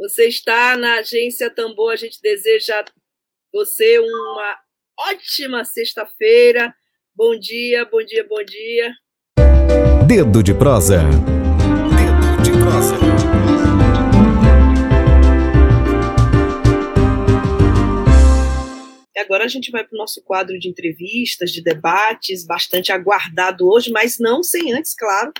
Você 0.00 0.28
está 0.28 0.76
na 0.76 0.98
agência 0.98 1.50
Tambor. 1.50 1.92
A 1.92 1.96
gente 1.96 2.20
deseja 2.22 2.84
você 3.52 3.98
uma 3.98 4.56
ótima 5.10 5.64
sexta-feira. 5.64 6.72
Bom 7.16 7.36
dia, 7.36 7.84
bom 7.84 8.04
dia, 8.04 8.24
bom 8.24 8.44
dia. 8.44 8.92
Dedo 10.06 10.40
de 10.40 10.54
prosa. 10.54 10.98
Dedo 10.98 12.42
de 12.44 12.52
prosa. 12.52 12.94
Agora 19.18 19.44
a 19.44 19.48
gente 19.48 19.72
vai 19.72 19.84
para 19.84 19.96
o 19.96 19.98
nosso 19.98 20.22
quadro 20.22 20.56
de 20.60 20.68
entrevistas, 20.68 21.50
de 21.50 21.60
debates, 21.60 22.46
bastante 22.46 22.92
aguardado 22.92 23.68
hoje, 23.68 23.90
mas 23.90 24.16
não 24.20 24.44
sem 24.44 24.72
antes, 24.72 24.94
claro, 24.94 25.32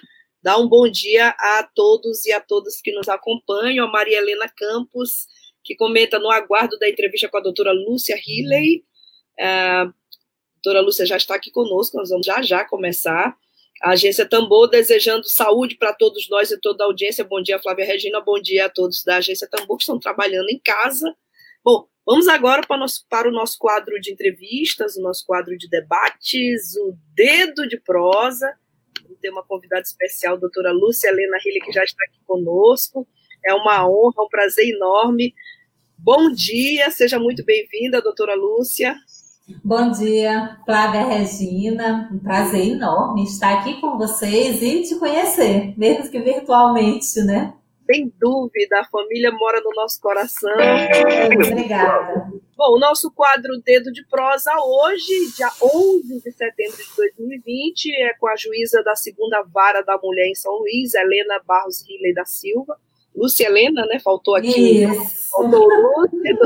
Dar 0.43 0.59
um 0.59 0.69
bom 0.69 0.89
dia 0.89 1.31
a 1.31 1.69
todos 1.75 2.25
e 2.25 2.33
a 2.33 2.41
todas 2.41 2.81
que 2.81 2.93
nos 2.93 3.09
acompanham. 3.09 3.87
A 3.87 3.91
Maria 3.91 4.19
Helena 4.19 4.49
Campos, 4.49 5.27
que 5.65 5.75
comenta 5.75 6.19
no 6.19 6.31
aguardo 6.31 6.79
da 6.79 6.89
entrevista 6.89 7.29
com 7.29 7.39
a 7.39 7.43
doutora 7.43 7.73
Lúcia 7.73 8.17
Riley. 8.17 8.85
A 9.41 9.93
doutora 10.63 10.81
Lúcia 10.81 11.05
já 11.07 11.17
está 11.17 11.35
aqui 11.35 11.51
conosco, 11.51 11.97
nós 11.97 12.11
vamos 12.11 12.27
já 12.27 12.41
já 12.43 12.65
começar. 12.65 13.37
A 13.83 13.91
agência 13.91 14.29
Tambor 14.29 14.69
desejando 14.69 15.29
saúde 15.29 15.77
para 15.77 15.93
todos 15.93 16.29
nós 16.29 16.51
e 16.51 16.61
toda 16.61 16.85
a 16.85 16.87
audiência. 16.87 17.25
Bom 17.25 17.43
dia, 17.43 17.61
Flávia 17.61 17.85
Regina. 17.85 18.21
Bom 18.21 18.41
dia 18.41 18.67
a 18.67 18.69
todos 18.69 19.03
da 19.05 19.17
agência 19.17 19.49
Tambor 19.49 19.77
que 19.77 19.83
estão 19.83 19.99
trabalhando 19.99 20.51
em 20.51 20.59
casa. 20.59 21.17
Bom, 21.65 21.87
vamos 22.07 22.29
agora 22.29 22.65
para, 22.67 22.77
nosso, 22.77 23.05
para 23.09 23.29
o 23.29 23.33
nosso 23.33 23.57
quadro 23.59 24.01
de 24.01 24.13
entrevistas, 24.13 24.97
o 24.97 25.03
nosso 25.03 25.25
quadro 25.27 25.57
de 25.57 25.69
debates, 25.69 26.77
o 26.77 26.97
Dedo 27.15 27.69
de 27.69 27.79
Prosa 27.81 28.53
ter 29.17 29.31
uma 29.31 29.43
convidada 29.43 29.83
especial, 29.83 30.35
a 30.35 30.39
doutora 30.39 30.73
Lúcia 30.73 31.09
Helena 31.09 31.39
Hille, 31.45 31.61
que 31.61 31.73
já 31.73 31.85
está 31.85 32.03
aqui 32.05 32.19
conosco. 32.27 33.07
É 33.45 33.55
uma 33.55 33.89
honra, 33.89 34.25
um 34.25 34.29
prazer 34.29 34.69
enorme. 34.69 35.35
Bom 35.97 36.31
dia, 36.31 36.91
seja 36.91 37.19
muito 37.19 37.45
bem-vinda, 37.45 38.03
doutora 38.03 38.35
Lúcia. 38.35 38.95
Bom 39.65 39.91
dia, 39.91 40.59
Flávia 40.67 41.05
Regina. 41.05 42.09
Um 42.13 42.19
prazer 42.19 42.69
enorme 42.69 43.25
estar 43.25 43.59
aqui 43.59 43.81
com 43.81 43.97
vocês 43.97 44.63
e 44.63 44.83
te 44.83 44.97
conhecer, 44.97 45.73
mesmo 45.79 46.11
que 46.11 46.21
virtualmente, 46.21 47.21
né? 47.23 47.55
Sem 47.91 48.13
dúvida, 48.21 48.81
a 48.81 48.85
família 48.85 49.33
mora 49.33 49.63
no 49.63 49.71
nosso 49.75 49.99
coração. 50.01 50.53
Obrigada. 51.35 52.31
Bom, 52.59 52.75
o 52.75 52.79
nosso 52.81 53.09
quadro 53.13 53.57
Dedo 53.65 53.93
de 53.93 54.05
Prosa 54.09 54.51
hoje, 54.61 55.13
dia 55.37 55.49
11 55.63 56.21
de 56.25 56.33
setembro 56.33 56.77
de 56.77 56.97
2020, 56.97 57.95
é 57.95 58.15
com 58.15 58.27
a 58.27 58.35
juíza 58.35 58.83
da 58.83 58.97
segunda 58.97 59.43
vara 59.43 59.81
da 59.81 59.97
mulher 59.97 60.27
em 60.27 60.35
São 60.35 60.53
Luís, 60.55 60.93
Helena 60.93 61.41
Barros 61.47 61.85
Riley 61.87 62.13
da 62.13 62.25
Silva. 62.25 62.77
Lúcia 63.15 63.47
Helena, 63.47 63.87
né? 63.87 64.01
Faltou 64.01 64.35
aqui. 64.35 64.83
Isso. 64.83 65.31
Faltou 65.31 65.69
Lúcia, 65.69 66.37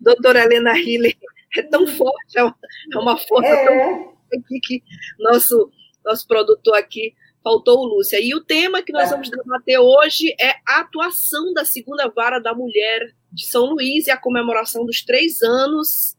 doutora 0.00 0.44
Helena 0.44 0.72
Riley. 0.72 1.14
É 1.54 1.62
tão 1.62 1.86
forte, 1.86 2.38
é 2.38 2.42
uma, 2.42 2.56
é 2.94 2.98
uma 2.98 3.16
força 3.18 3.50
é. 3.50 3.66
tão 3.66 4.14
aqui 4.38 4.60
que 4.62 4.82
nosso, 5.18 5.70
nosso 6.02 6.26
produtor 6.26 6.74
aqui 6.78 7.12
faltou 7.44 7.80
o 7.80 7.84
Lúcia. 7.96 8.18
E 8.18 8.34
o 8.34 8.42
tema 8.42 8.80
que 8.82 8.94
nós 8.94 9.08
é. 9.08 9.12
vamos 9.12 9.28
debater 9.28 9.78
hoje 9.78 10.34
é 10.40 10.52
a 10.66 10.80
atuação 10.80 11.52
da 11.52 11.66
segunda 11.66 12.08
vara 12.08 12.38
da 12.38 12.54
mulher 12.54 13.14
de 13.32 13.46
São 13.46 13.66
Luís 13.66 14.06
e 14.06 14.10
a 14.10 14.16
comemoração 14.16 14.84
dos 14.84 15.02
três 15.02 15.42
anos 15.42 16.16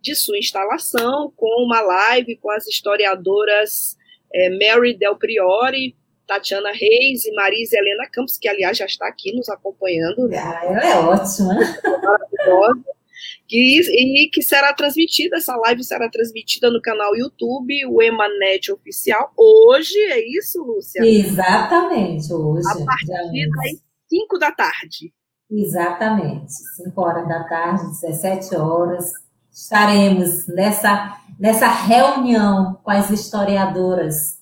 de 0.00 0.14
sua 0.14 0.38
instalação, 0.38 1.32
com 1.36 1.64
uma 1.64 1.80
live 1.80 2.36
com 2.36 2.50
as 2.50 2.66
historiadoras 2.66 3.96
é, 4.34 4.50
Mary 4.50 4.96
Del 4.96 5.16
Priori, 5.16 5.96
Tatiana 6.26 6.70
Reis 6.72 7.24
e 7.24 7.32
Marisa 7.34 7.76
Helena 7.76 8.08
Campos, 8.10 8.38
que 8.38 8.48
aliás 8.48 8.76
já 8.76 8.86
está 8.86 9.06
aqui 9.06 9.32
nos 9.34 9.48
acompanhando. 9.48 10.28
Ah, 10.34 10.60
ela 10.64 10.86
é 10.86 10.98
ótima. 10.98 11.54
Maravilhosa 11.54 13.02
que, 13.46 13.80
e 13.92 14.30
que 14.30 14.42
será 14.42 14.72
transmitida, 14.72 15.36
essa 15.36 15.54
live 15.56 15.84
será 15.84 16.08
transmitida 16.08 16.70
no 16.70 16.80
canal 16.80 17.14
YouTube, 17.14 17.86
o 17.86 18.02
Emanet 18.02 18.72
Oficial, 18.72 19.32
hoje, 19.36 19.98
é 19.98 20.20
isso, 20.38 20.62
Lúcia? 20.62 21.04
Exatamente, 21.04 22.32
hoje. 22.32 22.66
A 22.66 22.84
partir 22.84 23.50
das 23.50 23.80
5 24.08 24.38
da 24.38 24.52
tarde. 24.52 25.12
Exatamente, 25.54 26.50
5 26.50 26.98
horas 26.98 27.28
da 27.28 27.44
tarde, 27.44 27.82
17 28.00 28.56
horas, 28.56 29.12
estaremos 29.52 30.46
nessa, 30.48 31.20
nessa 31.38 31.68
reunião 31.68 32.80
com 32.82 32.90
as 32.90 33.10
historiadoras. 33.10 34.40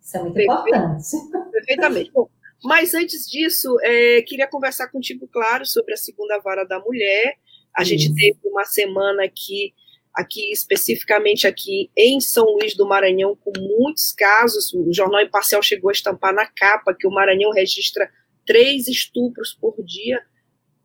Isso 0.00 0.16
é 0.16 0.20
muito 0.20 0.34
Perfeito. 0.34 0.68
importante. 0.68 1.06
Perfeitamente. 1.52 2.10
Bom, 2.12 2.28
mas 2.64 2.92
antes 2.92 3.30
disso, 3.30 3.78
é, 3.82 4.22
queria 4.22 4.48
conversar 4.48 4.88
contigo, 4.88 5.28
claro, 5.28 5.64
sobre 5.64 5.94
a 5.94 5.96
segunda 5.96 6.40
vara 6.40 6.64
da 6.64 6.80
mulher, 6.80 7.36
a 7.76 7.84
gente 7.84 8.12
teve 8.12 8.40
uma 8.44 8.64
semana 8.64 9.24
aqui, 9.24 9.72
aqui 10.12 10.50
especificamente 10.50 11.46
aqui 11.46 11.88
em 11.96 12.20
São 12.20 12.44
Luís 12.44 12.76
do 12.76 12.86
Maranhão, 12.86 13.36
com 13.36 13.52
muitos 13.56 14.12
casos. 14.12 14.74
O 14.74 14.92
Jornal 14.92 15.22
Imparcial 15.22 15.62
chegou 15.62 15.88
a 15.88 15.92
estampar 15.92 16.34
na 16.34 16.46
capa 16.46 16.94
que 16.94 17.06
o 17.06 17.10
Maranhão 17.10 17.52
registra 17.52 18.10
três 18.44 18.88
estupros 18.88 19.54
por 19.54 19.74
dia 19.84 20.20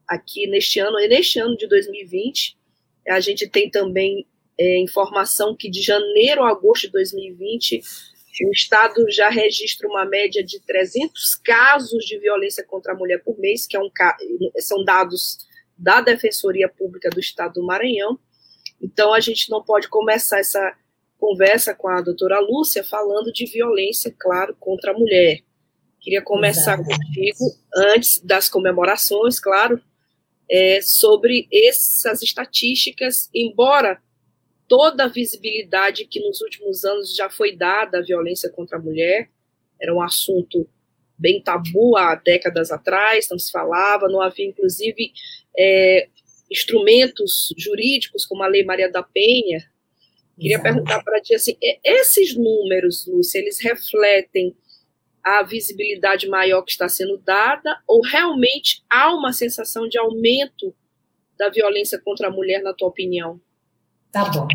aqui 0.07 0.47
neste 0.47 0.79
ano, 0.79 0.99
e 0.99 1.07
neste 1.07 1.39
ano 1.39 1.57
de 1.57 1.67
2020. 1.67 2.57
A 3.09 3.19
gente 3.19 3.47
tem 3.47 3.69
também 3.69 4.25
é, 4.59 4.79
informação 4.79 5.55
que 5.55 5.69
de 5.69 5.81
janeiro 5.81 6.43
a 6.43 6.49
agosto 6.49 6.87
de 6.87 6.91
2020 6.91 7.81
o 8.45 8.51
Estado 8.51 9.09
já 9.09 9.29
registra 9.29 9.87
uma 9.87 10.05
média 10.05 10.43
de 10.43 10.59
300 10.59 11.35
casos 11.35 12.05
de 12.05 12.19
violência 12.19 12.63
contra 12.63 12.93
a 12.93 12.95
mulher 12.95 13.23
por 13.23 13.37
mês, 13.39 13.65
que 13.65 13.75
é 13.75 13.79
um, 13.79 13.89
são 14.59 14.83
dados 14.83 15.39
da 15.77 16.01
Defensoria 16.01 16.69
Pública 16.69 17.09
do 17.09 17.19
Estado 17.19 17.53
do 17.53 17.65
Maranhão. 17.65 18.19
Então, 18.81 19.13
a 19.13 19.19
gente 19.19 19.49
não 19.49 19.63
pode 19.63 19.87
começar 19.87 20.39
essa 20.39 20.75
conversa 21.17 21.73
com 21.73 21.87
a 21.87 22.01
doutora 22.01 22.39
Lúcia 22.39 22.83
falando 22.83 23.31
de 23.31 23.45
violência, 23.45 24.13
claro, 24.17 24.55
contra 24.59 24.91
a 24.91 24.97
mulher. 24.97 25.39
Queria 25.99 26.21
começar 26.21 26.75
Exatamente. 26.75 27.07
contigo, 27.07 27.45
antes 27.75 28.19
das 28.19 28.47
comemorações, 28.47 29.39
claro, 29.39 29.81
é, 30.49 30.81
sobre 30.81 31.47
essas 31.51 32.21
estatísticas, 32.21 33.29
embora 33.33 34.01
toda 34.67 35.05
a 35.05 35.09
visibilidade 35.09 36.05
que 36.05 36.19
nos 36.19 36.41
últimos 36.41 36.83
anos 36.83 37.15
já 37.15 37.29
foi 37.29 37.55
dada 37.55 37.99
à 37.99 38.01
violência 38.01 38.49
contra 38.49 38.77
a 38.77 38.81
mulher, 38.81 39.29
era 39.81 39.93
um 39.93 40.01
assunto 40.01 40.67
bem 41.17 41.41
tabu 41.41 41.97
há 41.97 42.15
décadas 42.15 42.71
atrás, 42.71 43.27
não 43.29 43.39
se 43.39 43.51
falava, 43.51 44.07
não 44.07 44.21
havia, 44.21 44.45
inclusive, 44.45 45.11
é, 45.57 46.09
instrumentos 46.49 47.53
jurídicos 47.57 48.25
como 48.25 48.43
a 48.43 48.47
Lei 48.47 48.63
Maria 48.63 48.91
da 48.91 49.03
Penha. 49.03 49.63
Queria 50.39 50.57
Exato. 50.57 50.63
perguntar 50.63 51.03
para 51.03 51.21
ti 51.21 51.33
assim, 51.33 51.57
esses 51.83 52.35
números, 52.35 53.07
Lúcia, 53.07 53.39
eles 53.39 53.59
refletem 53.59 54.55
a 55.27 55.43
visibilidade 55.43 56.27
maior 56.29 56.61
que 56.61 56.71
está 56.71 56.87
sendo 56.87 57.17
dada 57.17 57.77
ou 57.85 58.01
realmente 58.01 58.83
há 58.89 59.13
uma 59.13 59.33
sensação 59.33 59.87
de 59.87 59.97
aumento 59.97 60.73
da 61.37 61.49
violência 61.49 61.99
contra 62.03 62.29
a 62.29 62.31
mulher, 62.31 62.63
na 62.63 62.73
tua 62.73 62.87
opinião? 62.87 63.39
Tá 64.11 64.25
bom. 64.25 64.47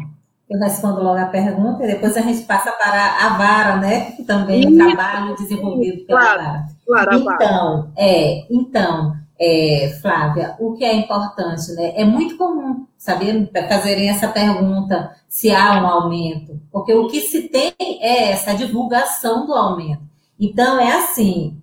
Eu 0.49 0.59
respondo 0.59 1.03
logo 1.03 1.19
a 1.19 1.27
pergunta 1.27 1.85
e 1.85 1.87
depois 1.87 2.17
a 2.17 2.23
gente 2.23 2.43
passa 2.43 2.73
para 2.73 3.27
a 3.27 3.37
vara, 3.37 3.77
né? 3.77 4.13
Que 4.13 4.25
também 4.25 4.65
é 4.65 4.69
um 4.69 4.77
trabalho 4.77 5.37
desenvolvido 5.37 6.05
pela 6.07 6.21
claro, 6.21 6.43
vara. 6.87 7.11
Claro, 7.11 7.23
então, 7.23 7.93
é, 7.97 8.47
então, 8.51 9.17
é, 9.41 9.99
Flávia, 10.01 10.57
o 10.59 10.75
que 10.75 10.85
é 10.85 10.95
importante, 10.95 11.73
né? 11.73 11.93
É 11.97 12.05
muito 12.05 12.37
comum, 12.37 12.87
saber 12.97 13.51
fazerem 13.69 14.09
essa 14.09 14.29
pergunta 14.29 15.17
se 15.29 15.51
há 15.51 15.83
um 15.83 15.87
aumento, 15.87 16.61
porque 16.71 16.93
o 16.93 17.09
que 17.09 17.21
se 17.21 17.49
tem 17.49 17.73
é 17.79 18.31
essa 18.33 18.55
divulgação 18.55 19.47
do 19.47 19.55
aumento. 19.55 20.12
Então, 20.45 20.81
é 20.81 20.91
assim, 20.91 21.57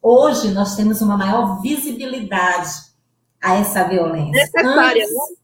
hoje 0.00 0.52
nós 0.52 0.74
temos 0.74 1.02
uma 1.02 1.18
maior 1.18 1.60
visibilidade 1.60 2.70
a 3.42 3.56
essa 3.56 3.84
violência. 3.84 4.30
Necessária, 4.30 5.04
Antes, 5.04 5.14
né? 5.14 5.42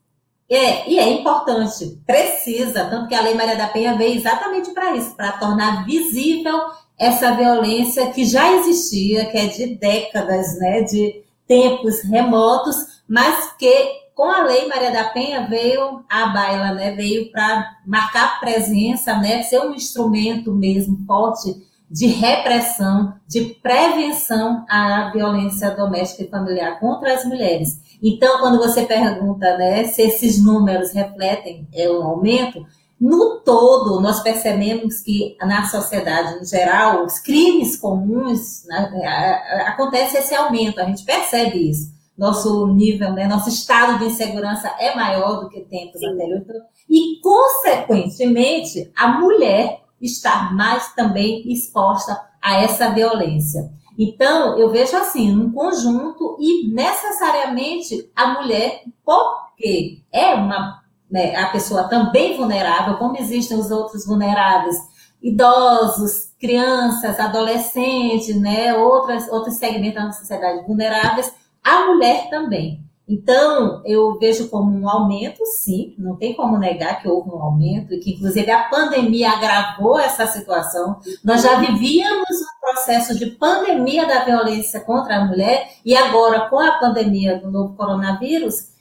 É, 0.51 0.91
e 0.91 0.99
é 0.99 1.13
importante, 1.13 2.01
precisa, 2.07 2.87
tanto 2.87 3.07
que 3.07 3.15
a 3.15 3.21
Lei 3.21 3.35
Maria 3.35 3.57
da 3.57 3.67
Penha 3.67 3.95
veio 3.95 4.17
exatamente 4.17 4.71
para 4.71 4.97
isso, 4.97 5.15
para 5.15 5.33
tornar 5.33 5.85
visível 5.85 6.59
essa 6.99 7.33
violência 7.33 8.11
que 8.11 8.25
já 8.25 8.55
existia, 8.55 9.27
que 9.27 9.37
é 9.37 9.47
de 9.49 9.77
décadas, 9.77 10.59
né, 10.59 10.81
de 10.81 11.23
tempos 11.47 12.01
remotos, 12.05 13.03
mas 13.07 13.53
que 13.59 14.09
com 14.15 14.31
a 14.31 14.45
lei 14.45 14.67
Maria 14.67 14.91
da 14.91 15.05
Penha 15.11 15.47
veio 15.47 16.03
a 16.09 16.27
baila, 16.27 16.73
né? 16.73 16.91
Veio 16.91 17.31
para 17.31 17.77
marcar 17.87 18.41
presença, 18.41 19.17
né? 19.17 19.45
Ser 19.45 19.61
um 19.61 19.73
instrumento 19.73 20.53
mesmo 20.53 20.99
forte 21.07 21.68
de 21.91 22.07
repressão, 22.07 23.15
de 23.27 23.57
prevenção 23.63 24.65
à 24.69 25.11
violência 25.13 25.71
doméstica 25.71 26.23
e 26.23 26.29
familiar 26.29 26.79
contra 26.79 27.15
as 27.15 27.25
mulheres. 27.25 27.81
Então, 28.03 28.39
quando 28.41 28.59
você 28.59 28.85
pergunta 28.85 29.57
né, 29.57 29.85
se 29.85 30.03
esses 30.03 30.43
números 30.43 30.93
refletem 30.93 31.67
é, 31.73 31.91
um 31.91 32.03
aumento, 32.03 32.65
no 33.01 33.41
todo, 33.41 34.01
nós 34.01 34.21
percebemos 34.21 35.01
que 35.01 35.37
na 35.41 35.65
sociedade 35.67 36.43
em 36.43 36.45
geral, 36.45 37.05
os 37.05 37.21
crimes 37.21 37.77
comuns, 37.77 38.65
né, 38.67 39.43
acontece 39.67 40.19
esse 40.19 40.35
aumento, 40.35 40.81
a 40.81 40.85
gente 40.85 41.05
percebe 41.05 41.71
isso. 41.71 41.97
Nosso 42.17 42.67
nível, 42.67 43.13
né, 43.13 43.29
nosso 43.29 43.49
estado 43.49 44.01
de 44.01 44.07
insegurança 44.07 44.75
é 44.81 44.95
maior 44.97 45.41
do 45.41 45.49
que 45.49 45.61
tempos 45.61 46.03
anteriores. 46.03 46.45
E, 46.91 47.21
consequentemente, 47.21 48.91
a 48.97 49.21
mulher 49.21 49.81
está 50.01 50.51
mais 50.53 50.95
também 50.95 51.51
exposta 51.51 52.21
a 52.41 52.57
essa 52.63 52.91
violência. 52.91 53.71
Então, 53.99 54.57
eu 54.57 54.71
vejo 54.71 54.97
assim, 54.97 55.37
um 55.37 55.51
conjunto 55.51 56.37
e 56.39 56.69
necessariamente 56.73 58.11
a 58.15 58.41
mulher, 58.41 58.83
porque 59.05 60.03
é 60.13 60.35
uma 60.35 60.83
né, 61.11 61.35
a 61.37 61.47
pessoa 61.47 61.89
também 61.89 62.37
vulnerável, 62.37 62.97
como 62.97 63.17
existem 63.17 63.59
os 63.59 63.71
outros 63.71 64.07
vulneráveis, 64.07 64.77
idosos, 65.23 66.33
crianças, 66.39 67.19
adolescentes, 67.19 68.39
né, 68.41 68.75
outras, 68.77 69.29
outros 69.29 69.57
segmentos 69.57 70.05
da 70.05 70.13
sociedade 70.13 70.67
vulneráveis, 70.67 71.33
a 71.65 71.87
mulher 71.87 72.29
também. 72.31 72.85
Então, 73.09 73.81
eu 73.87 74.19
vejo 74.19 74.51
como 74.51 74.71
um 74.71 74.87
aumento, 74.87 75.45
sim, 75.47 75.95
não 75.97 76.15
tem 76.17 76.35
como 76.35 76.59
negar 76.59 77.01
que 77.01 77.09
houve 77.09 77.31
um 77.31 77.43
aumento, 77.43 77.95
e 77.95 77.99
que 77.99 78.13
inclusive 78.13 78.51
a 78.51 78.69
pandemia 78.69 79.31
agravou 79.31 79.99
essa 79.99 80.27
situação. 80.27 81.01
Nós 81.25 81.43
já 81.43 81.59
vivíamos 81.59 82.29
um 82.29 82.61
processo 82.61 83.19
de 83.19 83.27
pandemia 83.27 84.07
da 84.07 84.25
violência 84.25 84.81
contra 84.81 85.17
a 85.17 85.25
mulher, 85.25 85.71
e 85.83 85.97
agora, 85.97 86.51
com 86.51 86.61
a 86.61 86.73
pandemia 86.73 87.39
do 87.39 87.51
novo 87.51 87.75
coronavírus, 87.75 88.77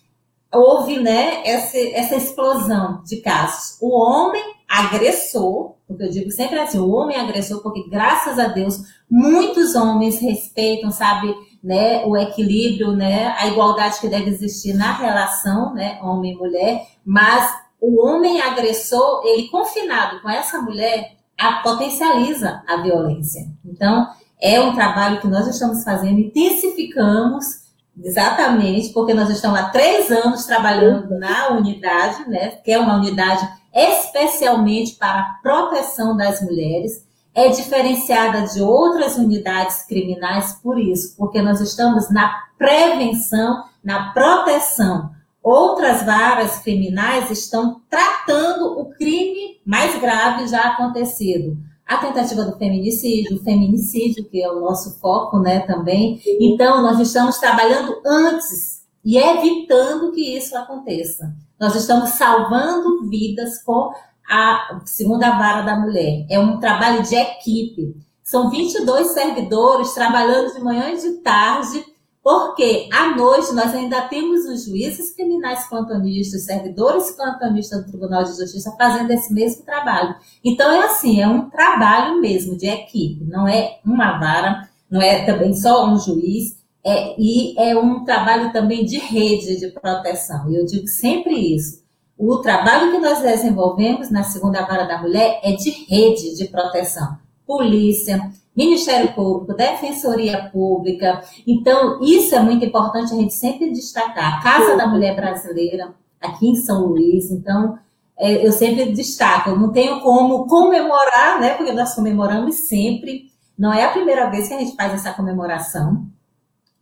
houve 0.53 0.99
né, 0.99 1.41
essa, 1.45 1.77
essa 1.77 2.15
explosão 2.15 3.01
de 3.05 3.17
casos. 3.17 3.77
O 3.81 3.97
homem 3.97 4.43
agressor, 4.67 5.75
porque 5.87 6.03
eu 6.03 6.09
digo 6.09 6.31
sempre 6.31 6.59
assim, 6.59 6.79
o 6.79 6.89
homem 6.89 7.17
agressor, 7.17 7.61
porque 7.61 7.89
graças 7.89 8.37
a 8.37 8.47
Deus 8.47 8.81
muitos 9.09 9.73
homens 9.75 10.19
respeitam, 10.19 10.91
sabe, 10.91 11.33
né, 11.63 12.03
o 12.05 12.15
equilíbrio, 12.15 12.91
né, 12.91 13.35
a 13.37 13.47
igualdade 13.47 13.99
que 13.99 14.07
deve 14.07 14.29
existir 14.29 14.73
na 14.73 14.93
relação, 14.93 15.73
né, 15.73 15.99
homem 16.01 16.33
e 16.33 16.37
mulher, 16.37 16.87
mas 17.05 17.53
o 17.79 18.05
homem 18.05 18.41
agressor, 18.41 19.21
ele 19.25 19.49
confinado 19.49 20.21
com 20.21 20.29
essa 20.29 20.61
mulher, 20.61 21.15
a, 21.37 21.61
potencializa 21.61 22.63
a 22.67 22.77
violência. 22.77 23.47
Então, 23.65 24.07
é 24.41 24.59
um 24.59 24.73
trabalho 24.73 25.19
que 25.19 25.27
nós 25.27 25.47
estamos 25.47 25.83
fazendo, 25.83 26.19
intensificamos 26.19 27.67
Exatamente, 28.03 28.89
porque 28.89 29.13
nós 29.13 29.29
estamos 29.29 29.59
há 29.59 29.69
três 29.69 30.11
anos 30.11 30.45
trabalhando 30.45 31.17
na 31.17 31.49
unidade, 31.49 32.29
né, 32.29 32.51
que 32.63 32.71
é 32.71 32.77
uma 32.77 32.95
unidade 32.95 33.47
especialmente 33.73 34.95
para 34.95 35.19
a 35.19 35.39
proteção 35.41 36.15
das 36.15 36.41
mulheres, 36.41 37.06
é 37.37 37.49
diferenciada 37.49 38.47
de 38.47 38.59
outras 38.59 39.15
unidades 39.15 39.83
criminais 39.83 40.53
por 40.53 40.79
isso, 40.79 41.15
porque 41.15 41.39
nós 41.39 41.61
estamos 41.61 42.09
na 42.09 42.33
prevenção, 42.57 43.63
na 43.83 44.11
proteção. 44.11 45.11
Outras 45.43 46.01
varas 46.01 46.57
criminais 46.57 47.29
estão 47.29 47.79
tratando 47.87 48.79
o 48.79 48.89
crime 48.89 49.61
mais 49.63 50.01
grave 50.01 50.47
já 50.47 50.61
acontecido 50.61 51.55
a 51.85 51.97
tentativa 51.97 52.43
do 52.43 52.57
feminicídio, 52.57 53.37
o 53.37 53.43
feminicídio, 53.43 54.25
que 54.25 54.43
é 54.43 54.51
o 54.51 54.59
nosso 54.59 54.99
foco, 54.99 55.39
né, 55.39 55.61
também. 55.61 56.19
Então, 56.41 56.81
nós 56.81 56.99
estamos 56.99 57.37
trabalhando 57.37 58.01
antes 58.05 58.81
e 59.05 59.17
evitando 59.17 60.11
que 60.11 60.35
isso 60.35 60.57
aconteça. 60.57 61.33
Nós 61.57 61.75
estamos 61.75 62.09
salvando 62.09 63.07
vidas 63.07 63.63
com 63.63 63.93
a 64.29 64.81
segunda 64.85 65.37
vara 65.37 65.61
da 65.61 65.75
mulher. 65.75 66.25
É 66.29 66.39
um 66.39 66.59
trabalho 66.59 67.03
de 67.03 67.15
equipe. 67.15 67.95
São 68.23 68.49
22 68.49 69.07
servidores 69.11 69.93
trabalhando 69.93 70.53
de 70.53 70.59
manhã 70.61 70.89
e 70.89 70.97
de 70.97 71.13
tarde 71.21 71.85
porque 72.27 72.89
à 72.91 73.15
noite 73.15 73.53
nós 73.53 73.73
ainda 73.73 74.01
temos 74.01 74.43
os 74.47 74.65
juízes 74.65 75.15
criminais 75.15 75.65
plantonistas, 75.69 76.43
servidores 76.43 77.11
plantonistas 77.11 77.85
do 77.85 77.89
Tribunal 77.89 78.25
de 78.25 78.35
Justiça 78.35 78.75
fazendo 78.77 79.09
esse 79.11 79.33
mesmo 79.33 79.63
trabalho. 79.63 80.13
Então 80.43 80.69
é 80.69 80.83
assim, 80.83 81.21
é 81.21 81.27
um 81.27 81.49
trabalho 81.49 82.19
mesmo 82.19 82.57
de 82.57 82.67
equipe, 82.67 83.23
não 83.23 83.47
é 83.47 83.79
uma 83.85 84.19
vara, 84.19 84.67
não 84.91 85.01
é 85.01 85.25
também 85.25 85.53
só 85.53 85.89
um 85.89 85.97
juiz, 85.97 86.57
é, 86.83 87.15
e 87.17 87.57
é 87.57 87.77
um 87.77 88.03
trabalho 88.03 88.51
também 88.51 88.83
de 88.83 88.97
rede 88.97 89.57
de 89.57 89.69
proteção. 89.69 90.51
E 90.51 90.57
eu 90.57 90.65
digo 90.65 90.85
sempre 90.85 91.33
isso. 91.33 91.81
O 92.17 92.37
trabalho 92.37 92.91
que 92.91 92.97
nós 92.97 93.21
desenvolvemos 93.21 94.09
na 94.09 94.23
segunda 94.23 94.65
vara 94.65 94.85
da 94.85 94.97
mulher 94.97 95.39
é 95.43 95.51
de 95.51 95.69
rede 95.87 96.35
de 96.35 96.45
proteção. 96.45 97.17
Polícia, 97.45 98.31
Ministério 98.55 99.13
Público, 99.13 99.53
Defensoria 99.53 100.49
Pública. 100.51 101.21
Então, 101.45 102.01
isso 102.01 102.33
é 102.33 102.39
muito 102.39 102.65
importante 102.65 103.13
a 103.13 103.15
gente 103.15 103.33
sempre 103.33 103.71
destacar. 103.71 104.39
A 104.39 104.41
Casa 104.41 104.75
da 104.75 104.87
Mulher 104.87 105.15
Brasileira, 105.15 105.93
aqui 106.19 106.49
em 106.49 106.55
São 106.55 106.87
Luís. 106.87 107.29
Então, 107.29 107.77
é, 108.17 108.45
eu 108.45 108.51
sempre 108.51 108.91
destaco. 108.91 109.51
Eu 109.51 109.59
não 109.59 109.71
tenho 109.71 110.01
como 110.01 110.47
comemorar, 110.47 111.39
né? 111.39 111.53
Porque 111.53 111.71
nós 111.71 111.93
comemoramos 111.93 112.67
sempre. 112.67 113.31
Não 113.55 113.71
é 113.71 113.85
a 113.85 113.91
primeira 113.91 114.27
vez 114.31 114.47
que 114.47 114.55
a 114.55 114.59
gente 114.59 114.75
faz 114.75 114.91
essa 114.91 115.13
comemoração 115.13 116.07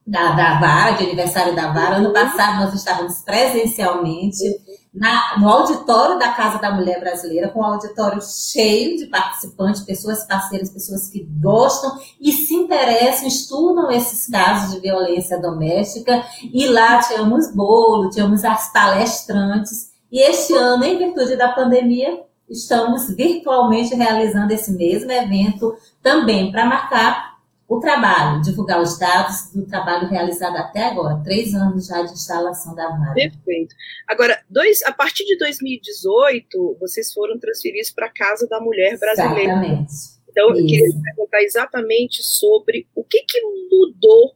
da, 0.06 0.34
da 0.34 0.60
vara, 0.60 0.92
de 0.92 1.04
aniversário 1.04 1.56
da 1.56 1.72
vara. 1.72 1.96
Ano 1.96 2.14
passado 2.14 2.64
nós 2.64 2.74
estávamos 2.74 3.20
presencialmente 3.22 4.44
na, 4.94 5.38
no 5.40 5.50
auditório 5.50 6.18
da 6.18 6.30
Casa 6.30 6.60
da 6.60 6.72
Mulher 6.72 7.00
Brasileira, 7.00 7.50
com 7.50 7.60
um 7.60 7.66
auditório 7.66 8.22
cheio 8.22 8.98
de 8.98 9.08
participantes, 9.08 9.82
pessoas 9.82 10.26
parceiras, 10.26 10.70
pessoas 10.70 11.10
que 11.10 11.28
gostam 11.42 11.98
e 12.22 12.32
se 12.32 12.54
interessam, 12.54 13.28
estudam 13.28 13.92
esses 13.92 14.28
casos 14.28 14.74
de 14.74 14.80
violência 14.80 15.42
doméstica. 15.42 16.24
E 16.54 16.68
lá 16.68 17.00
tínhamos 17.00 17.54
bolo, 17.54 18.10
tínhamos 18.10 18.46
as 18.46 18.72
palestrantes. 18.72 19.92
E 20.12 20.20
este 20.20 20.54
ano, 20.54 20.86
em 20.86 20.98
virtude 20.98 21.36
da 21.36 21.50
pandemia, 21.50 22.22
estamos 22.50 23.14
virtualmente 23.16 23.96
realizando 23.96 24.52
esse 24.52 24.72
mesmo 24.72 25.12
evento 25.12 25.76
também 26.02 26.52
para 26.52 26.66
marcar 26.66 27.35
o 27.68 27.80
trabalho, 27.80 28.42
divulgar 28.42 28.80
os 28.80 29.00
dados 29.00 29.52
do 29.52 29.66
trabalho 29.66 30.08
realizado 30.08 30.56
até 30.56 30.84
agora, 30.84 31.22
três 31.24 31.54
anos 31.56 31.88
já 31.88 32.04
de 32.04 32.14
instalação 32.14 32.76
da 32.76 32.90
MARA. 32.92 33.14
Perfeito. 33.16 33.76
Agora, 34.08 34.40
dois, 34.48 34.84
a 34.84 34.92
partir 34.92 35.26
de 35.26 35.36
2018, 35.38 36.78
vocês 36.80 37.12
foram 37.12 37.40
transferidos 37.40 37.90
para 37.92 38.06
a 38.06 38.14
Casa 38.14 38.48
da 38.48 38.60
Mulher 38.60 39.00
Brasileira. 39.00 39.54
Exatamente. 39.54 39.94
Então, 40.30 40.52
Isso. 40.52 40.62
eu 40.62 40.66
queria 40.68 41.02
perguntar 41.02 41.42
exatamente 41.42 42.22
sobre 42.22 42.88
o 42.94 43.04
que, 43.04 43.22
que 43.22 43.42
mudou 43.42 44.36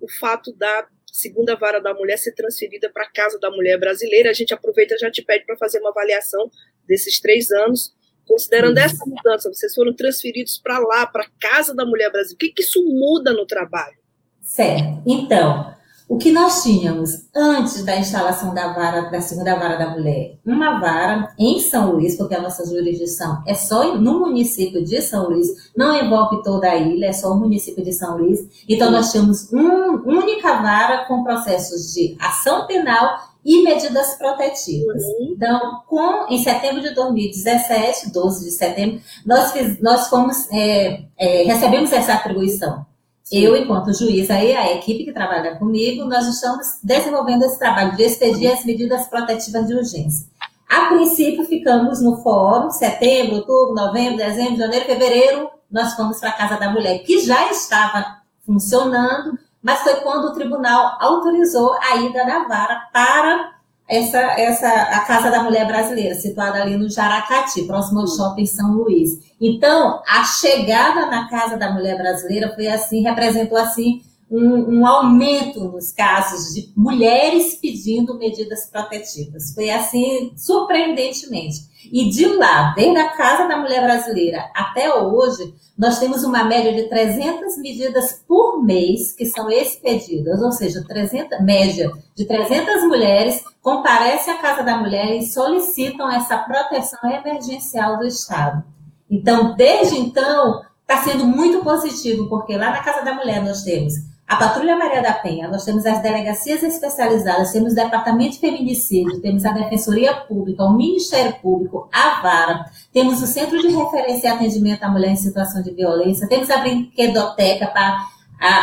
o 0.00 0.10
fato 0.18 0.52
da 0.54 0.86
segunda 1.12 1.56
vara 1.56 1.80
da 1.80 1.92
mulher 1.92 2.16
ser 2.16 2.32
transferida 2.32 2.88
para 2.88 3.02
a 3.02 3.10
Casa 3.10 3.38
da 3.38 3.50
Mulher 3.50 3.78
Brasileira. 3.78 4.30
A 4.30 4.32
gente 4.32 4.54
aproveita 4.54 4.94
e 4.94 4.98
já 4.98 5.10
te 5.10 5.22
pede 5.22 5.44
para 5.44 5.56
fazer 5.56 5.80
uma 5.80 5.90
avaliação 5.90 6.50
desses 6.86 7.20
três 7.20 7.50
anos 7.50 7.94
Considerando 8.30 8.78
isso. 8.78 8.86
essa 8.86 9.04
mudança, 9.04 9.52
vocês 9.52 9.74
foram 9.74 9.92
transferidos 9.92 10.56
para 10.56 10.78
lá, 10.78 11.04
para 11.04 11.24
a 11.24 11.30
Casa 11.40 11.74
da 11.74 11.84
Mulher 11.84 12.12
Brasil. 12.12 12.36
O 12.36 12.38
que, 12.38 12.50
que 12.50 12.62
isso 12.62 12.80
muda 12.86 13.32
no 13.32 13.44
trabalho? 13.44 13.96
Certo. 14.40 15.02
Então, 15.04 15.74
o 16.08 16.16
que 16.16 16.30
nós 16.30 16.62
tínhamos 16.62 17.26
antes 17.34 17.84
da 17.84 17.96
instalação 17.96 18.54
da 18.54 18.72
vara, 18.72 19.10
da 19.10 19.20
segunda 19.20 19.56
vara 19.56 19.76
da 19.76 19.90
mulher, 19.90 20.38
uma 20.46 20.78
vara 20.78 21.34
em 21.36 21.58
São 21.58 21.92
Luís, 21.92 22.16
porque 22.16 22.34
a 22.34 22.40
nossa 22.40 22.64
jurisdição 22.64 23.42
é 23.46 23.54
só 23.54 23.96
no 23.96 24.20
município 24.20 24.84
de 24.84 25.02
São 25.02 25.28
Luís, 25.28 25.70
não 25.76 25.92
envolve 25.96 26.40
toda 26.44 26.70
a 26.70 26.76
ilha, 26.76 27.06
é 27.06 27.12
só 27.12 27.32
o 27.32 27.38
município 27.38 27.82
de 27.82 27.92
São 27.92 28.16
Luís. 28.16 28.64
Então, 28.68 28.92
nós 28.92 29.10
tínhamos 29.10 29.52
uma 29.52 30.02
única 30.04 30.62
vara 30.62 31.04
com 31.06 31.24
processos 31.24 31.92
de 31.92 32.16
ação 32.20 32.66
penal 32.68 33.29
e 33.44 33.62
medidas 33.62 34.14
protetivas. 34.14 35.02
Uhum. 35.02 35.34
Então, 35.36 35.82
com, 35.86 36.26
em 36.28 36.42
setembro 36.42 36.80
de 36.80 36.94
2017, 36.94 38.12
12 38.12 38.44
de 38.44 38.50
setembro, 38.50 39.00
nós, 39.24 39.52
fiz, 39.52 39.80
nós 39.80 40.08
fomos, 40.08 40.48
é, 40.52 41.02
é, 41.18 41.42
recebemos 41.44 41.92
essa 41.92 42.14
atribuição. 42.14 42.84
Sim. 43.24 43.40
Eu, 43.40 43.56
enquanto 43.56 43.92
juiz, 43.92 44.28
aí 44.30 44.54
a 44.54 44.72
equipe 44.74 45.04
que 45.04 45.12
trabalha 45.12 45.56
comigo, 45.56 46.04
nós 46.04 46.26
estamos 46.26 46.66
desenvolvendo 46.82 47.44
esse 47.44 47.58
trabalho 47.58 47.96
de 47.96 48.02
expedir 48.02 48.52
as 48.52 48.64
medidas 48.64 49.06
protetivas 49.06 49.66
de 49.66 49.74
urgência. 49.74 50.26
A 50.68 50.86
princípio, 50.86 51.44
ficamos 51.44 52.00
no 52.02 52.22
fórum, 52.22 52.70
setembro, 52.70 53.36
outubro, 53.36 53.74
novembro, 53.74 54.16
dezembro, 54.16 54.56
janeiro, 54.56 54.84
fevereiro, 54.84 55.50
nós 55.70 55.94
fomos 55.94 56.18
para 56.18 56.30
a 56.30 56.36
Casa 56.36 56.56
da 56.56 56.70
Mulher, 56.70 57.00
que 57.00 57.20
já 57.20 57.50
estava 57.50 58.20
funcionando, 58.44 59.38
mas 59.62 59.80
foi 59.80 59.96
quando 59.96 60.26
o 60.26 60.32
tribunal 60.32 60.96
autorizou 61.00 61.74
a 61.74 61.96
ida 61.96 62.24
da 62.24 62.44
vara 62.44 62.88
para 62.92 63.60
essa, 63.90 64.18
essa 64.18 64.68
a 64.68 65.00
Casa 65.00 65.30
da 65.30 65.42
Mulher 65.42 65.66
Brasileira, 65.66 66.14
situada 66.14 66.62
ali 66.62 66.76
no 66.76 66.88
Jaracati, 66.88 67.64
próximo 67.64 68.00
ao 68.00 68.06
Shopping 68.06 68.46
São 68.46 68.72
Luís. 68.72 69.18
Então, 69.40 70.00
a 70.06 70.22
chegada 70.24 71.06
na 71.06 71.28
Casa 71.28 71.56
da 71.56 71.72
Mulher 71.72 71.98
Brasileira 71.98 72.54
foi 72.54 72.68
assim, 72.68 73.02
representou 73.02 73.58
assim 73.58 74.00
um, 74.30 74.78
um, 74.78 74.86
aumento 74.86 75.64
nos 75.64 75.90
casos 75.90 76.54
de 76.54 76.72
mulheres 76.76 77.56
pedindo 77.56 78.16
medidas 78.16 78.66
protetivas. 78.70 79.52
Foi 79.52 79.68
assim, 79.70 80.32
surpreendentemente. 80.36 81.69
E 81.84 82.10
de 82.10 82.26
lá, 82.26 82.74
desde 82.76 82.98
a 82.98 83.10
Casa 83.10 83.46
da 83.48 83.56
Mulher 83.56 83.82
Brasileira 83.82 84.50
até 84.54 84.94
hoje, 84.94 85.54
nós 85.78 85.98
temos 85.98 86.22
uma 86.24 86.44
média 86.44 86.74
de 86.74 86.88
300 86.88 87.56
medidas 87.58 88.22
por 88.28 88.62
mês 88.62 89.12
que 89.12 89.24
são 89.24 89.50
expedidas, 89.50 90.42
ou 90.42 90.52
seja, 90.52 90.84
300, 90.86 91.40
média 91.40 91.90
de 92.14 92.24
300 92.26 92.82
mulheres 92.84 93.42
comparecem 93.62 94.34
à 94.34 94.38
Casa 94.38 94.62
da 94.62 94.76
Mulher 94.76 95.16
e 95.16 95.26
solicitam 95.26 96.10
essa 96.10 96.38
proteção 96.38 97.10
emergencial 97.10 97.98
do 97.98 98.06
Estado. 98.06 98.62
Então, 99.10 99.56
desde 99.56 99.98
então, 99.98 100.62
está 100.82 101.02
sendo 101.02 101.24
muito 101.24 101.62
positivo, 101.62 102.28
porque 102.28 102.56
lá 102.56 102.70
na 102.70 102.82
Casa 102.82 103.04
da 103.04 103.14
Mulher 103.14 103.42
nós 103.42 103.62
temos 103.62 103.94
a 104.30 104.36
Patrulha 104.36 104.76
Maria 104.76 105.02
da 105.02 105.12
Penha, 105.12 105.48
nós 105.48 105.64
temos 105.64 105.84
as 105.84 106.00
delegacias 106.00 106.62
especializadas, 106.62 107.50
temos 107.50 107.72
o 107.72 107.74
Departamento 107.74 108.34
de 108.34 108.38
Feminicídio, 108.38 109.20
temos 109.20 109.44
a 109.44 109.50
Defensoria 109.50 110.14
Pública, 110.14 110.62
o 110.62 110.76
Ministério 110.76 111.32
Público, 111.42 111.88
a 111.92 112.20
VARA, 112.22 112.64
temos 112.92 113.20
o 113.20 113.26
Centro 113.26 113.60
de 113.60 113.66
Referência 113.66 114.28
e 114.28 114.30
Atendimento 114.30 114.84
à 114.84 114.88
Mulher 114.88 115.10
em 115.10 115.16
Situação 115.16 115.60
de 115.64 115.72
Violência, 115.72 116.28
temos 116.28 116.48
a 116.48 116.58
Brinquedoteca 116.58 117.66
para 117.66 118.06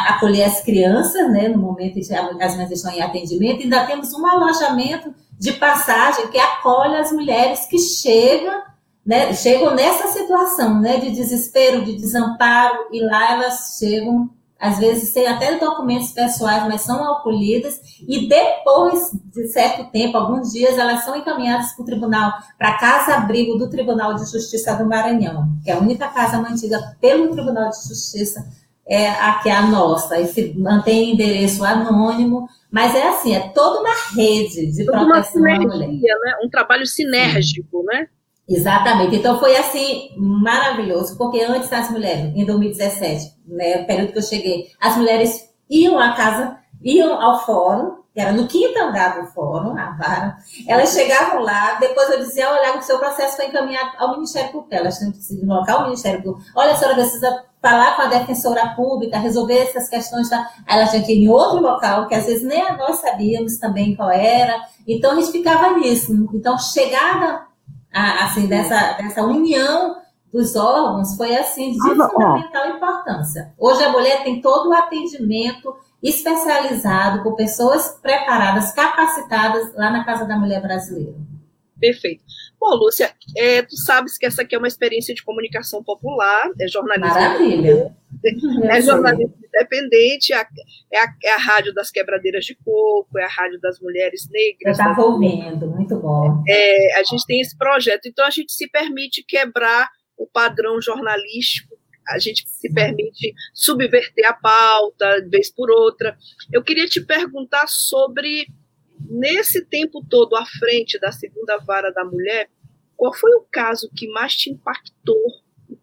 acolher 0.07 0.45
as 0.45 0.61
crianças, 0.61 1.29
né, 1.33 1.49
no 1.49 1.57
momento 1.57 1.99
em 1.99 2.01
que 2.01 2.13
as 2.13 2.55
mães 2.55 2.71
estão 2.71 2.93
em 2.93 3.01
atendimento, 3.01 3.61
ainda 3.61 3.85
temos 3.85 4.13
um 4.13 4.25
alojamento 4.25 5.13
de 5.37 5.51
passagem 5.51 6.29
que 6.29 6.39
acolhe 6.39 6.95
as 6.95 7.11
mulheres 7.11 7.65
que 7.65 7.77
chegam 7.77 8.65
né, 9.05 9.33
chegam 9.33 9.73
nessa 9.73 10.09
situação 10.09 10.81
né, 10.81 10.97
de 10.97 11.11
desespero, 11.11 11.85
de 11.85 11.95
desamparo, 11.95 12.87
e 12.91 13.01
lá 13.01 13.33
elas 13.33 13.77
chegam 13.79 14.29
às 14.59 14.79
vezes 14.79 15.13
tem 15.13 15.27
até 15.27 15.57
documentos 15.57 16.11
pessoais, 16.11 16.63
mas 16.67 16.81
são 16.81 17.03
acolhidas, 17.03 17.79
e 18.07 18.27
depois 18.27 19.11
de 19.33 19.47
certo 19.47 19.91
tempo, 19.91 20.17
alguns 20.17 20.51
dias, 20.51 20.77
elas 20.77 21.03
são 21.03 21.15
encaminhadas 21.15 21.73
para 21.73 21.83
o 21.83 21.85
tribunal, 21.85 22.33
para 22.57 22.69
a 22.69 22.77
casa-abrigo 22.77 23.57
do 23.57 23.69
Tribunal 23.69 24.15
de 24.15 24.29
Justiça 24.31 24.75
do 24.75 24.87
Maranhão, 24.87 25.47
que 25.63 25.69
é 25.69 25.73
a 25.73 25.79
única 25.79 26.07
casa 26.07 26.41
mantida 26.41 26.97
pelo 26.99 27.31
Tribunal 27.31 27.69
de 27.69 27.87
Justiça, 27.87 28.45
é 28.87 29.09
a 29.09 29.39
que 29.43 29.49
é 29.49 29.51
a 29.51 29.67
nossa, 29.67 30.19
e 30.19 30.27
se 30.27 30.53
mantém 30.57 31.13
endereço 31.13 31.63
anônimo, 31.63 32.47
mas 32.71 32.95
é 32.95 33.09
assim, 33.09 33.35
é 33.35 33.49
toda 33.49 33.81
uma 33.81 33.93
rede 34.15 34.71
de 34.71 34.85
toda 34.85 35.05
proteção 35.05 35.41
uma 35.41 35.55
sinergia, 35.59 36.15
Né? 36.21 36.33
Um 36.43 36.49
trabalho 36.49 36.85
sinérgico, 36.85 37.81
Sim. 37.81 37.85
né? 37.85 38.07
Exatamente. 38.47 39.17
Então 39.17 39.39
foi 39.39 39.57
assim 39.57 40.11
maravilhoso, 40.17 41.17
porque 41.17 41.41
antes 41.41 41.71
as 41.71 41.91
mulheres, 41.91 42.33
em 42.35 42.45
2017, 42.45 43.33
né, 43.45 43.83
período 43.83 44.13
que 44.13 44.19
eu 44.19 44.23
cheguei, 44.23 44.67
as 44.79 44.95
mulheres 44.95 45.49
iam 45.69 45.99
à 45.99 46.13
casa, 46.13 46.57
iam 46.81 47.21
ao 47.21 47.45
fórum, 47.45 47.97
que 48.13 48.21
era 48.21 48.31
no 48.31 48.47
quinto 48.47 48.79
andar 48.79 49.21
do 49.21 49.27
fórum, 49.27 49.77
a 49.77 49.91
vara. 49.91 50.37
Elas 50.65 50.93
chegavam 50.93 51.41
lá, 51.43 51.75
depois 51.75 52.09
eu 52.09 52.19
dizia, 52.19 52.49
olha, 52.49 52.77
o 52.77 52.81
seu 52.81 52.97
processo 52.97 53.35
foi 53.35 53.47
encaminhado 53.47 53.91
ao 53.99 54.13
Ministério 54.13 54.51
Público. 54.51 54.73
Elas 54.73 54.97
tinham 54.97 55.11
que 55.11 55.19
se 55.19 55.35
deslocar 55.35 55.75
ao 55.75 55.83
Ministério 55.83 56.23
Público. 56.23 56.49
Olha, 56.55 56.71
a 56.71 56.75
senhora 56.75 56.95
precisa 56.95 57.43
falar 57.61 57.95
com 57.95 58.03
a 58.03 58.07
defensora 58.07 58.69
pública, 58.69 59.19
resolver 59.19 59.59
essas 59.59 59.87
questões. 59.87 60.29
Tá? 60.29 60.49
Aí 60.65 60.79
ela 60.79 60.87
tinha 60.87 61.03
que 61.03 61.11
ir 61.11 61.25
em 61.25 61.29
outro 61.29 61.61
local, 61.61 62.07
que 62.07 62.15
às 62.15 62.25
vezes 62.25 62.43
nem 62.43 62.63
nós 62.77 62.95
sabíamos 62.95 63.57
também 63.57 63.95
qual 63.95 64.09
era. 64.09 64.63
Então 64.87 65.11
a 65.11 65.15
gente 65.15 65.31
ficava 65.31 65.77
nisso. 65.77 66.11
Então, 66.33 66.57
chegada 66.57 67.46
assim, 68.23 68.47
dessa, 68.47 68.93
dessa 68.93 69.23
união 69.23 69.97
dos 70.31 70.55
órgãos 70.55 71.15
foi 71.15 71.35
assim 71.35 71.71
de 71.71 71.79
ah, 71.79 72.09
fundamental 72.09 72.69
importância. 72.69 73.53
Hoje 73.57 73.83
a 73.83 73.91
mulher 73.91 74.23
tem 74.23 74.41
todo 74.41 74.69
o 74.69 74.73
atendimento 74.73 75.75
especializado 76.01 77.23
por 77.23 77.35
pessoas 77.35 77.97
preparadas, 78.01 78.71
capacitadas 78.71 79.73
lá 79.75 79.89
na 79.89 80.03
Casa 80.03 80.25
da 80.25 80.37
Mulher 80.37 80.61
Brasileira. 80.61 81.15
Perfeito. 81.79 82.23
Bom, 82.59 82.75
Lúcia, 82.75 83.13
é, 83.35 83.61
tu 83.61 83.77
sabes 83.77 84.17
que 84.17 84.25
essa 84.25 84.41
aqui 84.41 84.55
é 84.55 84.57
uma 84.57 84.67
experiência 84.67 85.13
de 85.13 85.23
comunicação 85.23 85.83
popular, 85.83 86.49
é 86.59 86.67
jornalismo. 86.67 87.13
Maravilha. 87.13 87.95
É 88.69 88.81
jornalismo 88.81 89.35
independente, 89.45 90.33
é 90.33 90.37
a, 90.37 90.47
é, 90.91 90.99
a, 90.99 91.13
é 91.23 91.33
a 91.33 91.37
rádio 91.37 91.73
das 91.73 91.91
quebradeiras 91.91 92.45
de 92.45 92.55
coco, 92.55 93.17
é 93.17 93.23
a 93.23 93.27
rádio 93.27 93.59
das 93.59 93.79
mulheres 93.79 94.27
negras. 94.29 94.77
Estava 94.77 95.01
ouvindo, 95.01 95.67
muito 95.67 95.97
bom. 95.99 96.43
É, 96.47 96.99
a 96.99 97.03
gente 97.03 97.25
tem 97.25 97.39
esse 97.41 97.57
projeto, 97.57 98.07
então 98.07 98.25
a 98.25 98.29
gente 98.29 98.51
se 98.51 98.69
permite 98.69 99.23
quebrar 99.23 99.89
o 100.17 100.27
padrão 100.27 100.81
jornalístico, 100.81 101.75
a 102.07 102.19
gente 102.19 102.43
se 102.47 102.73
permite 102.73 103.33
subverter 103.53 104.27
a 104.27 104.33
pauta, 104.33 105.27
vez 105.29 105.53
por 105.53 105.69
outra. 105.69 106.17
Eu 106.51 106.63
queria 106.63 106.87
te 106.87 107.01
perguntar 107.01 107.67
sobre 107.67 108.47
Nesse 108.99 109.63
tempo 109.65 110.03
todo 110.09 110.35
à 110.35 110.45
frente 110.45 110.99
da 110.99 111.11
segunda 111.11 111.57
vara 111.59 111.91
da 111.91 112.03
mulher, 112.03 112.49
qual 112.95 113.13
foi 113.13 113.31
o 113.35 113.45
caso 113.51 113.89
que 113.95 114.07
mais 114.09 114.35
te 114.35 114.49
impactou 114.49 115.21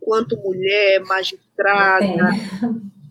enquanto 0.04 0.37
mulher, 0.37 1.00
magistrada, 1.00 2.30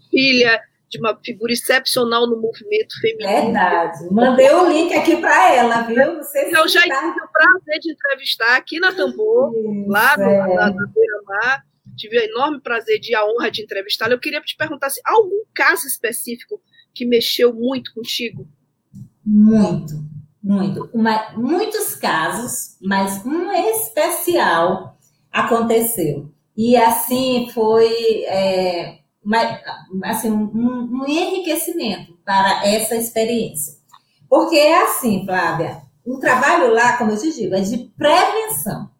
filha 0.10 0.62
de 0.88 1.00
uma 1.00 1.18
figura 1.26 1.52
excepcional 1.52 2.28
no 2.28 2.40
movimento 2.40 2.94
feminino? 3.02 3.46
Verdade. 3.46 4.08
Mandei 4.12 4.52
o 4.52 4.70
link 4.70 4.94
aqui 4.94 5.18
para 5.18 5.56
ela, 5.56 5.82
viu? 5.82 6.18
Você 6.18 6.56
Eu 6.56 6.68
já 6.68 6.82
tive 6.82 6.96
o 6.96 7.32
prazer 7.32 7.80
de 7.82 7.92
entrevistar 7.92 8.56
aqui 8.56 8.80
na 8.80 8.94
Tambor, 8.94 9.52
Isso, 9.56 9.90
lá 9.90 10.16
no, 10.16 10.24
é. 10.24 10.56
na, 10.56 10.70
na 10.70 10.88
Beira-Mar. 10.88 11.66
Tive 11.98 12.20
o 12.20 12.24
enorme 12.24 12.62
prazer 12.62 13.00
de 13.00 13.16
a 13.16 13.26
honra 13.26 13.50
de 13.50 13.64
entrevistá-la. 13.64 14.14
Eu 14.14 14.20
queria 14.20 14.42
te 14.42 14.56
perguntar 14.56 14.90
se 14.92 15.02
algum 15.04 15.44
caso 15.54 15.88
específico 15.88 16.62
que 16.94 17.06
mexeu 17.06 17.54
muito 17.54 17.94
contigo? 17.94 18.48
Muito, 19.26 19.94
muito. 20.42 20.90
Uma, 20.94 21.32
muitos 21.36 21.96
casos, 21.96 22.78
mas 22.82 23.26
um 23.26 23.52
especial 23.52 24.98
aconteceu. 25.32 26.33
E 26.56 26.78
assim 26.78 27.50
foi 27.54 28.24
é, 28.26 29.00
uma, 29.24 29.40
assim, 30.06 30.32
um, 30.32 30.90
um 30.92 31.08
enriquecimento 31.08 32.14
para 32.26 32.68
essa 32.68 32.96
experiência. 32.96 33.76
Porque 34.30 34.56
é 34.56 34.84
assim, 34.84 35.26
Flávia, 35.26 35.82
o 36.06 36.20
trabalho 36.20 36.74
lá, 36.74 36.98
como 36.98 37.12
eu 37.12 37.18
te 37.18 37.34
digo, 37.34 37.56
é 37.56 37.62
de 37.62 37.78
prevenção. 37.98 38.92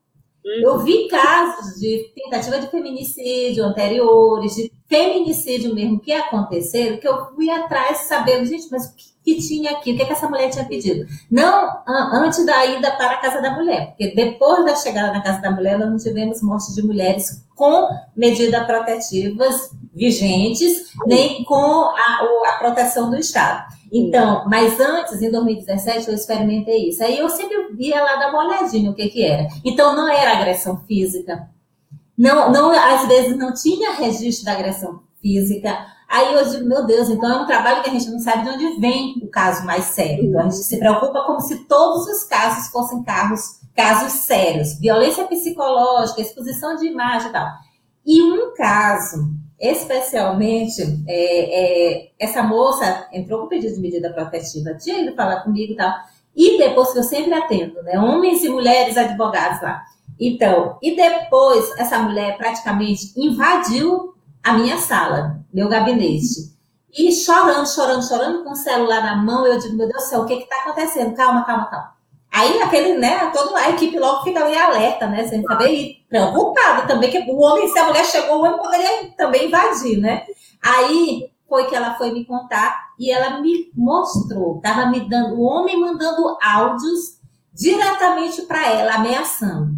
Eu 0.62 0.80
vi 0.80 1.08
casos 1.08 1.80
de 1.80 2.12
tentativa 2.14 2.60
de 2.60 2.68
feminicídio 2.68 3.64
anteriores, 3.64 4.54
de 4.56 4.72
feminicídio 4.88 5.74
mesmo 5.74 6.02
que 6.02 6.12
aconteceram, 6.12 6.98
que 6.98 7.08
eu 7.08 7.34
fui 7.34 7.50
atrás 7.50 8.00
saber, 8.00 8.46
gente, 8.46 8.68
mas 8.70 8.88
o 8.88 8.96
que 9.24 9.38
tinha 9.38 9.72
aqui, 9.72 9.94
o 9.94 9.98
que, 9.98 10.06
que 10.06 10.12
essa 10.12 10.28
mulher 10.30 10.50
tinha 10.50 10.66
pedido. 10.66 11.06
Não 11.32 11.82
antes 11.88 12.46
da 12.46 12.66
ida 12.66 12.92
para 12.92 13.12
a 13.12 13.22
casa 13.22 13.42
da 13.42 13.56
mulher, 13.56 13.88
porque 13.88 14.14
depois 14.14 14.66
da 14.66 14.76
chegada 14.76 15.14
na 15.14 15.24
casa 15.24 15.42
da 15.42 15.50
mulher, 15.50 15.80
nós 15.80 15.90
não 15.90 15.98
tivemos 15.98 16.42
morte 16.42 16.76
de 16.76 16.84
mulheres 16.84 17.43
com 17.56 17.88
medidas 18.16 18.66
protetivas 18.66 19.72
vigentes, 19.94 20.92
nem 21.06 21.44
com 21.44 21.56
a, 21.56 22.28
a 22.48 22.58
proteção 22.60 23.10
do 23.10 23.18
Estado. 23.18 23.64
Então, 23.92 24.46
mas 24.50 24.80
antes, 24.80 25.22
em 25.22 25.30
2017, 25.30 26.08
eu 26.08 26.16
experimentei 26.16 26.90
isso. 26.90 27.04
Aí 27.04 27.18
eu 27.18 27.30
sempre 27.30 27.56
ia 27.78 28.02
lá 28.02 28.16
dar 28.16 28.30
uma 28.30 28.46
olhadinha 28.46 28.90
o 28.90 28.96
que, 28.96 29.08
que 29.10 29.24
era. 29.24 29.48
Então, 29.64 29.96
não 29.96 30.10
era 30.10 30.38
agressão 30.38 30.78
física. 30.88 31.48
Não, 32.18 32.52
não, 32.52 32.72
às 32.72 33.08
vezes 33.08 33.38
não 33.38 33.54
tinha 33.54 33.94
registro 33.94 34.46
da 34.46 34.54
agressão 34.54 35.02
física 35.22 35.94
Aí 36.14 36.32
eu 36.32 36.48
digo, 36.48 36.66
meu 36.66 36.86
Deus, 36.86 37.10
então 37.10 37.28
é 37.28 37.42
um 37.42 37.48
trabalho 37.48 37.82
que 37.82 37.90
a 37.90 37.94
gente 37.94 38.08
não 38.12 38.20
sabe 38.20 38.44
de 38.44 38.50
onde 38.52 38.80
vem 38.80 39.16
o 39.24 39.28
caso 39.32 39.66
mais 39.66 39.86
sério. 39.86 40.26
Então 40.26 40.42
a 40.42 40.44
gente 40.44 40.58
se 40.58 40.78
preocupa 40.78 41.26
como 41.26 41.40
se 41.40 41.66
todos 41.66 42.06
os 42.06 42.24
casos 42.26 42.68
fossem 42.68 43.02
carros, 43.02 43.60
casos 43.76 44.22
sérios. 44.22 44.80
Violência 44.80 45.26
psicológica, 45.26 46.22
exposição 46.22 46.76
de 46.76 46.88
imagem 46.88 47.30
e 47.30 47.32
tal. 47.32 47.48
E 48.06 48.22
um 48.22 48.54
caso, 48.54 49.34
especialmente, 49.60 50.82
é, 51.08 52.02
é, 52.02 52.12
essa 52.20 52.44
moça 52.44 53.08
entrou 53.12 53.42
com 53.42 53.48
pedido 53.48 53.76
de 53.76 53.82
medida 53.82 54.12
protetiva, 54.12 54.76
tinha 54.76 55.00
ido 55.00 55.16
falar 55.16 55.42
comigo 55.42 55.74
e 55.74 55.76
tal. 55.76 55.94
E 56.36 56.58
depois, 56.58 56.92
que 56.92 57.00
eu 57.00 57.04
sempre 57.04 57.34
atendo, 57.34 57.82
né? 57.84 58.00
Homens 58.00 58.44
e 58.44 58.50
mulheres 58.50 58.98
advogados 58.98 59.62
lá. 59.62 59.84
Então, 60.20 60.78
e 60.82 60.96
depois 60.96 61.72
essa 61.78 62.00
mulher 62.00 62.38
praticamente 62.38 63.14
invadiu 63.16 64.14
a 64.44 64.54
minha 64.54 64.78
sala, 64.78 65.40
meu 65.54 65.70
gabinete. 65.70 66.54
E 66.92 67.12
chorando, 67.12 67.68
chorando, 67.68 68.08
chorando, 68.08 68.44
com 68.44 68.52
o 68.52 68.56
celular 68.56 69.02
na 69.02 69.16
mão, 69.16 69.48
eu 69.48 69.58
digo, 69.58 69.76
meu 69.76 69.88
Deus 69.88 70.04
do 70.04 70.10
céu, 70.10 70.22
o 70.22 70.26
que 70.26 70.34
está 70.34 70.58
acontecendo? 70.62 71.16
Calma, 71.16 71.44
calma, 71.44 71.66
calma. 71.66 71.93
Aí 72.34 72.60
aquele, 72.64 72.98
né, 72.98 73.30
toda 73.32 73.60
a 73.60 73.70
equipe 73.70 74.00
logo 74.00 74.24
fica 74.24 74.44
ali 74.44 74.58
alerta, 74.58 75.06
né, 75.06 75.28
sem 75.28 75.44
saber, 75.44 75.72
e 75.72 76.06
preocupada 76.10 76.88
também, 76.88 77.12
que 77.12 77.20
o 77.32 77.40
homem, 77.40 77.68
se 77.68 77.78
a 77.78 77.86
mulher 77.86 78.04
chegou, 78.04 78.38
o 78.38 78.40
homem 78.40 78.58
poderia 78.58 79.14
também 79.16 79.46
invadir, 79.46 80.00
né? 80.00 80.26
Aí 80.60 81.30
foi 81.48 81.68
que 81.68 81.76
ela 81.76 81.94
foi 81.94 82.12
me 82.12 82.26
contar 82.26 82.88
e 82.98 83.12
ela 83.12 83.40
me 83.40 83.72
mostrou, 83.76 84.58
estava 84.58 84.88
me 84.88 85.08
dando, 85.08 85.36
o 85.36 85.44
homem 85.44 85.80
mandando 85.80 86.36
áudios 86.42 87.20
diretamente 87.54 88.42
para 88.44 88.68
ela, 88.68 88.96
ameaçando. 88.96 89.72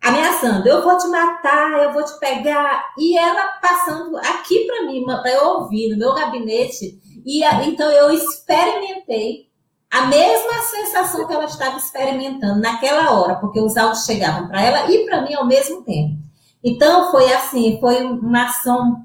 Ameaçando, 0.00 0.68
eu 0.68 0.82
vou 0.84 0.96
te 0.96 1.08
matar, 1.08 1.82
eu 1.82 1.92
vou 1.92 2.04
te 2.04 2.18
pegar. 2.20 2.86
E 2.96 3.18
ela 3.18 3.58
passando 3.60 4.16
aqui 4.16 4.64
para 4.64 4.86
mim, 4.86 5.04
para 5.04 5.32
eu 5.32 5.44
ouvir 5.44 5.90
no 5.90 5.98
meu 5.98 6.14
gabinete. 6.14 7.00
E 7.26 7.44
então 7.44 7.90
eu 7.90 8.10
experimentei 8.12 9.49
a 9.90 10.06
mesma 10.06 10.62
sensação 10.70 11.26
que 11.26 11.32
ela 11.32 11.44
estava 11.44 11.76
experimentando 11.76 12.60
naquela 12.60 13.12
hora, 13.12 13.34
porque 13.36 13.60
os 13.60 13.76
áudios 13.76 14.04
chegavam 14.04 14.46
para 14.46 14.62
ela 14.62 14.90
e 14.90 15.04
para 15.04 15.22
mim 15.22 15.34
ao 15.34 15.46
mesmo 15.46 15.82
tempo. 15.82 16.16
Então 16.62 17.10
foi 17.10 17.32
assim, 17.32 17.78
foi 17.80 18.04
uma 18.04 18.44
ação 18.44 19.04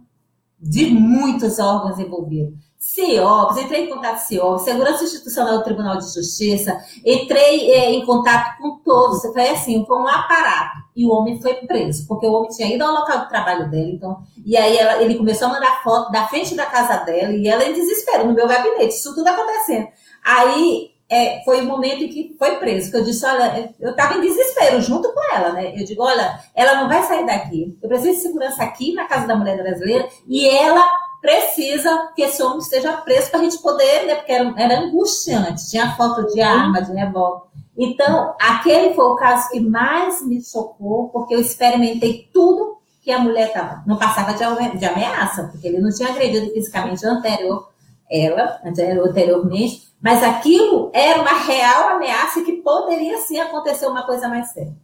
de 0.59 0.85
muitos 0.87 1.57
órgãos 1.57 1.97
envolvidos. 1.99 2.53
CIOPS, 2.77 3.57
entrei 3.57 3.85
em 3.85 3.89
contato 3.89 4.19
com 4.19 4.25
CIOPS, 4.25 4.63
Segurança 4.63 5.03
Institucional 5.03 5.57
do 5.57 5.63
Tribunal 5.63 5.97
de 5.97 6.13
Justiça, 6.13 6.77
entrei 7.03 7.71
é, 7.71 7.91
em 7.91 8.05
contato 8.05 8.59
com 8.59 8.77
todos, 8.77 9.23
foi 9.33 9.49
assim, 9.49 9.83
foi 9.87 9.97
um 9.97 10.07
aparato. 10.07 10.85
E 10.95 11.03
o 11.03 11.09
homem 11.09 11.41
foi 11.41 11.55
preso, 11.65 12.05
porque 12.07 12.27
o 12.27 12.33
homem 12.33 12.49
tinha 12.51 12.73
ido 12.73 12.83
ao 12.83 12.93
local 12.93 13.21
do 13.21 13.27
trabalho 13.27 13.71
dela, 13.71 13.89
então, 13.89 14.19
e 14.45 14.55
aí 14.55 14.77
ela, 14.77 15.01
ele 15.01 15.15
começou 15.15 15.47
a 15.47 15.53
mandar 15.53 15.81
foto 15.83 16.11
da 16.11 16.27
frente 16.27 16.53
da 16.53 16.67
casa 16.67 16.97
dela, 16.97 17.31
e 17.31 17.47
ela 17.47 17.65
em 17.65 17.73
desespero, 17.73 18.27
no 18.27 18.33
meu 18.33 18.47
gabinete, 18.47 18.93
isso 18.93 19.15
tudo 19.15 19.27
acontecendo. 19.27 19.87
Aí 20.25 20.91
é, 21.07 21.43
foi 21.43 21.61
o 21.61 21.65
momento 21.65 22.03
em 22.03 22.09
que 22.09 22.35
foi 22.37 22.55
preso, 22.55 22.89
que 22.89 22.97
eu 22.97 23.03
disse, 23.03 23.23
olha, 23.25 23.73
eu 23.79 23.91
estava 23.91 24.17
em 24.17 24.21
desespero 24.21 24.81
junto 24.81 25.13
com 25.13 25.35
ela, 25.35 25.53
né? 25.53 25.79
Eu 25.79 25.85
digo, 25.85 26.01
olha, 26.01 26.39
ela 26.55 26.81
não 26.81 26.89
vai 26.89 27.03
sair 27.03 27.25
daqui. 27.25 27.77
Eu 27.81 27.87
preciso 27.87 28.13
de 28.13 28.21
segurança 28.21 28.63
aqui 28.63 28.93
na 28.93 29.05
Casa 29.05 29.27
da 29.27 29.35
Mulher 29.35 29.61
Brasileira 29.61 30.07
e 30.27 30.47
ela 30.47 30.83
precisa 31.21 32.11
que 32.15 32.23
esse 32.23 32.41
homem 32.41 32.57
esteja 32.57 32.93
preso 32.97 33.29
para 33.29 33.39
a 33.39 33.43
gente 33.43 33.61
poder, 33.61 34.05
né? 34.05 34.15
Porque 34.15 34.31
era, 34.31 34.53
era 34.57 34.79
angustiante, 34.79 35.69
tinha 35.69 35.95
foto 35.95 36.25
de 36.33 36.41
arma, 36.41 36.81
de 36.81 36.91
revólver. 36.91 37.45
Então, 37.77 38.33
aquele 38.39 38.93
foi 38.93 39.05
o 39.05 39.15
caso 39.15 39.49
que 39.49 39.59
mais 39.59 40.25
me 40.25 40.41
chocou, 40.43 41.09
porque 41.09 41.35
eu 41.35 41.41
experimentei 41.41 42.29
tudo 42.33 42.77
que 43.01 43.11
a 43.11 43.19
mulher 43.19 43.49
estava. 43.49 43.83
Não 43.85 43.97
passava 43.97 44.33
de, 44.33 44.77
de 44.77 44.85
ameaça, 44.85 45.49
porque 45.51 45.67
ele 45.67 45.79
não 45.79 45.91
tinha 45.91 46.09
agredido 46.09 46.51
fisicamente 46.51 47.05
anterior, 47.05 47.69
ela, 48.09 48.59
anteriormente, 48.63 49.83
mas 50.01 50.23
aquilo 50.23 50.91
era 50.93 51.21
uma 51.21 51.33
real 51.33 51.89
ameaça 51.95 52.43
que 52.43 52.61
poderia 52.61 53.17
sim 53.19 53.39
acontecer 53.39 53.87
uma 53.87 54.05
coisa 54.05 54.27
mais 54.27 54.49
séria. 54.49 54.75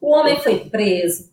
O 0.00 0.14
homem 0.14 0.38
foi 0.40 0.60
preso, 0.60 1.30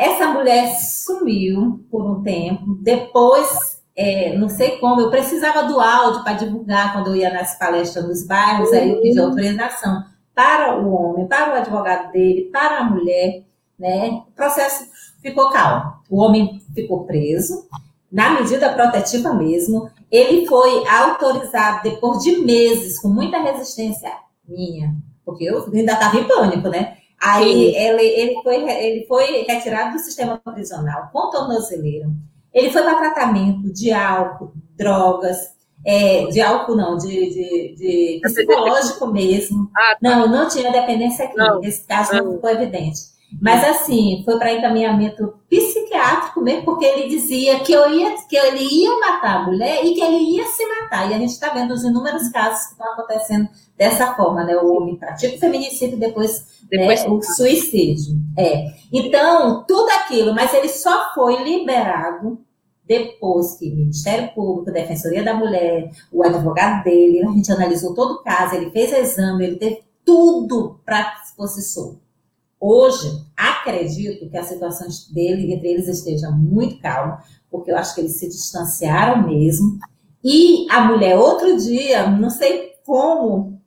essa 0.00 0.28
mulher 0.28 0.74
sumiu 0.78 1.84
por 1.90 2.02
um 2.02 2.22
tempo, 2.22 2.78
depois, 2.80 3.82
é, 3.94 4.34
não 4.38 4.48
sei 4.48 4.78
como, 4.78 5.00
eu 5.00 5.10
precisava 5.10 5.64
do 5.64 5.78
áudio 5.78 6.24
para 6.24 6.32
divulgar 6.32 6.94
quando 6.94 7.08
eu 7.08 7.16
ia 7.16 7.30
nas 7.30 7.58
palestras 7.58 8.06
nos 8.06 8.26
bairros, 8.26 8.72
aí 8.72 8.90
eu 8.90 9.02
pedi 9.02 9.20
uhum. 9.20 9.26
autorização 9.26 10.04
para 10.34 10.78
o 10.80 10.90
homem, 10.90 11.26
para 11.26 11.52
o 11.52 11.56
advogado 11.56 12.12
dele, 12.12 12.48
para 12.50 12.78
a 12.78 12.84
mulher, 12.84 13.42
né? 13.78 14.22
O 14.26 14.32
processo 14.32 14.86
ficou 15.20 15.50
calmo. 15.50 15.92
O 16.08 16.18
homem 16.18 16.62
ficou 16.74 17.04
preso, 17.04 17.68
na 18.10 18.40
medida 18.40 18.72
protetiva 18.72 19.32
mesmo. 19.32 19.90
Ele 20.10 20.46
foi 20.46 20.86
autorizado 20.88 21.82
depois 21.82 22.22
de 22.22 22.38
meses, 22.38 23.00
com 23.00 23.08
muita 23.08 23.38
resistência 23.38 24.10
minha, 24.46 24.94
porque 25.24 25.44
eu 25.44 25.64
ainda 25.72 25.92
estava 25.92 26.18
em 26.18 26.24
pânico, 26.24 26.68
né? 26.68 26.96
Aí 27.20 27.74
ele, 27.76 28.02
ele, 28.02 28.42
foi, 28.42 28.56
ele 28.56 29.06
foi 29.06 29.44
retirado 29.46 29.92
do 29.92 29.98
sistema 29.98 30.38
prisional 30.38 31.10
com 31.12 31.30
tornozeleira. 31.30 32.08
Ele 32.52 32.70
foi 32.70 32.82
para 32.82 32.98
tratamento 32.98 33.72
de 33.72 33.92
álcool, 33.92 34.52
drogas, 34.76 35.54
é, 35.84 36.26
de 36.26 36.40
álcool 36.40 36.76
não, 36.76 36.96
de, 36.96 37.08
de, 37.08 37.74
de 37.76 38.20
psicológico 38.22 39.06
mesmo. 39.06 39.70
Ah, 39.76 39.96
tá. 40.00 40.16
Não, 40.16 40.28
não 40.28 40.48
tinha 40.48 40.72
dependência 40.72 41.26
aqui. 41.26 41.36
Não. 41.36 41.60
Nesse 41.60 41.86
caso 41.86 42.14
não, 42.14 42.24
não 42.24 42.34
ficou 42.34 42.50
evidente. 42.50 43.00
Mas 43.40 43.62
assim, 43.64 44.22
foi 44.24 44.38
para 44.38 44.54
encaminhamento 44.54 45.34
psiquiátrico 45.90 46.40
mesmo, 46.40 46.64
porque 46.64 46.84
ele 46.84 47.08
dizia 47.08 47.60
que, 47.60 47.72
eu 47.72 47.92
ia, 47.92 48.14
que 48.28 48.36
ele 48.36 48.62
ia 48.62 48.98
matar 48.98 49.36
a 49.36 49.46
mulher 49.46 49.84
e 49.84 49.94
que 49.94 50.00
ele 50.00 50.36
ia 50.36 50.46
se 50.46 50.64
matar. 50.66 51.10
E 51.10 51.14
a 51.14 51.18
gente 51.18 51.30
está 51.30 51.52
vendo 51.52 51.72
os 51.72 51.82
inúmeros 51.82 52.28
casos 52.28 52.66
que 52.66 52.72
estão 52.72 52.92
acontecendo 52.92 53.48
dessa 53.76 54.14
forma, 54.14 54.44
né? 54.44 54.56
O 54.56 54.74
homem 54.74 54.96
pratica 54.96 55.34
o 55.34 55.38
feminicídio 55.38 55.96
e 55.96 56.00
depois, 56.00 56.46
depois 56.70 57.04
né, 57.04 57.10
o 57.10 57.20
suicídio. 57.22 58.14
É. 58.38 58.66
Então, 58.92 59.64
tudo 59.66 59.90
aquilo, 59.90 60.34
mas 60.34 60.54
ele 60.54 60.68
só 60.68 61.12
foi 61.14 61.42
liberado 61.42 62.38
depois 62.86 63.56
que 63.56 63.70
o 63.70 63.76
Ministério 63.76 64.32
Público, 64.34 64.72
Defensoria 64.72 65.22
da 65.22 65.34
Mulher, 65.34 65.90
o 66.10 66.24
advogado 66.24 66.82
dele, 66.82 67.24
a 67.24 67.30
gente 67.30 67.52
analisou 67.52 67.94
todo 67.94 68.14
o 68.14 68.22
caso, 68.22 68.56
ele 68.56 68.70
fez 68.70 68.92
exame, 68.92 69.44
ele 69.44 69.56
teve 69.56 69.82
tudo 70.04 70.80
para 70.84 71.04
que 71.04 71.36
fosse 71.36 71.62
solto. 71.62 72.09
Hoje, 72.60 73.08
acredito 73.34 74.28
que 74.28 74.36
a 74.36 74.42
situação 74.42 74.86
dele, 75.14 75.54
entre 75.54 75.68
eles 75.68 75.88
esteja 75.88 76.30
muito 76.30 76.78
calma, 76.80 77.22
porque 77.50 77.70
eu 77.70 77.76
acho 77.76 77.94
que 77.94 78.02
eles 78.02 78.18
se 78.18 78.28
distanciaram 78.28 79.26
mesmo. 79.26 79.78
E 80.22 80.70
a 80.70 80.82
mulher, 80.82 81.16
outro 81.16 81.56
dia, 81.56 82.10
não 82.10 82.28
sei 82.28 82.74
como, 82.84 83.58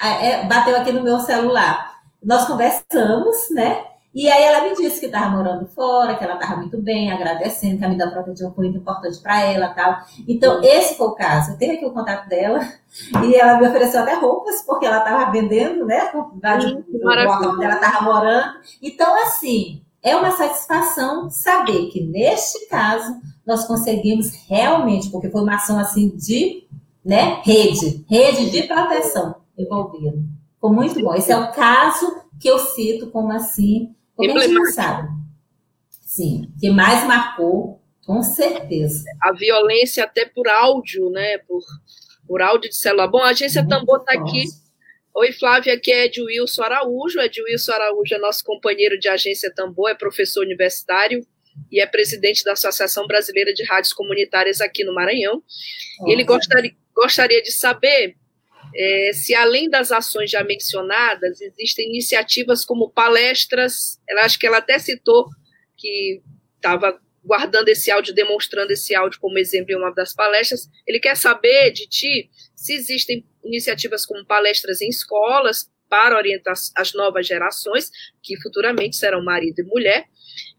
é, 0.00 0.46
bateu 0.46 0.74
aqui 0.76 0.92
no 0.92 1.02
meu 1.02 1.20
celular. 1.20 1.98
Nós 2.22 2.46
conversamos, 2.46 3.50
né? 3.50 3.84
E 4.14 4.28
aí 4.28 4.42
ela 4.42 4.68
me 4.68 4.74
disse 4.74 5.00
que 5.00 5.06
estava 5.06 5.30
morando 5.30 5.66
fora, 5.66 6.14
que 6.16 6.24
ela 6.24 6.34
estava 6.34 6.56
muito 6.56 6.80
bem, 6.80 7.12
agradecendo, 7.12 7.78
que 7.78 7.84
a 7.84 7.88
medida 7.88 8.10
protetiva 8.10 8.50
foi 8.52 8.64
muito 8.64 8.78
importante 8.78 9.18
para 9.20 9.42
ela 9.44 9.68
tal. 9.68 9.98
Então, 10.26 10.62
esse 10.62 10.96
foi 10.96 11.08
o 11.08 11.14
caso. 11.14 11.52
Eu 11.52 11.58
tenho 11.58 11.74
aqui 11.74 11.84
o 11.84 11.92
contato 11.92 12.28
dela 12.28 12.60
e 13.22 13.34
ela 13.34 13.58
me 13.58 13.68
ofereceu 13.68 14.00
até 14.00 14.14
roupas, 14.14 14.62
porque 14.62 14.86
ela 14.86 14.98
estava 14.98 15.30
vendendo, 15.30 15.84
né? 15.84 16.10
Local 16.14 17.52
onde 17.52 17.64
ela 17.64 17.74
estava 17.74 18.02
morando. 18.02 18.54
Então, 18.82 19.14
assim, 19.22 19.82
é 20.02 20.16
uma 20.16 20.30
satisfação 20.30 21.28
saber 21.28 21.88
que 21.88 22.02
neste 22.04 22.66
caso 22.68 23.14
nós 23.46 23.66
conseguimos 23.66 24.32
realmente, 24.48 25.10
porque 25.10 25.30
foi 25.30 25.42
uma 25.42 25.56
ação 25.56 25.78
assim 25.78 26.16
de 26.16 26.66
né, 27.04 27.40
rede, 27.44 28.04
rede 28.08 28.50
de 28.50 28.62
proteção 28.64 29.36
envolvida. 29.56 30.18
Foi 30.60 30.70
muito 30.70 31.00
bom. 31.00 31.14
Esse 31.14 31.30
é 31.30 31.38
o 31.38 31.52
caso 31.52 32.22
que 32.40 32.48
eu 32.48 32.58
cito 32.58 33.10
como 33.10 33.32
assim 33.32 33.94
como 34.18 34.38
a 34.38 34.46
gente 34.46 34.72
sabe. 34.72 35.08
Sim, 36.02 36.52
que 36.58 36.68
mais 36.70 37.06
marcou, 37.06 37.80
com 38.04 38.20
certeza. 38.22 39.04
A 39.22 39.32
violência 39.32 40.02
até 40.02 40.26
por 40.26 40.48
áudio, 40.48 41.08
né? 41.10 41.38
Por, 41.38 41.62
por 42.26 42.42
áudio 42.42 42.68
de 42.68 42.76
celular. 42.76 43.06
Bom, 43.06 43.18
a 43.18 43.28
agência 43.28 43.62
Muito 43.62 43.76
Tambor 43.76 44.00
está 44.00 44.14
aqui. 44.14 44.44
Oi, 45.14 45.32
Flávia, 45.32 45.74
aqui 45.74 45.92
é 45.92 46.06
Edwilson 46.06 46.62
Araújo. 46.62 47.20
Edwilson 47.20 47.72
Araújo 47.72 48.14
é 48.14 48.18
nosso 48.18 48.42
companheiro 48.44 48.98
de 48.98 49.08
agência 49.08 49.52
Tambor, 49.54 49.90
é 49.90 49.94
professor 49.94 50.42
universitário 50.42 51.24
e 51.70 51.80
é 51.80 51.86
presidente 51.86 52.42
da 52.42 52.52
Associação 52.52 53.06
Brasileira 53.06 53.52
de 53.52 53.64
Rádios 53.64 53.92
Comunitárias 53.92 54.60
aqui 54.60 54.84
no 54.84 54.94
Maranhão. 54.94 55.42
Ele 56.06 56.24
gostaria, 56.24 56.72
gostaria 56.94 57.42
de 57.42 57.52
saber 57.52 58.16
é, 58.74 59.10
se 59.12 59.34
além 59.34 59.68
das 59.68 59.90
ações 59.90 60.30
já 60.30 60.42
mencionadas, 60.44 61.40
existem 61.40 61.88
iniciativas 61.88 62.64
como 62.64 62.90
palestras, 62.90 64.00
ela 64.08 64.22
acho 64.22 64.38
que 64.38 64.46
ela 64.46 64.58
até 64.58 64.78
citou 64.78 65.26
que 65.76 66.20
estava 66.56 66.98
guardando 67.24 67.68
esse 67.68 67.90
áudio, 67.90 68.14
demonstrando 68.14 68.72
esse 68.72 68.94
áudio 68.94 69.20
como 69.20 69.38
exemplo 69.38 69.72
em 69.72 69.76
uma 69.76 69.92
das 69.92 70.14
palestras. 70.14 70.68
Ele 70.86 70.98
quer 70.98 71.16
saber 71.16 71.72
de 71.72 71.86
ti 71.86 72.30
se 72.54 72.74
existem 72.74 73.24
iniciativas 73.44 74.06
como 74.06 74.24
palestras 74.24 74.80
em 74.80 74.88
escolas 74.88 75.70
para 75.88 76.16
orientar 76.16 76.54
as 76.76 76.92
novas 76.94 77.26
gerações, 77.26 77.90
que 78.22 78.36
futuramente 78.40 78.96
serão 78.96 79.24
marido 79.24 79.60
e 79.60 79.64
mulher, 79.64 80.04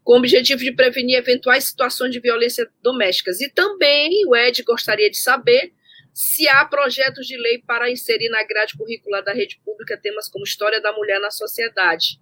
com 0.02 0.14
o 0.14 0.18
objetivo 0.18 0.62
de 0.62 0.72
prevenir 0.72 1.16
eventuais 1.16 1.64
situações 1.64 2.12
de 2.12 2.20
violência 2.20 2.68
domésticas. 2.82 3.40
E 3.40 3.48
também 3.50 4.26
o 4.26 4.34
Ed 4.34 4.62
gostaria 4.62 5.10
de 5.10 5.18
saber 5.18 5.72
se 6.14 6.48
há 6.48 6.64
projetos 6.64 7.26
de 7.26 7.36
lei 7.36 7.62
para 7.66 7.90
inserir 7.90 8.28
na 8.28 8.42
grade 8.44 8.76
curricular 8.76 9.22
da 9.22 9.32
rede 9.32 9.60
pública 9.64 9.98
temas 10.00 10.28
como 10.28 10.44
história 10.44 10.80
da 10.80 10.92
mulher 10.92 11.20
na 11.20 11.30
sociedade. 11.30 12.20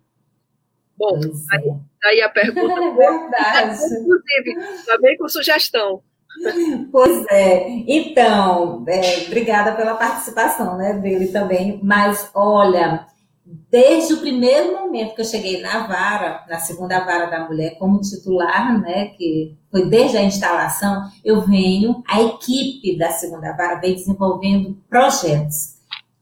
Bom, 0.96 1.20
aí, 1.52 1.70
aí, 2.04 2.20
a 2.22 2.28
pergunta. 2.28 2.80
É 2.80 2.90
verdade. 2.94 3.78
Inclusive, 4.00 4.84
também 4.84 5.16
com 5.16 5.28
sugestão. 5.28 6.02
Pois 6.90 7.24
é. 7.30 7.68
Então, 7.86 8.84
é, 8.88 9.26
obrigada 9.26 9.72
pela 9.72 9.94
participação 9.94 10.76
né, 10.76 10.94
dele 10.94 11.28
também. 11.28 11.80
Mas, 11.82 12.30
olha, 12.34 13.06
desde 13.70 14.14
o 14.14 14.18
primeiro 14.18 14.72
momento 14.74 15.14
que 15.14 15.20
eu 15.20 15.24
cheguei 15.24 15.60
na 15.62 15.86
vara, 15.86 16.44
na 16.48 16.58
segunda 16.58 17.00
vara 17.00 17.26
da 17.26 17.46
mulher, 17.46 17.78
como 17.78 18.00
titular, 18.00 18.78
né, 18.80 19.06
que 19.16 19.56
foi 19.70 19.88
desde 19.88 20.16
a 20.16 20.22
instalação, 20.22 21.04
eu 21.24 21.40
venho, 21.42 22.02
a 22.06 22.20
equipe 22.22 22.96
da 22.98 23.10
segunda 23.10 23.52
vara 23.56 23.80
vem 23.80 23.94
desenvolvendo 23.94 24.76
projetos, 24.88 25.76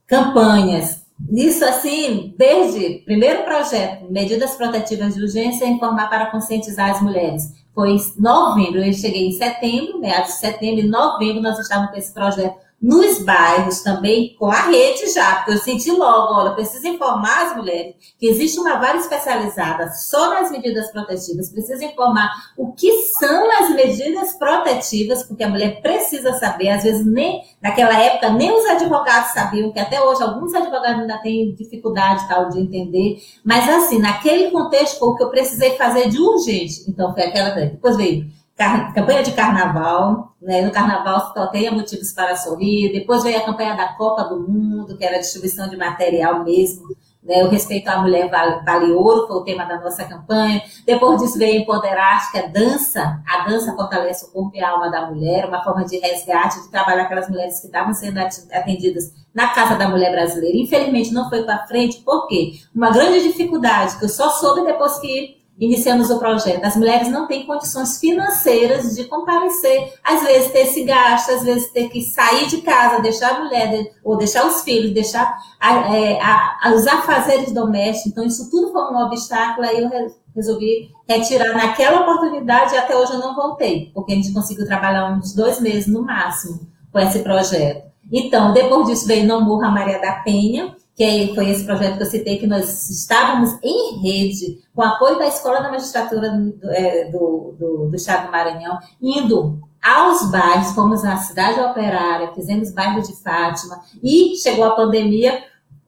campanhas. 0.05 1.05
Isso 1.31 1.65
assim, 1.65 2.33
desde 2.37 2.99
primeiro 2.99 3.43
projeto, 3.43 4.09
medidas 4.09 4.55
protetivas 4.55 5.15
de 5.15 5.21
urgência, 5.21 5.65
informar 5.65 6.09
para 6.09 6.27
conscientizar 6.27 6.91
as 6.91 7.01
mulheres. 7.01 7.51
foi 7.73 7.97
novembro, 8.17 8.83
eu 8.83 8.93
cheguei 8.93 9.27
em 9.27 9.31
setembro, 9.31 9.99
meados 9.99 10.33
de 10.33 10.39
setembro, 10.39 10.81
em 10.81 10.89
novembro 10.89 11.41
nós 11.41 11.59
estávamos 11.59 11.91
com 11.91 11.97
esse 11.97 12.13
projeto 12.13 12.66
nos 12.81 13.23
bairros 13.23 13.81
também, 13.81 14.35
com 14.37 14.51
a 14.51 14.67
rede 14.67 15.11
já, 15.11 15.37
porque 15.37 15.53
eu 15.53 15.57
senti 15.57 15.89
logo, 15.91 16.33
olha, 16.33 16.53
preciso 16.53 16.87
informar 16.87 17.47
as 17.47 17.57
mulheres 17.57 17.95
que 18.19 18.27
existe 18.27 18.59
uma 18.59 18.75
vara 18.75 18.97
especializada 18.97 19.89
só 19.91 20.29
nas 20.29 20.51
medidas 20.51 20.91
protetivas, 20.91 21.49
precisa 21.49 21.83
informar 21.83 22.29
o 22.55 22.71
que 22.73 22.91
são 23.19 23.51
as 23.59 23.71
medidas 23.71 24.33
protetivas, 24.33 25.23
porque 25.23 25.43
a 25.43 25.49
mulher 25.49 25.81
precisa 25.81 26.33
saber, 26.33 26.69
às 26.69 26.83
vezes 26.83 27.03
nem, 27.03 27.41
naquela 27.61 27.99
época, 27.99 28.29
nem 28.29 28.55
os 28.55 28.65
advogados 28.65 29.31
sabiam, 29.31 29.71
que 29.71 29.79
até 29.79 29.99
hoje 29.99 30.21
alguns 30.21 30.53
advogados 30.53 31.01
ainda 31.01 31.17
têm 31.17 31.55
dificuldade 31.55 32.27
tal 32.27 32.49
de 32.49 32.59
entender, 32.59 33.19
mas 33.43 33.67
assim, 33.67 33.97
naquele 33.97 34.51
contexto 34.51 34.99
foi 34.99 35.09
o 35.09 35.15
que 35.15 35.23
eu 35.23 35.29
precisei 35.29 35.71
fazer 35.77 36.09
de 36.09 36.21
urgente, 36.21 36.83
então 36.87 37.11
foi 37.11 37.23
aquela, 37.23 37.49
depois 37.49 37.97
veio 37.97 38.36
campanha 38.57 39.21
de 39.21 39.33
carnaval, 39.33 40.35
né? 40.41 40.61
no 40.61 40.71
carnaval 40.71 41.31
só 41.31 41.45
tenha 41.47 41.71
motivos 41.71 42.11
para 42.11 42.35
sorrir, 42.35 42.91
depois 42.91 43.23
veio 43.23 43.37
a 43.37 43.45
campanha 43.45 43.75
da 43.75 43.93
Copa 43.93 44.23
do 44.23 44.39
Mundo, 44.39 44.97
que 44.97 45.05
era 45.05 45.17
a 45.17 45.19
distribuição 45.19 45.69
de 45.69 45.77
material 45.77 46.43
mesmo, 46.43 46.87
né? 47.21 47.43
o 47.43 47.49
respeito 47.49 47.87
à 47.87 48.01
mulher 48.01 48.31
vale, 48.31 48.65
vale 48.65 48.91
ouro, 48.91 49.27
foi 49.27 49.37
o 49.37 49.43
tema 49.43 49.63
da 49.63 49.79
nossa 49.79 50.03
campanha, 50.05 50.63
depois 50.87 51.21
disso 51.21 51.37
veio 51.37 51.61
Empoderar, 51.61 52.31
que 52.31 52.39
é 52.39 52.47
dança, 52.47 53.21
a 53.27 53.47
dança 53.47 53.75
fortalece 53.75 54.25
o 54.25 54.31
corpo 54.31 54.55
e 54.55 54.59
a 54.59 54.71
alma 54.71 54.89
da 54.89 55.05
mulher, 55.05 55.45
uma 55.45 55.63
forma 55.63 55.85
de 55.85 55.99
resgate, 55.99 56.63
de 56.63 56.71
trabalhar 56.71 57.03
aquelas 57.03 57.29
mulheres 57.29 57.59
que 57.59 57.67
estavam 57.67 57.93
sendo 57.93 58.17
atendidas 58.19 59.13
na 59.35 59.49
Casa 59.49 59.75
da 59.75 59.87
Mulher 59.87 60.11
Brasileira, 60.11 60.57
infelizmente 60.57 61.13
não 61.13 61.29
foi 61.29 61.43
para 61.43 61.67
frente, 61.67 62.01
por 62.01 62.25
quê? 62.25 62.53
Uma 62.73 62.89
grande 62.89 63.21
dificuldade, 63.21 63.99
que 63.99 64.05
eu 64.05 64.09
só 64.09 64.31
soube 64.31 64.65
depois 64.65 64.97
que 64.97 65.36
iniciamos 65.59 66.09
o 66.09 66.19
projeto. 66.19 66.63
As 66.63 66.75
mulheres 66.75 67.09
não 67.09 67.27
têm 67.27 67.45
condições 67.45 67.99
financeiras 67.99 68.95
de 68.95 69.05
comparecer, 69.05 69.93
às 70.03 70.23
vezes 70.23 70.51
ter 70.51 70.59
esse 70.59 70.83
gasto, 70.83 71.31
às 71.31 71.43
vezes 71.43 71.71
ter 71.71 71.89
que 71.89 72.01
sair 72.01 72.47
de 72.47 72.61
casa, 72.61 73.01
deixar 73.01 73.35
a 73.35 73.43
mulher, 73.43 73.91
ou 74.03 74.17
deixar 74.17 74.45
os 74.45 74.61
filhos, 74.61 74.93
deixar 74.93 75.35
a, 75.59 75.95
é, 75.95 76.21
a, 76.21 76.57
a, 76.63 76.73
os 76.73 76.85
afazeres 76.85 77.51
domésticos. 77.51 78.11
Então, 78.11 78.25
isso 78.25 78.49
tudo 78.49 78.71
foi 78.71 78.81
um 78.93 78.97
obstáculo, 79.05 79.67
aí 79.67 79.81
eu 79.81 79.89
resolvi 80.35 80.91
retirar 81.07 81.55
naquela 81.55 82.01
oportunidade 82.01 82.75
e 82.75 82.77
até 82.77 82.95
hoje 82.95 83.13
eu 83.13 83.19
não 83.19 83.35
voltei, 83.35 83.91
porque 83.93 84.13
a 84.13 84.15
gente 84.15 84.33
conseguiu 84.33 84.65
trabalhar 84.65 85.11
uns 85.11 85.33
dois 85.33 85.59
meses 85.59 85.87
no 85.87 86.03
máximo 86.03 86.59
com 86.91 86.99
esse 86.99 87.19
projeto. 87.19 87.87
Então, 88.11 88.53
depois 88.53 88.87
disso 88.87 89.07
veio 89.07 89.27
Não 89.27 89.43
Morra 89.43 89.69
Maria 89.69 89.99
da 89.99 90.13
Penha, 90.13 90.75
que 90.97 91.31
foi 91.35 91.51
esse 91.51 91.63
projeto 91.63 91.97
que 91.97 92.03
eu 92.03 92.07
citei, 92.07 92.39
que 92.39 92.47
nós 92.47 92.89
estávamos 92.89 93.55
em 93.61 94.01
rede, 94.01 94.57
com 94.73 94.81
apoio 94.81 95.19
da 95.19 95.27
Escola 95.27 95.61
da 95.61 95.69
Magistratura 95.69 96.31
do, 96.31 96.71
é, 96.71 97.11
do, 97.11 97.55
do, 97.57 97.89
do 97.91 97.95
Estado 97.95 98.25
do 98.25 98.31
Maranhão, 98.31 98.79
indo 98.99 99.61
aos 99.79 100.31
bairros, 100.31 100.71
fomos 100.71 101.03
na 101.03 101.17
cidade 101.17 101.59
operária, 101.59 102.33
fizemos 102.33 102.71
bairro 102.71 102.99
de 103.03 103.15
Fátima, 103.21 103.79
e 104.01 104.35
chegou 104.37 104.65
a 104.65 104.75
pandemia, 104.75 105.43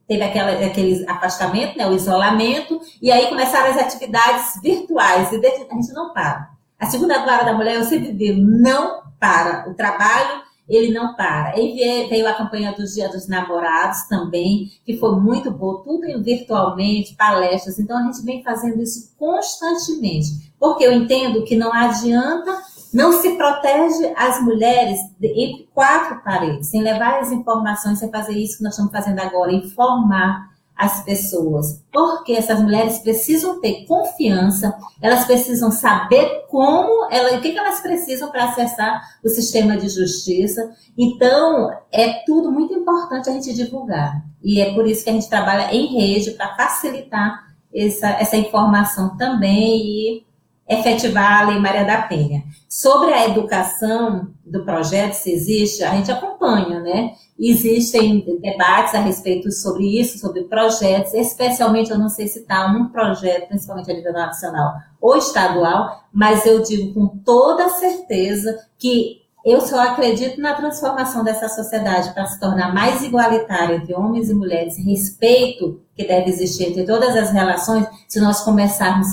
teve 0.08 0.22
aquela, 0.22 0.52
aquele 0.64 1.04
afastamento, 1.10 1.76
né, 1.76 1.88
o 1.88 1.96
isolamento, 1.96 2.80
e 3.02 3.12
aí 3.12 3.28
começaram 3.30 3.72
as 3.72 3.78
atividades 3.78 4.62
virtuais, 4.62 5.32
e 5.32 5.38
a 5.38 5.74
gente 5.74 5.92
não 5.92 6.14
para. 6.14 6.52
A 6.78 6.86
segunda 6.86 7.26
vara 7.26 7.46
da 7.46 7.54
mulher, 7.54 7.78
eu 7.78 7.84
sempre 7.84 8.14
digo, 8.14 8.40
não 8.40 9.02
para. 9.20 9.68
O 9.68 9.74
trabalho 9.74 10.49
ele 10.70 10.94
não 10.94 11.16
para. 11.16 11.60
E 11.60 12.08
veio 12.08 12.28
a 12.28 12.34
campanha 12.34 12.72
dos 12.72 12.94
Dia 12.94 13.10
dos 13.10 13.28
Namorados 13.28 14.04
também, 14.04 14.72
que 14.86 14.98
foi 14.98 15.20
muito 15.20 15.50
boa, 15.50 15.82
tudo 15.84 16.06
virtualmente, 16.24 17.16
palestras. 17.16 17.80
Então 17.80 17.98
a 17.98 18.04
gente 18.04 18.24
vem 18.24 18.44
fazendo 18.44 18.82
isso 18.82 19.14
constantemente, 19.18 20.54
porque 20.60 20.86
eu 20.86 20.94
entendo 20.94 21.44
que 21.44 21.56
não 21.56 21.74
adianta, 21.74 22.62
não 22.94 23.12
se 23.14 23.36
protege 23.36 24.14
as 24.16 24.42
mulheres 24.44 25.00
entre 25.22 25.68
quatro 25.74 26.24
paredes, 26.24 26.68
sem 26.68 26.82
levar 26.82 27.20
as 27.20 27.32
informações, 27.32 28.00
sem 28.00 28.12
fazer 28.12 28.34
isso 28.34 28.58
que 28.58 28.64
nós 28.64 28.74
estamos 28.74 28.92
fazendo 28.92 29.20
agora, 29.20 29.52
informar 29.52 30.49
as 30.80 31.04
pessoas, 31.04 31.84
porque 31.92 32.32
essas 32.32 32.62
mulheres 32.62 33.00
precisam 33.00 33.60
ter 33.60 33.86
confiança, 33.86 34.74
elas 35.02 35.26
precisam 35.26 35.70
saber 35.70 36.46
como, 36.48 37.12
ela, 37.12 37.38
o 37.38 37.42
que, 37.42 37.58
elas 37.58 37.82
precisam 37.82 38.32
para 38.32 38.46
acessar 38.46 39.02
o 39.22 39.28
sistema 39.28 39.76
de 39.76 39.90
justiça. 39.90 40.72
Então, 40.98 41.70
é 41.92 42.24
tudo 42.26 42.50
muito 42.50 42.74
importante 42.74 43.30
a 43.30 43.34
gente 43.34 43.54
divulgar. 43.54 44.24
E 44.42 44.62
é 44.62 44.74
por 44.74 44.88
isso 44.88 45.04
que 45.04 45.10
a 45.10 45.14
gente 45.14 45.28
trabalha 45.28 45.76
em 45.76 45.88
rede 45.88 46.32
para 46.32 46.56
facilitar 46.56 47.44
essa, 47.76 48.12
essa 48.12 48.38
informação 48.38 49.18
também 49.18 49.82
e 49.82 50.24
efetivar 50.70 51.42
a 51.42 51.50
Lei 51.50 51.60
Maria 51.60 51.84
da 51.84 52.04
Penha. 52.04 52.44
Sobre 52.70 53.12
a 53.12 53.28
educação 53.28 54.30
do 54.46 54.64
projeto, 54.64 55.12
se 55.12 55.30
existe, 55.30 55.84
a 55.84 55.92
gente 55.92 56.10
acompanha, 56.10 56.80
né? 56.80 57.16
Existem 57.40 58.26
debates 58.42 58.94
a 58.94 59.00
respeito 59.00 59.50
sobre 59.50 60.00
isso, 60.00 60.20
sobre 60.20 60.44
projetos, 60.44 61.14
especialmente, 61.14 61.90
eu 61.90 61.98
não 61.98 62.10
sei 62.10 62.28
se 62.28 62.40
está 62.40 62.68
um 62.68 62.90
projeto, 62.90 63.48
principalmente 63.48 63.90
a 63.90 63.94
nível 63.94 64.12
nacional 64.12 64.74
ou 65.00 65.16
estadual, 65.16 66.04
mas 66.12 66.46
eu 66.46 66.62
digo 66.62 66.94
com 66.94 67.08
toda 67.20 67.70
certeza 67.70 68.68
que 68.78 69.22
eu 69.46 69.62
só 69.62 69.80
acredito 69.80 70.42
na 70.42 70.54
transformação 70.54 71.24
dessa 71.24 71.48
sociedade 71.48 72.14
para 72.14 72.26
se 72.26 72.38
tornar 72.42 72.74
mais 72.74 73.02
igualitária 73.02 73.76
entre 73.76 73.94
homens 73.94 74.30
e 74.30 74.34
mulheres, 74.34 74.78
respeito 74.78 75.82
que 75.96 76.06
deve 76.06 76.30
existir 76.30 76.66
entre 76.66 76.84
todas 76.84 77.16
as 77.16 77.32
relações, 77.32 77.88
se 78.08 78.20
nós 78.20 78.42
começarmos 78.42 79.08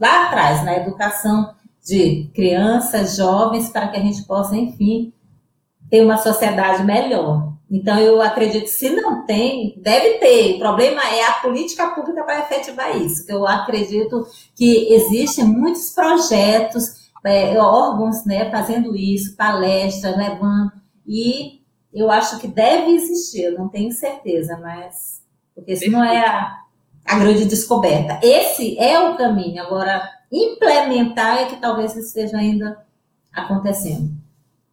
lá 0.00 0.26
atrás, 0.28 0.64
na 0.64 0.78
educação 0.78 1.54
de 1.84 2.30
crianças, 2.34 3.16
jovens, 3.16 3.68
para 3.68 3.88
que 3.88 3.98
a 3.98 4.00
gente 4.00 4.24
possa, 4.24 4.56
enfim, 4.56 5.12
ter 5.90 6.02
uma 6.02 6.16
sociedade 6.16 6.82
melhor. 6.82 7.55
Então, 7.70 7.98
eu 7.98 8.22
acredito 8.22 8.64
que 8.64 8.70
se 8.70 8.90
não 8.90 9.26
tem, 9.26 9.74
deve 9.78 10.18
ter. 10.18 10.54
O 10.54 10.58
problema 10.58 11.02
é 11.02 11.24
a 11.24 11.32
política 11.34 11.90
pública 11.90 12.22
para 12.22 12.40
efetivar 12.40 12.96
isso. 12.96 13.24
Eu 13.28 13.46
acredito 13.46 14.24
que 14.54 14.92
existem 14.92 15.44
muitos 15.44 15.90
projetos, 15.90 17.10
é, 17.24 17.58
órgãos 17.58 18.24
né, 18.24 18.48
fazendo 18.50 18.94
isso, 18.94 19.36
palestras, 19.36 20.16
levando. 20.16 20.72
E 21.04 21.60
eu 21.92 22.08
acho 22.10 22.38
que 22.38 22.46
deve 22.46 22.92
existir, 22.92 23.42
eu 23.42 23.58
não 23.58 23.68
tenho 23.68 23.90
certeza, 23.90 24.56
mas. 24.58 25.22
Porque 25.52 25.72
isso 25.72 25.90
não 25.90 26.04
é 26.04 26.24
a, 26.24 26.58
a 27.04 27.18
grande 27.18 27.46
descoberta. 27.46 28.20
Esse 28.22 28.78
é 28.78 29.00
o 29.00 29.16
caminho. 29.16 29.60
Agora, 29.60 30.08
implementar 30.30 31.38
é 31.38 31.46
que 31.46 31.56
talvez 31.56 31.96
esteja 31.96 32.36
ainda 32.36 32.78
acontecendo. 33.32 34.25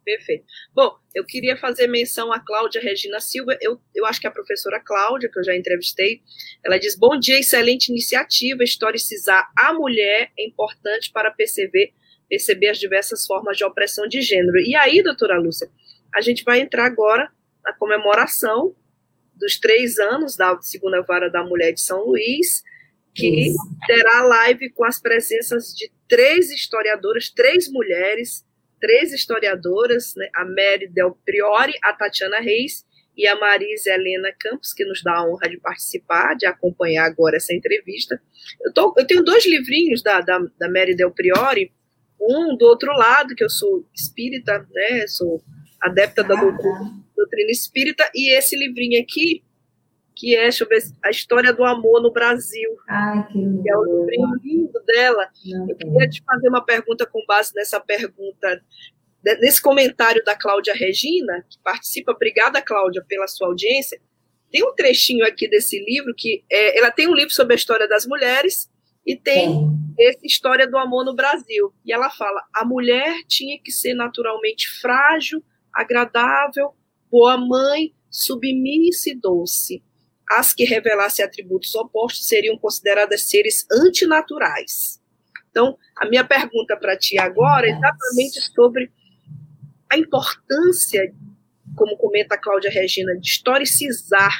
Perfeito. 0.04 0.44
Bom, 0.74 0.96
eu 1.14 1.24
queria 1.24 1.56
fazer 1.56 1.86
menção 1.86 2.30
a 2.30 2.38
Cláudia 2.38 2.80
Regina 2.80 3.20
Silva, 3.20 3.56
eu, 3.60 3.80
eu 3.94 4.04
acho 4.04 4.20
que 4.20 4.26
é 4.26 4.30
a 4.30 4.32
professora 4.32 4.78
Cláudia, 4.78 5.30
que 5.32 5.38
eu 5.38 5.44
já 5.44 5.56
entrevistei, 5.56 6.20
ela 6.64 6.78
diz, 6.78 6.94
bom 6.96 7.18
dia, 7.18 7.38
excelente 7.38 7.88
iniciativa, 7.88 8.62
historicizar 8.62 9.50
a 9.56 9.72
mulher 9.72 10.30
é 10.38 10.46
importante 10.46 11.10
para 11.10 11.30
perceber, 11.30 11.94
perceber 12.28 12.68
as 12.68 12.78
diversas 12.78 13.26
formas 13.26 13.56
de 13.56 13.64
opressão 13.64 14.06
de 14.06 14.20
gênero. 14.20 14.58
E 14.58 14.76
aí, 14.76 15.02
doutora 15.02 15.38
Lúcia, 15.38 15.70
a 16.14 16.20
gente 16.20 16.44
vai 16.44 16.60
entrar 16.60 16.84
agora 16.84 17.30
na 17.64 17.72
comemoração 17.72 18.76
dos 19.34 19.58
três 19.58 19.98
anos 19.98 20.36
da 20.36 20.60
segunda 20.60 21.00
vara 21.02 21.30
da 21.30 21.42
mulher 21.42 21.72
de 21.72 21.80
São 21.80 22.04
Luís, 22.04 22.62
que 23.14 23.48
Isso. 23.48 23.58
terá 23.86 24.22
live 24.22 24.70
com 24.70 24.84
as 24.84 25.00
presenças 25.00 25.74
de 25.74 25.90
três 26.08 26.50
historiadoras, 26.50 27.30
três 27.30 27.70
mulheres, 27.70 28.44
três 28.80 29.12
historiadoras, 29.12 30.14
né, 30.16 30.28
a 30.34 30.44
Mary 30.44 30.88
Del 30.88 31.16
Priori, 31.24 31.74
a 31.82 31.92
Tatiana 31.92 32.40
Reis 32.40 32.84
e 33.16 33.26
a 33.26 33.36
Marisa 33.36 33.92
Helena 33.92 34.32
Campos, 34.40 34.72
que 34.72 34.84
nos 34.84 35.02
dá 35.02 35.18
a 35.18 35.26
honra 35.26 35.48
de 35.48 35.58
participar, 35.58 36.34
de 36.34 36.46
acompanhar 36.46 37.04
agora 37.04 37.36
essa 37.36 37.54
entrevista. 37.54 38.20
Eu, 38.64 38.72
tô, 38.72 38.94
eu 38.98 39.06
tenho 39.06 39.22
dois 39.22 39.46
livrinhos 39.46 40.02
da, 40.02 40.20
da, 40.20 40.38
da 40.58 40.68
Mary 40.68 40.96
Del 40.96 41.12
Priori, 41.12 41.72
um 42.20 42.56
do 42.56 42.66
outro 42.66 42.92
lado, 42.92 43.34
que 43.34 43.44
eu 43.44 43.50
sou 43.50 43.86
espírita, 43.94 44.66
né, 44.72 45.06
sou 45.06 45.42
adepta 45.80 46.22
da 46.24 46.34
doutrina, 46.34 46.80
doutrina 47.16 47.50
espírita, 47.50 48.10
e 48.14 48.36
esse 48.36 48.56
livrinho 48.56 49.00
aqui, 49.00 49.44
que 50.14 50.36
é 50.36 50.48
ver, 50.48 50.82
a 51.04 51.10
história 51.10 51.52
do 51.52 51.64
amor 51.64 52.00
no 52.00 52.12
Brasil. 52.12 52.70
Ai, 52.88 53.26
que 53.26 53.38
lindo. 53.38 53.62
Que 53.62 53.70
é 53.70 53.76
o 53.76 54.06
livro 54.06 54.40
lindo 54.42 54.80
dela. 54.86 55.28
Não, 55.46 55.68
eu 55.68 55.76
queria 55.76 56.08
te 56.08 56.22
fazer 56.24 56.48
uma 56.48 56.64
pergunta 56.64 57.04
com 57.06 57.24
base 57.26 57.52
nessa 57.54 57.80
pergunta, 57.80 58.62
nesse 59.40 59.60
comentário 59.60 60.22
da 60.24 60.36
Cláudia 60.36 60.74
Regina, 60.74 61.44
que 61.48 61.58
participa. 61.62 62.12
Obrigada, 62.12 62.62
Cláudia, 62.62 63.04
pela 63.06 63.26
sua 63.26 63.48
audiência. 63.48 64.00
Tem 64.50 64.62
um 64.62 64.74
trechinho 64.74 65.26
aqui 65.26 65.48
desse 65.48 65.78
livro 65.84 66.14
que 66.16 66.44
é, 66.50 66.78
ela 66.78 66.90
tem 66.90 67.08
um 67.08 67.14
livro 67.14 67.34
sobre 67.34 67.54
a 67.54 67.56
história 67.56 67.88
das 67.88 68.06
mulheres 68.06 68.70
e 69.04 69.16
tem 69.16 69.68
essa 69.98 70.24
história 70.24 70.66
do 70.66 70.78
amor 70.78 71.04
no 71.04 71.14
Brasil. 71.14 71.74
E 71.84 71.92
ela 71.92 72.08
fala: 72.08 72.40
a 72.54 72.64
mulher 72.64 73.22
tinha 73.26 73.58
que 73.60 73.72
ser 73.72 73.94
naturalmente 73.94 74.68
frágil, 74.80 75.42
agradável, 75.74 76.72
boa 77.10 77.36
mãe, 77.36 77.92
submissa 78.08 79.10
e 79.10 79.16
doce 79.16 79.82
as 80.30 80.52
que 80.52 80.64
revelassem 80.64 81.24
atributos 81.24 81.74
opostos 81.74 82.26
seriam 82.26 82.56
consideradas 82.58 83.28
seres 83.28 83.66
antinaturais. 83.70 85.00
Então, 85.50 85.78
a 85.96 86.08
minha 86.08 86.24
pergunta 86.24 86.76
para 86.76 86.96
ti 86.96 87.18
agora 87.18 87.66
é 87.66 87.70
exatamente 87.70 88.40
sobre 88.54 88.90
a 89.90 89.96
importância, 89.96 91.14
como 91.76 91.96
comenta 91.96 92.34
a 92.34 92.40
Cláudia 92.40 92.70
Regina, 92.70 93.14
de 93.16 93.28
historicizar 93.28 94.32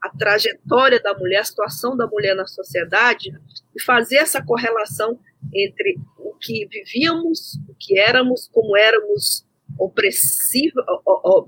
a 0.00 0.08
trajetória 0.10 1.00
da 1.00 1.14
mulher, 1.14 1.40
a 1.40 1.44
situação 1.44 1.96
da 1.96 2.06
mulher 2.06 2.34
na 2.36 2.46
sociedade 2.46 3.32
e 3.74 3.82
fazer 3.82 4.16
essa 4.16 4.44
correlação 4.44 5.18
entre 5.52 5.98
o 6.18 6.34
que 6.34 6.66
vivíamos, 6.66 7.58
o 7.68 7.74
que 7.74 7.98
éramos, 7.98 8.48
como 8.52 8.76
éramos 8.76 9.44
opressivos, 9.78 10.84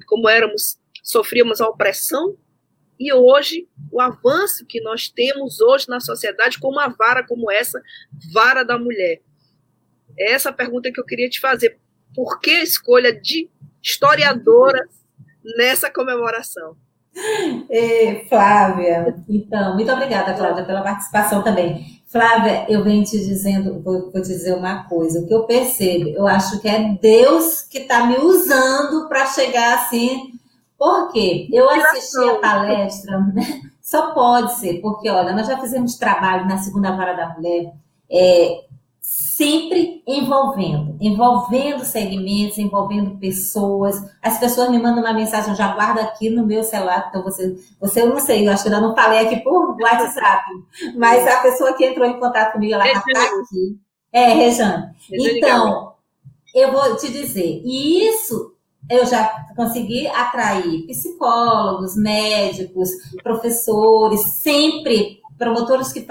como 0.07 0.29
éramos, 0.29 0.79
sofríamos 1.03 1.61
a 1.61 1.69
opressão 1.69 2.37
e 2.99 3.13
hoje 3.13 3.69
o 3.91 4.01
avanço 4.01 4.67
que 4.67 4.81
nós 4.81 5.09
temos 5.09 5.61
hoje 5.61 5.89
na 5.89 6.01
sociedade 6.01 6.59
com 6.59 6.69
uma 6.69 6.89
vara 6.89 7.25
como 7.27 7.51
essa, 7.51 7.81
vara 8.33 8.65
da 8.65 8.79
mulher. 8.79 9.21
É 10.19 10.33
essa 10.33 10.53
pergunta 10.53 10.91
que 10.93 11.01
eu 11.01 11.05
queria 11.05 11.29
te 11.29 11.41
fazer. 11.41 11.79
Por 12.15 12.41
que 12.41 12.51
a 12.51 12.63
escolha 12.63 13.13
de 13.13 13.49
historiadoras 13.83 14.89
nessa 15.57 15.91
comemoração? 15.91 16.77
É, 17.71 18.27
Flávia, 18.29 19.17
então, 19.29 19.75
muito 19.75 19.91
obrigada, 19.91 20.35
Cláudia, 20.35 20.65
pela 20.65 20.83
participação 20.83 21.43
também. 21.43 21.99
Flávia, 22.07 22.65
eu 22.69 22.83
venho 22.83 23.05
te 23.05 23.19
dizendo, 23.19 23.83
vou, 23.83 24.11
vou 24.11 24.23
te 24.23 24.29
dizer 24.29 24.55
uma 24.55 24.85
coisa, 24.89 25.21
o 25.21 25.27
que 25.27 25.35
eu 25.35 25.45
percebo, 25.45 26.11
eu 26.11 26.27
acho 26.27 26.61
que 26.61 26.69
é 26.69 26.97
Deus 27.01 27.63
que 27.63 27.79
está 27.79 28.07
me 28.07 28.17
usando 28.17 29.09
para 29.09 29.27
chegar 29.27 29.75
assim. 29.75 30.38
Por 30.79 31.11
quê? 31.11 31.49
Eu 31.53 31.69
assisti 31.69 32.29
a 32.29 32.37
palestra, 32.37 33.19
né? 33.19 33.63
só 33.83 34.13
pode 34.13 34.55
ser, 34.55 34.81
porque, 34.81 35.09
olha, 35.11 35.33
nós 35.33 35.47
já 35.47 35.59
fizemos 35.59 35.97
trabalho 35.97 36.47
na 36.47 36.59
Segunda 36.59 36.95
Vara 36.95 37.15
da 37.15 37.31
Mulher, 37.31 37.73
é, 38.11 38.65
sempre 39.01 40.03
envolvendo, 40.07 40.97
envolvendo 41.01 41.85
segmentos, 41.85 42.59
envolvendo 42.59 43.19
pessoas. 43.19 43.97
As 44.23 44.39
pessoas 44.39 44.71
me 44.71 44.79
mandam 44.79 45.03
uma 45.03 45.15
mensagem, 45.15 45.51
eu 45.51 45.57
já 45.57 45.73
guardo 45.75 46.01
aqui 46.01 46.29
no 46.29 46.47
meu 46.47 46.63
celular, 46.63 47.07
então 47.09 47.23
você, 47.23 47.57
você 47.81 48.03
eu 48.03 48.11
não 48.11 48.21
sei, 48.21 48.47
eu 48.47 48.53
acho 48.53 48.63
que 48.63 48.69
ainda 48.69 48.81
não 48.81 48.95
falei 48.95 49.21
aqui 49.21 49.37
por 49.41 49.75
WhatsApp, 49.81 50.45
mas 50.95 51.27
a 51.27 51.41
pessoa 51.41 51.73
que 51.73 51.87
entrou 51.87 52.07
em 52.07 52.21
contato 52.21 52.53
comigo, 52.53 52.75
ela 52.75 52.87
está 52.87 53.23
aqui. 53.23 53.79
É, 54.13 54.33
Rejane. 54.35 54.95
Então, 55.11 55.95
eu 56.55 56.71
vou 56.73 56.95
te 56.97 57.11
dizer, 57.11 57.63
e 57.65 58.07
isso 58.07 58.53
eu 58.91 59.05
já 59.07 59.47
consegui 59.55 60.07
atrair 60.09 60.87
psicólogos, 60.87 61.97
médicos, 61.97 62.91
professores, 63.23 64.21
sempre 64.21 65.21
promotores 65.39 65.93
que, 65.93 66.07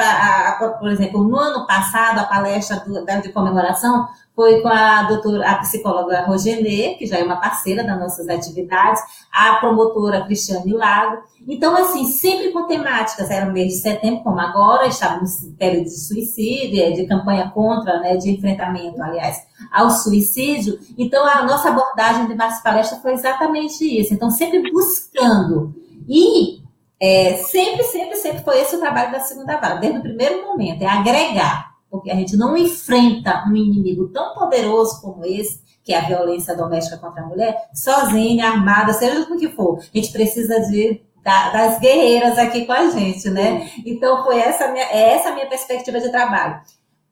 por 0.79 0.89
exemplo, 0.89 1.23
no 1.23 1.37
ano 1.37 1.67
passado, 1.67 2.19
a 2.19 2.23
palestra 2.23 2.83
de 3.21 3.29
comemoração 3.31 4.07
foi 4.33 4.61
com 4.61 4.67
a 4.67 5.03
doutora, 5.03 5.49
a 5.49 5.55
psicóloga 5.55 6.21
Rogenê, 6.21 6.93
que 6.93 7.07
já 7.07 7.17
é 7.17 7.23
uma 7.23 7.37
parceira 7.37 7.83
das 7.83 7.99
nossas 7.99 8.29
atividades, 8.29 9.01
a 9.33 9.55
promotora 9.55 10.23
Cristiane 10.25 10.73
Lago. 10.73 11.23
Então, 11.47 11.75
assim, 11.75 12.05
sempre 12.05 12.51
com 12.51 12.67
temáticas, 12.67 13.31
era 13.31 13.49
o 13.49 13.51
mês 13.51 13.73
de 13.73 13.79
setembro, 13.79 14.23
como 14.23 14.39
agora, 14.39 14.85
estávamos 14.85 15.41
no 15.41 15.55
período 15.55 15.85
de 15.85 15.99
suicídio, 15.99 16.93
de 16.93 17.07
campanha 17.07 17.49
contra, 17.49 17.99
né, 17.99 18.15
de 18.15 18.29
enfrentamento, 18.29 19.01
aliás, 19.01 19.43
ao 19.71 19.89
suicídio. 19.89 20.77
Então, 20.95 21.25
a 21.25 21.43
nossa 21.43 21.69
abordagem 21.69 22.27
de 22.27 22.35
mais 22.35 22.61
palestra 22.61 22.99
foi 22.99 23.13
exatamente 23.13 23.83
isso. 23.83 24.13
Então, 24.13 24.29
sempre 24.29 24.71
buscando. 24.71 25.73
E 26.07 26.61
é, 26.99 27.35
sempre, 27.35 27.83
sempre, 27.83 28.15
sempre 28.15 28.43
foi 28.43 28.61
esse 28.61 28.75
o 28.75 28.79
trabalho 28.79 29.11
da 29.11 29.19
segunda 29.19 29.59
vara, 29.59 29.75
desde 29.75 29.99
o 29.99 30.01
primeiro 30.01 30.45
momento, 30.45 30.81
é 30.81 30.87
agregar, 30.87 31.75
porque 31.89 32.09
a 32.09 32.15
gente 32.15 32.35
não 32.35 32.57
enfrenta 32.57 33.45
um 33.47 33.55
inimigo 33.55 34.09
tão 34.09 34.33
poderoso 34.33 35.01
como 35.01 35.25
esse, 35.25 35.61
que 35.83 35.93
é 35.93 35.99
a 35.99 36.07
violência 36.07 36.55
doméstica 36.55 36.97
contra 36.97 37.23
a 37.23 37.27
mulher, 37.27 37.69
sozinha, 37.73 38.49
armada, 38.49 38.93
seja 38.93 39.21
o 39.21 39.37
que 39.37 39.49
for. 39.49 39.79
A 39.79 39.97
gente 39.97 40.11
precisa 40.11 40.59
de 40.61 41.01
das 41.23 41.77
guerreiras 41.79 42.37
aqui 42.37 42.65
com 42.65 42.71
a 42.71 42.89
gente, 42.89 43.29
né? 43.29 43.69
Então 43.85 44.23
foi 44.23 44.39
essa 44.39 44.69
minha, 44.69 44.85
é 44.85 45.13
essa 45.13 45.33
minha 45.33 45.45
perspectiva 45.45 45.99
de 45.99 46.09
trabalho. 46.09 46.61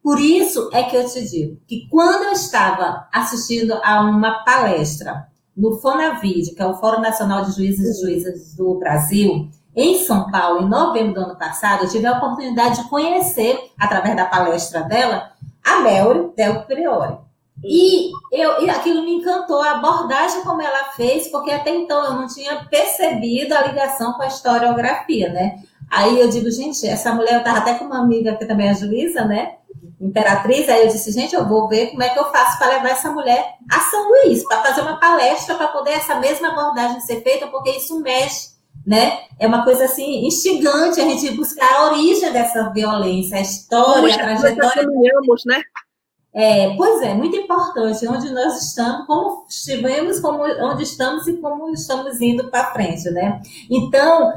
Por 0.01 0.19
isso 0.19 0.69
é 0.71 0.83
que 0.83 0.95
eu 0.95 1.05
te 1.05 1.27
digo 1.29 1.59
que 1.67 1.87
quando 1.89 2.23
eu 2.23 2.31
estava 2.31 3.07
assistindo 3.11 3.73
a 3.83 4.01
uma 4.01 4.45
palestra 4.45 5.27
no 5.55 5.79
FONAVID, 5.79 6.53
que 6.53 6.61
é 6.61 6.65
o 6.65 6.75
Fórum 6.75 7.01
Nacional 7.01 7.43
de 7.43 7.55
Juízes 7.55 7.97
e 7.97 8.01
Juízes 8.01 8.55
do 8.55 8.75
Brasil, 8.75 9.49
em 9.75 9.99
São 10.05 10.31
Paulo, 10.31 10.61
em 10.61 10.69
novembro 10.69 11.13
do 11.13 11.19
ano 11.21 11.35
passado, 11.35 11.83
eu 11.83 11.89
tive 11.89 12.05
a 12.05 12.17
oportunidade 12.17 12.81
de 12.81 12.89
conhecer, 12.89 13.59
através 13.77 14.15
da 14.15 14.25
palestra 14.25 14.81
dela, 14.83 15.31
a 15.63 15.79
Melry 15.81 16.31
Del 16.35 16.61
Priori. 16.61 17.17
E, 17.63 18.11
eu, 18.31 18.61
e 18.61 18.69
aquilo 18.69 19.03
me 19.03 19.15
encantou, 19.15 19.61
a 19.61 19.71
abordagem 19.71 20.43
como 20.43 20.61
ela 20.61 20.91
fez, 20.95 21.27
porque 21.27 21.51
até 21.51 21.71
então 21.71 22.03
eu 22.05 22.13
não 22.13 22.27
tinha 22.27 22.65
percebido 22.65 23.53
a 23.53 23.63
ligação 23.63 24.13
com 24.13 24.21
a 24.21 24.27
historiografia, 24.27 25.29
né? 25.29 25.59
Aí 25.89 26.19
eu 26.19 26.29
digo, 26.29 26.49
gente, 26.51 26.87
essa 26.87 27.13
mulher, 27.13 27.33
eu 27.33 27.39
estava 27.39 27.59
até 27.59 27.73
com 27.75 27.85
uma 27.85 27.99
amiga 27.99 28.35
que 28.35 28.45
também 28.45 28.69
é 28.69 28.75
juíza, 28.75 29.25
né? 29.25 29.55
Imperatriz, 29.99 30.69
aí 30.69 30.83
eu 30.83 30.87
disse, 30.87 31.11
gente, 31.11 31.35
eu 31.35 31.47
vou 31.47 31.67
ver 31.67 31.87
como 31.87 32.03
é 32.03 32.09
que 32.09 32.19
eu 32.19 32.31
faço 32.31 32.57
para 32.57 32.67
levar 32.67 32.89
essa 32.89 33.11
mulher 33.11 33.55
a 33.71 33.79
São 33.79 34.09
Luís, 34.09 34.43
para 34.43 34.61
fazer 34.61 34.81
uma 34.81 34.99
palestra, 34.99 35.55
para 35.55 35.69
poder 35.69 35.91
essa 35.91 36.15
mesma 36.15 36.49
abordagem 36.49 36.99
ser 36.99 37.21
feita, 37.21 37.47
porque 37.47 37.71
isso 37.71 37.99
mexe 38.01 38.54
né? 38.85 39.19
É 39.39 39.47
uma 39.47 39.63
coisa 39.63 39.85
assim 39.85 40.25
instigante 40.25 41.01
a 41.01 41.03
gente 41.05 41.31
buscar 41.31 41.69
a 41.73 41.85
origem 41.91 42.31
dessa 42.31 42.69
violência, 42.69 43.37
a 43.37 43.41
história, 43.41 44.01
Puxa, 44.01 44.15
a 44.15 44.23
trajetória. 44.23 44.83
Caminhamos, 44.83 45.43
né? 45.45 45.61
É, 46.37 46.75
pois 46.75 47.01
é, 47.01 47.13
muito 47.13 47.35
importante 47.37 48.05
onde 48.07 48.29
nós 48.31 48.61
estamos, 48.61 49.07
como 49.07 49.45
estivemos, 49.47 50.19
como 50.19 50.43
onde 50.43 50.83
estamos 50.83 51.25
e 51.27 51.37
como 51.37 51.69
estamos 51.71 52.19
indo 52.19 52.51
para 52.51 52.73
frente, 52.73 53.09
né? 53.09 53.41
Então, 53.71 54.33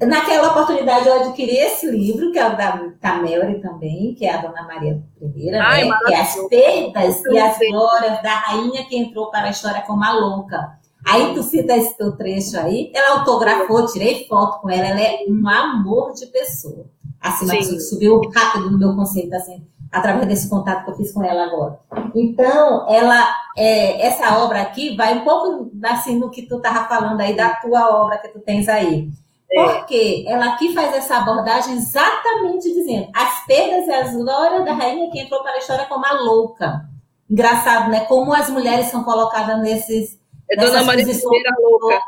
naquela 0.00 0.52
oportunidade 0.52 1.08
eu 1.08 1.20
adquiri 1.20 1.56
esse 1.56 1.90
livro, 1.90 2.30
que 2.30 2.38
é 2.38 2.46
o 2.46 2.56
da 2.56 2.88
Tamelri 3.00 3.60
também, 3.60 4.14
que 4.14 4.24
é 4.24 4.34
a 4.34 4.40
Dona 4.40 4.62
Maria 4.62 5.02
I, 5.20 5.50
né? 5.50 5.60
que 6.06 6.14
é 6.14 6.20
as 6.20 6.48
perdas 6.48 7.24
e 7.24 7.38
as 7.38 7.58
glórias 7.58 8.22
da 8.22 8.34
rainha 8.34 8.84
que 8.84 8.96
entrou 8.96 9.28
para 9.28 9.48
a 9.48 9.50
história 9.50 9.82
como 9.82 10.04
a 10.04 10.12
louca. 10.12 10.80
Aí 11.04 11.34
tu 11.34 11.42
cita 11.42 11.76
esse 11.76 11.96
teu 11.96 12.16
trecho 12.16 12.58
aí, 12.58 12.90
ela 12.94 13.18
autografou, 13.18 13.86
tirei 13.86 14.26
foto 14.28 14.60
com 14.60 14.70
ela, 14.70 14.88
ela 14.88 15.00
é 15.00 15.24
um 15.28 15.48
amor 15.48 16.12
de 16.12 16.26
pessoa. 16.26 16.86
Assim, 17.20 17.46
Sim. 17.62 17.80
subiu 17.80 18.20
rápido 18.34 18.70
no 18.70 18.78
meu 18.78 18.94
conceito, 18.94 19.34
assim, 19.34 19.64
através 19.90 20.26
desse 20.26 20.48
contato 20.48 20.84
que 20.84 20.90
eu 20.90 20.96
fiz 20.96 21.12
com 21.12 21.22
ela 21.22 21.44
agora. 21.44 21.78
Então, 22.14 22.88
ela, 22.88 23.28
é, 23.56 24.06
essa 24.06 24.38
obra 24.38 24.62
aqui 24.62 24.96
vai 24.96 25.18
um 25.18 25.24
pouco 25.24 25.70
assim 25.84 26.18
no 26.18 26.30
que 26.30 26.42
tu 26.42 26.56
estava 26.56 26.88
falando 26.88 27.20
aí 27.20 27.36
da 27.36 27.50
tua 27.56 28.02
obra 28.02 28.18
que 28.18 28.28
tu 28.28 28.40
tens 28.40 28.68
aí. 28.68 29.08
É. 29.52 29.64
Porque 29.64 30.24
ela 30.26 30.54
aqui 30.54 30.72
faz 30.72 30.94
essa 30.94 31.18
abordagem 31.18 31.74
exatamente 31.74 32.72
dizendo 32.72 33.08
as 33.14 33.44
perdas 33.44 33.86
e 33.86 33.92
as 33.92 34.16
glórias 34.16 34.64
da 34.64 34.72
rainha 34.72 35.10
que 35.10 35.20
entrou 35.20 35.42
para 35.42 35.52
a 35.52 35.58
história 35.58 35.84
como 35.86 36.06
a 36.06 36.12
louca. 36.22 36.88
Engraçado, 37.30 37.90
né? 37.90 38.00
Como 38.06 38.32
as 38.32 38.48
mulheres 38.48 38.86
são 38.86 39.04
colocadas 39.04 39.60
nesses 39.60 40.18
é 40.52 40.56
Dona 40.56 40.84
Maria 40.84 41.04
Primeira 41.04 41.54
Louca, 41.58 41.94
é, 41.94 42.00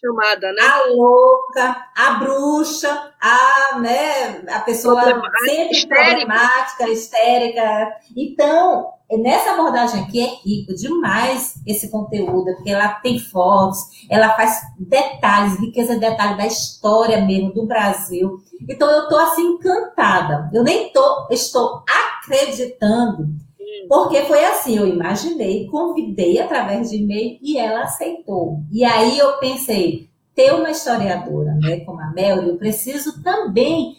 chamada, 0.00 0.52
né? 0.52 0.62
A 0.62 0.92
louca, 0.92 1.88
a 1.96 2.10
bruxa, 2.14 3.12
a, 3.20 3.78
né, 3.78 4.42
a 4.48 4.60
pessoa 4.60 5.02
sempre 5.44 5.70
histérica. 5.70 6.04
problemática, 6.04 6.88
histérica. 6.88 7.92
Então, 8.16 8.92
nessa 9.10 9.52
abordagem 9.52 10.02
aqui 10.02 10.20
é 10.20 10.26
rico 10.44 10.74
demais 10.74 11.54
esse 11.64 11.88
conteúdo, 11.90 12.56
porque 12.56 12.70
ela 12.70 12.88
tem 12.88 13.20
fotos, 13.20 13.78
ela 14.10 14.30
faz 14.30 14.60
detalhes, 14.78 15.60
riqueza 15.60 15.94
de 15.94 16.00
detalhes 16.00 16.36
da 16.36 16.46
história 16.46 17.24
mesmo 17.24 17.52
do 17.52 17.66
Brasil. 17.66 18.38
Então, 18.68 18.90
eu 18.90 19.04
estou 19.04 19.18
assim 19.20 19.42
encantada. 19.42 20.50
Eu 20.52 20.64
nem 20.64 20.90
tô, 20.92 21.28
estou 21.30 21.84
acreditando 21.88 23.45
porque 23.88 24.22
foi 24.22 24.44
assim, 24.44 24.76
eu 24.76 24.86
imaginei, 24.86 25.66
convidei 25.68 26.38
através 26.40 26.90
de 26.90 26.96
e-mail 26.96 27.38
e 27.42 27.58
ela 27.58 27.82
aceitou. 27.82 28.60
E 28.72 28.84
aí 28.84 29.18
eu 29.18 29.38
pensei, 29.38 30.08
ter 30.34 30.52
uma 30.52 30.70
historiadora, 30.70 31.54
né, 31.54 31.80
como 31.80 32.00
a 32.00 32.10
Mel, 32.10 32.42
eu 32.42 32.56
preciso 32.56 33.22
também 33.22 33.96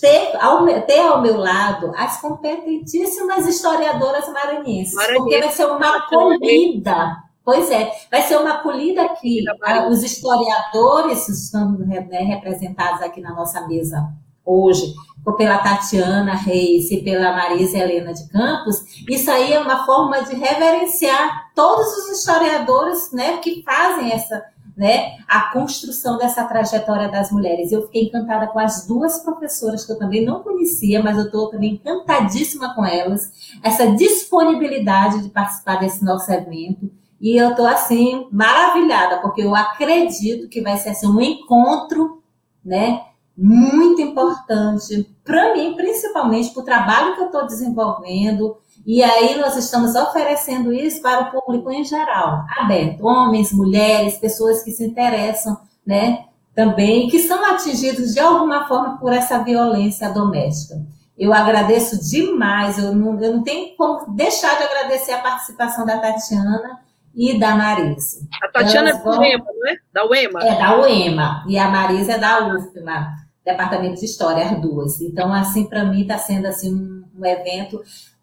ter 0.00 0.36
ao, 0.40 0.66
ter 0.82 1.00
ao 1.00 1.22
meu 1.22 1.38
lado 1.38 1.92
as 1.96 2.20
competentíssimas 2.20 3.46
historiadoras 3.46 4.28
maranhenses, 4.28 4.94
Maranhense. 4.94 5.18
porque 5.18 5.38
vai 5.38 5.50
ser 5.50 5.66
uma 5.66 5.96
acolhida. 5.96 7.16
Pois 7.44 7.70
é, 7.70 7.90
vai 8.10 8.22
ser 8.22 8.36
uma 8.36 8.54
acolhida 8.54 9.08
que 9.20 9.42
os 9.90 10.02
historiadores 10.02 11.28
estão 11.28 11.72
né, 11.72 11.98
representados 12.20 13.02
aqui 13.02 13.20
na 13.20 13.34
nossa 13.34 13.66
mesa 13.66 14.12
hoje, 14.44 14.94
pela 15.36 15.58
Tatiana 15.58 16.34
Reis 16.34 16.90
e 16.90 16.98
pela 17.02 17.32
Marisa 17.32 17.78
Helena 17.78 18.12
de 18.12 18.28
Campos, 18.28 18.82
isso 19.08 19.30
aí 19.30 19.52
é 19.52 19.60
uma 19.60 19.86
forma 19.86 20.22
de 20.24 20.34
reverenciar 20.34 21.52
todos 21.54 21.86
os 21.98 22.18
historiadores 22.18 23.12
né, 23.12 23.36
que 23.36 23.62
fazem 23.62 24.10
essa, 24.10 24.44
né, 24.76 25.18
a 25.28 25.52
construção 25.52 26.18
dessa 26.18 26.44
trajetória 26.44 27.08
das 27.08 27.30
mulheres. 27.30 27.70
Eu 27.70 27.82
fiquei 27.82 28.04
encantada 28.04 28.48
com 28.48 28.58
as 28.58 28.84
duas 28.86 29.22
professoras 29.22 29.84
que 29.84 29.92
eu 29.92 29.98
também 29.98 30.24
não 30.24 30.42
conhecia 30.42 31.00
mas 31.00 31.16
eu 31.16 31.26
estou 31.26 31.48
também 31.50 31.74
encantadíssima 31.74 32.74
com 32.74 32.84
elas, 32.84 33.30
essa 33.62 33.92
disponibilidade 33.92 35.22
de 35.22 35.28
participar 35.28 35.76
desse 35.76 36.04
nosso 36.04 36.32
evento. 36.32 36.90
E 37.20 37.36
eu 37.36 37.50
estou, 37.50 37.68
assim, 37.68 38.26
maravilhada, 38.32 39.18
porque 39.18 39.42
eu 39.42 39.54
acredito 39.54 40.48
que 40.48 40.60
vai 40.60 40.76
ser 40.76 40.90
assim, 40.90 41.06
um 41.06 41.20
encontro, 41.20 42.20
né? 42.64 43.00
Muito 43.36 44.00
importante 44.02 45.08
para 45.24 45.54
mim, 45.54 45.74
principalmente 45.74 46.50
para 46.50 46.62
o 46.62 46.64
trabalho 46.64 47.14
que 47.14 47.20
eu 47.20 47.26
estou 47.26 47.46
desenvolvendo. 47.46 48.56
E 48.86 49.02
aí 49.02 49.36
nós 49.38 49.56
estamos 49.56 49.94
oferecendo 49.94 50.72
isso 50.72 51.00
para 51.00 51.22
o 51.22 51.30
público 51.30 51.70
em 51.70 51.84
geral, 51.84 52.44
aberto, 52.58 53.04
homens, 53.06 53.52
mulheres, 53.52 54.18
pessoas 54.18 54.62
que 54.62 54.72
se 54.72 54.84
interessam, 54.84 55.56
né? 55.86 56.24
Também 56.54 57.08
que 57.08 57.20
são 57.20 57.44
atingidos 57.44 58.12
de 58.12 58.20
alguma 58.20 58.66
forma 58.66 58.98
por 58.98 59.12
essa 59.12 59.38
violência 59.38 60.10
doméstica. 60.10 60.74
Eu 61.16 61.32
agradeço 61.32 62.02
demais, 62.10 62.78
eu 62.78 62.94
não, 62.94 63.20
eu 63.20 63.36
não 63.36 63.42
tenho 63.42 63.76
como 63.76 64.14
deixar 64.14 64.58
de 64.58 64.64
agradecer 64.64 65.12
a 65.12 65.18
participação 65.18 65.86
da 65.86 65.98
Tatiana 65.98 66.80
e 67.14 67.38
da 67.38 67.54
Marisa. 67.54 68.26
A 68.42 68.48
Tatiana 68.48 68.90
Elas 68.90 69.00
é 69.00 69.04
do 69.04 69.18
UEMA, 69.20 69.44
não 69.46 69.68
é? 69.68 69.76
Da 69.92 70.06
UEMA? 70.06 70.40
É, 70.42 70.58
da 70.58 70.80
UEMA. 70.80 71.44
E 71.46 71.58
a 71.58 71.68
Marisa 71.68 72.12
é 72.12 72.18
da 72.18 72.48
UFMA, 72.48 73.14
Departamento 73.44 74.00
de 74.00 74.04
História, 74.04 74.44
as 74.44 74.60
duas. 74.60 75.00
Então, 75.00 75.32
assim, 75.32 75.64
para 75.64 75.84
mim 75.84 76.02
está 76.02 76.18
sendo 76.18 76.46
assim, 76.46 76.74
um, 76.74 77.04
um 77.18 77.24
evento 77.24 77.82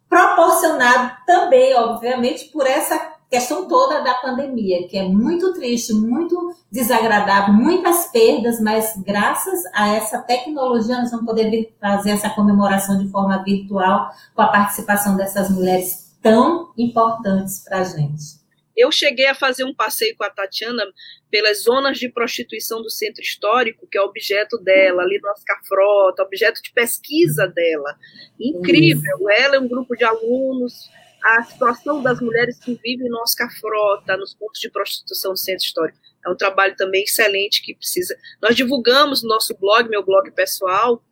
proporcionado 0.09 1.11
também, 1.25 1.75
obviamente, 1.75 2.45
por 2.45 2.65
essa 2.65 3.13
questão 3.29 3.67
toda 3.67 4.01
da 4.01 4.15
pandemia, 4.15 4.87
que 4.87 4.97
é 4.97 5.07
muito 5.07 5.53
triste, 5.53 5.93
muito 5.93 6.55
desagradável, 6.71 7.53
muitas 7.53 8.07
perdas, 8.07 8.59
mas 8.59 8.97
graças 9.05 9.63
a 9.73 9.89
essa 9.89 10.19
tecnologia 10.19 10.97
nós 10.97 11.11
vamos 11.11 11.27
poder 11.27 11.75
fazer 11.79 12.11
essa 12.11 12.29
comemoração 12.31 12.97
de 12.97 13.07
forma 13.09 13.43
virtual 13.43 14.09
com 14.33 14.41
a 14.41 14.47
participação 14.47 15.15
dessas 15.15 15.49
mulheres 15.51 16.11
tão 16.23 16.71
importantes 16.75 17.63
para 17.63 17.79
a 17.79 17.83
gente. 17.83 18.38
Eu 18.79 18.93
cheguei 18.93 19.25
a 19.25 19.35
fazer 19.35 19.65
um 19.65 19.75
passeio 19.75 20.15
com 20.15 20.23
a 20.23 20.29
Tatiana 20.29 20.85
pelas 21.29 21.63
zonas 21.63 21.99
de 21.99 22.07
prostituição 22.07 22.81
do 22.81 22.89
centro 22.89 23.21
histórico, 23.21 23.85
que 23.85 23.97
é 23.97 24.01
objeto 24.01 24.57
dela, 24.57 25.03
ali 25.03 25.19
no 25.21 25.29
Oscar 25.29 25.59
Frota, 25.67 26.23
objeto 26.23 26.61
de 26.63 26.71
pesquisa 26.71 27.45
dela. 27.45 27.97
Incrível! 28.39 29.29
Ela 29.31 29.57
é 29.57 29.59
um 29.59 29.67
grupo 29.67 29.97
de 29.97 30.05
alunos, 30.05 30.89
a 31.21 31.43
situação 31.43 32.01
das 32.01 32.21
mulheres 32.21 32.57
que 32.57 32.73
vivem 32.81 33.09
no 33.09 33.19
Oscar 33.19 33.51
Frota, 33.59 34.15
nos 34.15 34.33
pontos 34.33 34.61
de 34.61 34.71
prostituição 34.71 35.33
do 35.33 35.37
centro 35.37 35.65
histórico. 35.65 35.99
É 36.25 36.29
um 36.29 36.37
trabalho 36.37 36.73
também 36.77 37.03
excelente 37.03 37.61
que 37.61 37.75
precisa. 37.75 38.15
Nós 38.41 38.55
divulgamos 38.55 39.21
no 39.21 39.27
nosso 39.27 39.57
blog, 39.59 39.89
meu 39.89 40.05
blog 40.05 40.31
pessoal, 40.31 41.03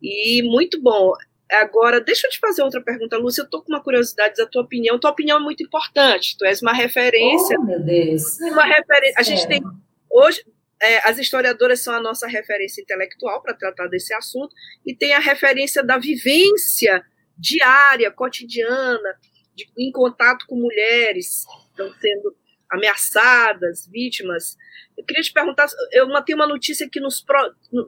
e 0.00 0.40
muito 0.44 0.80
bom. 0.80 1.14
Agora, 1.52 2.00
deixa 2.00 2.26
eu 2.26 2.30
te 2.30 2.38
fazer 2.38 2.62
outra 2.62 2.80
pergunta, 2.80 3.16
Lúcia. 3.18 3.42
Eu 3.42 3.44
estou 3.44 3.62
com 3.62 3.72
uma 3.72 3.82
curiosidade 3.82 4.36
da 4.36 4.46
tua 4.46 4.62
opinião. 4.62 4.98
Tua 4.98 5.10
opinião 5.10 5.38
é 5.38 5.40
muito 5.40 5.62
importante. 5.62 6.36
Tu 6.38 6.44
és 6.44 6.62
uma 6.62 6.72
referência. 6.72 7.56
Oh, 7.60 7.64
meu 7.64 7.80
Deus. 7.80 8.22
Uma 8.40 8.64
referência. 8.64 9.14
A 9.18 9.22
gente 9.22 9.46
tem. 9.46 9.62
Hoje, 10.10 10.44
é, 10.82 11.08
as 11.08 11.18
historiadoras 11.18 11.80
são 11.80 11.94
a 11.94 12.00
nossa 12.00 12.26
referência 12.26 12.82
intelectual 12.82 13.40
para 13.40 13.54
tratar 13.54 13.86
desse 13.86 14.12
assunto, 14.12 14.54
e 14.84 14.94
tem 14.94 15.14
a 15.14 15.20
referência 15.20 15.82
da 15.82 15.96
vivência 15.96 17.04
diária, 17.38 18.10
cotidiana, 18.10 19.16
de, 19.54 19.70
em 19.78 19.92
contato 19.92 20.44
com 20.46 20.56
mulheres 20.56 21.44
que 21.46 21.70
estão 21.70 22.00
sendo 22.00 22.36
ameaçadas, 22.68 23.86
vítimas. 23.86 24.56
Eu 24.96 25.04
queria 25.04 25.22
te 25.22 25.32
perguntar, 25.32 25.68
eu 25.92 26.08
tenho 26.24 26.38
uma 26.38 26.46
notícia 26.46 26.88
que 26.90 27.00
nos, 27.00 27.24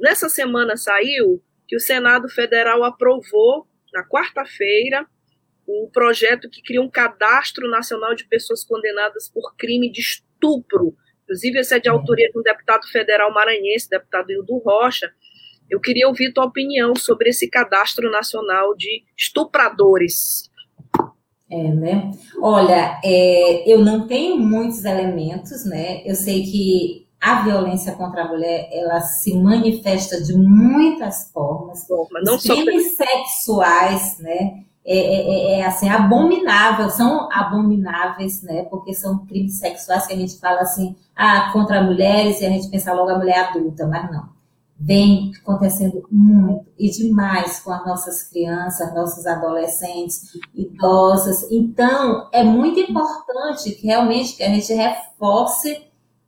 nessa 0.00 0.28
semana 0.28 0.76
saiu 0.76 1.42
que 1.66 1.76
o 1.76 1.80
Senado 1.80 2.28
Federal 2.28 2.84
aprovou, 2.84 3.66
na 3.92 4.04
quarta-feira, 4.06 5.06
um 5.68 5.88
projeto 5.92 6.48
que 6.50 6.62
cria 6.62 6.82
um 6.82 6.90
cadastro 6.90 7.68
nacional 7.70 8.14
de 8.14 8.26
pessoas 8.26 8.64
condenadas 8.64 9.28
por 9.28 9.54
crime 9.56 9.90
de 9.90 10.00
estupro. 10.00 10.94
Inclusive, 11.22 11.60
esse 11.60 11.74
é 11.74 11.80
de 11.80 11.88
autoria 11.88 12.30
de 12.30 12.38
um 12.38 12.42
deputado 12.42 12.86
federal 12.88 13.32
maranhense, 13.32 13.88
deputado 13.88 14.30
Hildo 14.30 14.58
Rocha. 14.58 15.10
Eu 15.70 15.80
queria 15.80 16.06
ouvir 16.06 16.32
tua 16.32 16.44
opinião 16.44 16.94
sobre 16.94 17.30
esse 17.30 17.48
cadastro 17.48 18.10
nacional 18.10 18.76
de 18.76 19.02
estupradores. 19.16 20.50
É, 21.50 21.68
né? 21.68 22.10
Olha, 22.40 23.00
é, 23.02 23.70
eu 23.70 23.78
não 23.78 24.06
tenho 24.06 24.36
muitos 24.36 24.84
elementos, 24.84 25.64
né? 25.64 26.02
Eu 26.04 26.14
sei 26.14 26.42
que 26.42 27.03
a 27.24 27.42
violência 27.42 27.92
contra 27.92 28.22
a 28.22 28.28
mulher 28.28 28.68
ela 28.70 29.00
se 29.00 29.34
manifesta 29.38 30.22
de 30.22 30.36
muitas 30.36 31.30
formas. 31.32 31.86
Mas 32.12 32.24
não 32.24 32.36
Os 32.36 32.42
crimes 32.42 32.96
só... 32.96 33.04
sexuais, 33.04 34.18
né? 34.18 34.64
É, 34.86 34.98
é, 34.98 35.30
é, 35.56 35.60
é, 35.60 35.64
assim 35.64 35.88
abominável, 35.88 36.90
são 36.90 37.26
abomináveis, 37.32 38.42
né? 38.42 38.64
Porque 38.64 38.92
são 38.92 39.24
crimes 39.24 39.58
sexuais 39.58 40.06
que 40.06 40.12
a 40.12 40.16
gente 40.16 40.38
fala 40.38 40.60
assim, 40.60 40.94
ah, 41.16 41.50
contra 41.54 41.82
mulheres 41.82 42.42
e 42.42 42.46
a 42.46 42.50
gente 42.50 42.68
pensa 42.68 42.92
logo 42.92 43.08
a 43.08 43.16
mulher 43.16 43.48
adulta, 43.48 43.86
mas 43.86 44.10
não 44.12 44.34
vem 44.78 45.32
acontecendo 45.40 46.04
muito 46.10 46.66
e 46.78 46.90
demais 46.90 47.60
com 47.60 47.70
as 47.72 47.86
nossas 47.86 48.22
crianças, 48.24 48.94
nossos 48.94 49.24
adolescentes, 49.26 50.32
idosas. 50.54 51.50
Então, 51.50 52.28
é 52.32 52.42
muito 52.42 52.78
importante 52.80 53.70
que 53.72 53.86
realmente 53.86 54.36
que 54.36 54.42
a 54.42 54.48
gente 54.48 54.72
reforce, 54.74 55.82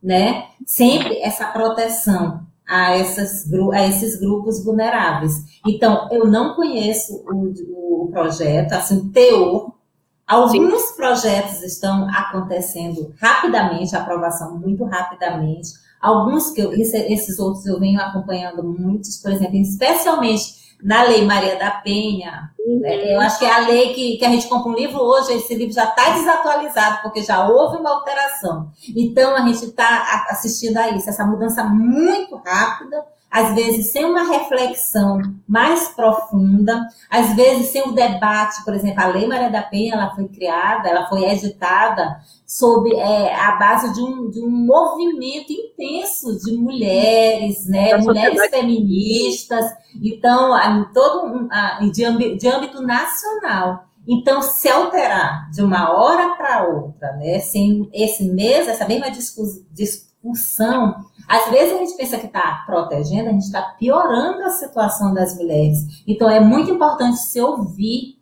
né, 0.07 0.45
sempre 0.65 1.19
essa 1.19 1.47
proteção 1.49 2.47
a, 2.67 2.97
essas, 2.97 3.45
a 3.73 3.87
esses 3.87 4.19
grupos 4.19 4.65
vulneráveis. 4.65 5.35
Então, 5.67 6.09
eu 6.11 6.27
não 6.27 6.55
conheço 6.55 7.25
o, 7.27 8.05
o 8.05 8.11
projeto, 8.11 8.73
assim, 8.73 8.99
o 8.99 9.11
teor. 9.11 9.73
Alguns 10.27 10.81
Sim. 10.83 10.97
projetos 10.97 11.63
estão 11.63 12.09
acontecendo 12.09 13.15
rapidamente, 13.21 13.95
aprovação 13.95 14.59
muito 14.59 14.85
rapidamente 14.85 15.71
Alguns 16.01 16.51
que 16.51 16.61
eu, 16.61 16.73
esses 16.73 17.39
outros 17.39 17.67
eu 17.67 17.81
venho 17.81 18.01
acompanhando 18.01 18.63
muitos, 18.63 19.17
por 19.17 19.33
exemplo, 19.33 19.57
especialmente 19.57 20.66
na 20.83 21.03
Lei 21.05 21.25
Maria 21.25 21.57
da 21.57 21.71
Penha. 21.71 22.51
Uhum. 22.59 22.81
Né? 22.81 23.15
Eu 23.15 23.21
acho 23.21 23.39
que 23.39 23.45
é 23.45 23.53
a 23.53 23.67
lei 23.67 23.95
que, 23.95 24.17
que 24.17 24.25
a 24.25 24.31
gente 24.31 24.49
compra 24.49 24.71
um 24.71 24.75
livro 24.75 25.01
hoje, 25.01 25.33
esse 25.33 25.55
livro 25.55 25.75
já 25.75 25.85
está 25.85 26.11
desatualizado, 26.11 27.03
porque 27.03 27.23
já 27.23 27.49
houve 27.49 27.77
uma 27.79 27.91
alteração. 27.91 28.71
Então, 28.95 29.35
a 29.37 29.41
gente 29.41 29.65
está 29.65 30.27
assistindo 30.31 30.77
a 30.77 30.91
isso, 30.91 31.09
essa 31.09 31.25
mudança 31.25 31.65
muito 31.65 32.37
rápida, 32.37 33.05
às 33.31 33.55
vezes 33.55 33.93
sem 33.93 34.05
uma 34.05 34.23
reflexão 34.23 35.21
mais 35.47 35.89
profunda, 35.89 36.87
às 37.11 37.35
vezes 37.35 37.67
sem 37.67 37.83
o 37.83 37.89
um 37.89 37.95
debate, 37.95 38.65
por 38.65 38.75
exemplo, 38.75 39.03
a 39.03 39.07
Lei 39.09 39.27
Maria 39.27 39.51
da 39.51 39.63
Penha, 39.63 39.95
ela 39.95 40.15
foi 40.15 40.29
criada, 40.29 40.89
ela 40.89 41.07
foi 41.09 41.25
editada 41.25 42.19
sob 42.47 42.95
é, 42.95 43.35
a 43.35 43.57
base 43.57 43.93
de 43.93 44.01
um, 44.01 44.31
de 44.31 44.41
um 44.41 44.51
movimento 44.51 45.53
intenso 45.53 46.39
de 46.39 46.57
mulheres, 46.57 47.67
né, 47.67 47.97
mulheres 47.97 48.49
feministas, 48.49 49.65
então, 50.03 50.53
todo 50.95 51.27
um, 51.27 51.91
de, 51.91 52.05
âmbito, 52.05 52.37
de 52.37 52.49
âmbito 52.49 52.81
nacional. 52.83 53.87
Então, 54.09 54.41
se 54.41 54.69
alterar 54.69 55.51
de 55.51 55.63
uma 55.63 55.91
hora 55.91 56.37
para 56.37 56.69
outra, 56.69 57.13
né, 57.17 57.41
sem 57.41 57.89
esse 57.93 58.25
mesmo, 58.25 58.71
essa 58.71 58.87
mesma 58.87 59.11
discussão, 59.11 60.95
às 61.29 61.51
vezes 61.51 61.75
a 61.75 61.79
gente 61.79 61.97
pensa 61.97 62.19
que 62.19 62.27
está 62.27 62.63
protegendo, 62.67 63.29
a 63.29 63.33
gente 63.33 63.45
está 63.45 63.63
piorando 63.63 64.43
a 64.43 64.51
situação 64.51 65.13
das 65.13 65.37
mulheres. 65.37 66.03
Então, 66.07 66.31
é 66.31 66.41
muito 66.41 66.71
importante 66.71 67.19
se 67.19 67.41
ouvir 67.41 68.17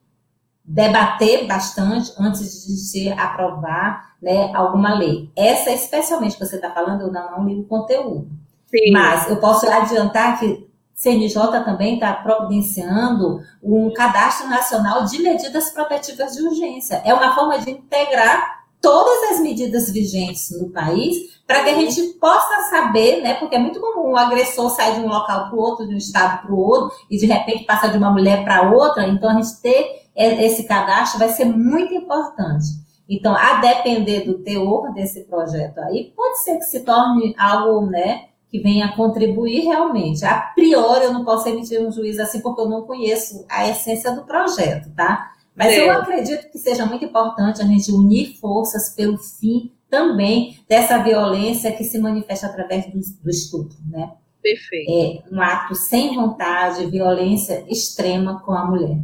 debater 0.64 1.46
bastante 1.46 2.12
antes 2.18 2.66
de 2.66 2.76
se 2.76 3.10
aprovar 3.10 4.14
né, 4.22 4.50
alguma 4.54 4.94
lei. 4.94 5.30
Essa, 5.36 5.70
especialmente 5.70 6.38
que 6.38 6.44
você 6.44 6.56
está 6.56 6.70
falando, 6.70 7.02
eu 7.02 7.12
não, 7.12 7.30
não 7.32 7.46
li 7.46 7.60
o 7.60 7.64
conteúdo. 7.64 8.28
Sim. 8.66 8.90
Mas 8.90 9.28
eu 9.28 9.36
posso 9.36 9.68
adiantar 9.68 10.40
que 10.40 10.66
CNJ 10.94 11.64
também 11.64 11.94
está 11.94 12.14
providenciando 12.14 13.42
um 13.62 13.92
cadastro 13.92 14.48
nacional 14.48 15.04
de 15.04 15.18
medidas 15.18 15.70
protetivas 15.70 16.34
de 16.34 16.42
urgência. 16.42 17.02
É 17.04 17.12
uma 17.12 17.34
forma 17.34 17.58
de 17.58 17.70
integrar 17.70 18.63
todas 18.84 19.32
as 19.32 19.40
medidas 19.40 19.90
vigentes 19.90 20.50
no 20.60 20.68
país 20.68 21.16
para 21.46 21.64
que 21.64 21.70
a 21.70 21.74
gente 21.74 22.02
possa 22.20 22.68
saber, 22.68 23.22
né? 23.22 23.32
Porque 23.34 23.56
é 23.56 23.58
muito 23.58 23.80
comum 23.80 24.10
o 24.10 24.16
agressor 24.16 24.68
sair 24.68 24.96
de 24.96 25.00
um 25.00 25.08
local 25.08 25.48
para 25.48 25.56
o 25.56 25.58
outro, 25.58 25.88
de 25.88 25.94
um 25.94 25.96
estado 25.96 26.42
para 26.42 26.54
o 26.54 26.58
outro, 26.58 26.94
e 27.10 27.16
de 27.16 27.24
repente 27.24 27.64
passar 27.64 27.88
de 27.88 27.96
uma 27.96 28.10
mulher 28.10 28.44
para 28.44 28.70
outra. 28.70 29.08
Então, 29.08 29.30
a 29.30 29.40
gente 29.40 29.58
ter 29.62 30.04
esse 30.14 30.64
cadastro 30.64 31.18
vai 31.18 31.30
ser 31.30 31.46
muito 31.46 31.94
importante. 31.94 32.66
Então, 33.08 33.34
a 33.34 33.54
depender 33.54 34.20
do 34.20 34.42
teor 34.42 34.92
desse 34.92 35.24
projeto 35.24 35.78
aí, 35.78 36.12
pode 36.14 36.42
ser 36.42 36.58
que 36.58 36.64
se 36.64 36.80
torne 36.80 37.34
algo, 37.38 37.86
né, 37.86 38.26
que 38.50 38.58
venha 38.60 38.94
contribuir 38.94 39.64
realmente. 39.64 40.26
A 40.26 40.40
priori, 40.54 41.04
eu 41.04 41.12
não 41.12 41.24
posso 41.24 41.48
emitir 41.48 41.80
um 41.80 41.90
juízo 41.90 42.20
assim, 42.20 42.40
porque 42.40 42.60
eu 42.60 42.68
não 42.68 42.82
conheço 42.82 43.46
a 43.48 43.66
essência 43.66 44.12
do 44.12 44.24
projeto, 44.24 44.94
tá? 44.94 45.32
Mas 45.54 45.72
é. 45.72 45.80
eu 45.80 45.92
acredito 45.92 46.50
que 46.50 46.58
seja 46.58 46.84
muito 46.84 47.04
importante 47.04 47.62
a 47.62 47.64
gente 47.64 47.90
unir 47.92 48.36
forças 48.38 48.94
pelo 48.94 49.16
fim 49.18 49.72
também 49.88 50.58
dessa 50.68 50.98
violência 51.02 51.70
que 51.70 51.84
se 51.84 51.98
manifesta 51.98 52.46
através 52.46 52.86
do, 52.86 52.98
do 53.22 53.30
estupro, 53.30 53.76
né? 53.86 54.12
Perfeito. 54.42 54.90
É 54.90 55.34
um 55.34 55.40
ato 55.40 55.74
sem 55.74 56.14
vontade, 56.14 56.90
violência 56.90 57.64
extrema 57.68 58.42
com 58.42 58.52
a 58.52 58.66
mulher. 58.66 58.98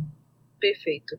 Perfeito. 0.60 1.18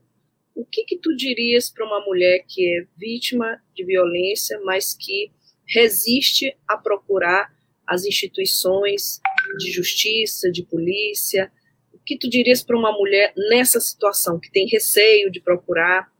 O 0.54 0.64
que, 0.64 0.84
que 0.84 0.98
tu 0.98 1.16
dirias 1.16 1.70
para 1.70 1.86
uma 1.86 2.04
mulher 2.04 2.44
que 2.46 2.68
é 2.68 2.86
vítima 2.96 3.60
de 3.74 3.84
violência, 3.84 4.60
mas 4.64 4.94
que 4.94 5.32
resiste 5.66 6.54
a 6.68 6.76
procurar 6.76 7.50
as 7.86 8.04
instituições 8.04 9.20
de 9.58 9.72
justiça, 9.72 10.52
de 10.52 10.62
polícia? 10.62 11.50
Que 12.04 12.18
tu 12.18 12.28
dirias 12.28 12.62
para 12.62 12.76
uma 12.76 12.92
mulher 12.92 13.32
nessa 13.50 13.80
situação, 13.80 14.38
que 14.38 14.50
tem 14.50 14.66
receio 14.66 15.30
de 15.30 15.40
procurar? 15.40 16.10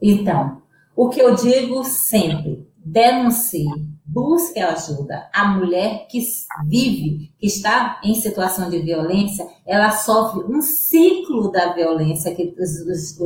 Então, 0.00 0.62
o 0.96 1.08
que 1.08 1.20
eu 1.20 1.34
digo 1.34 1.84
sempre, 1.84 2.66
denuncie, 2.76 3.66
busque 4.04 4.60
ajuda. 4.60 5.28
A 5.32 5.48
mulher 5.48 6.06
que 6.08 6.20
vive, 6.68 7.32
que 7.38 7.46
está 7.46 8.00
em 8.04 8.14
situação 8.14 8.68
de 8.68 8.78
violência, 8.80 9.46
ela 9.66 9.90
sofre 9.90 10.44
um 10.44 10.60
ciclo 10.60 11.50
da 11.50 11.72
violência, 11.72 12.34
que 12.34 12.54
os, 12.58 12.80
os, 12.80 13.18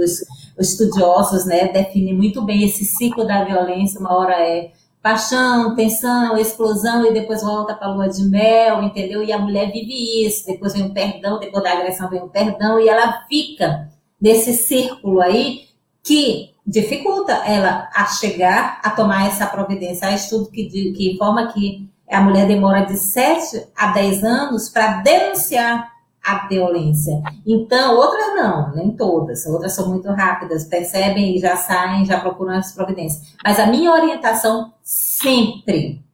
os, 0.56 0.70
estudiosos 0.70 1.44
né, 1.46 1.68
definem 1.68 2.16
muito 2.16 2.42
bem 2.42 2.64
esse 2.64 2.84
ciclo 2.84 3.26
da 3.26 3.44
violência. 3.44 4.00
Uma 4.00 4.16
hora 4.16 4.34
é 4.40 4.72
paixão, 5.09 5.74
tensão, 5.74 6.36
explosão 6.36 7.06
e 7.06 7.14
depois 7.14 7.42
volta 7.42 7.74
para 7.74 7.88
a 7.88 7.94
lua 7.94 8.09
de 8.11 8.22
mel, 8.24 8.82
entendeu? 8.82 9.22
E 9.22 9.32
a 9.32 9.38
mulher 9.38 9.72
vive 9.72 10.26
isso, 10.26 10.44
depois 10.46 10.74
vem 10.74 10.84
o 10.84 10.92
perdão, 10.92 11.38
depois 11.38 11.64
da 11.64 11.72
agressão 11.72 12.11
vem 12.11 12.20
o 12.20 12.28
perdão 12.28 12.78
e 12.78 12.90
ela 12.90 13.24
fica 13.26 13.88
nesse 14.20 14.52
círculo 14.52 15.22
aí 15.22 15.62
que 16.02 16.50
dificulta 16.66 17.32
ela 17.32 17.88
a 17.94 18.04
chegar 18.04 18.82
a 18.84 18.90
tomar 18.90 19.26
essa 19.26 19.46
providência. 19.46 20.09
Há 20.09 20.12
estudo 20.12 20.50
que, 20.50 20.66
que 20.66 21.14
informa 21.14 21.50
que 21.54 21.88
a 22.11 22.20
mulher 22.20 22.46
demora 22.46 22.84
de 22.84 22.98
7 22.98 23.66
a 23.74 23.92
10 23.92 24.24
anos 24.24 24.68
para 24.68 25.00
denunciar 25.00 25.90
a 26.28 26.46
violência. 26.46 27.22
Então, 27.46 27.96
outras 27.96 28.34
não, 28.34 28.74
nem 28.74 28.90
todas. 28.94 29.46
Outras 29.46 29.72
são 29.72 29.88
muito 29.88 30.08
rápidas, 30.10 30.64
percebem 30.64 31.36
e 31.36 31.40
já 31.40 31.56
saem, 31.56 32.04
já 32.04 32.20
procuram 32.20 32.54
as 32.54 32.72
providências. 32.72 33.34
Mas 33.42 33.58
a 33.58 33.66
minha 33.66 33.90
orientação 33.92 34.74
sempre 34.82 36.04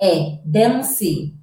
é 0.00 0.38
denuncie. 0.44 1.34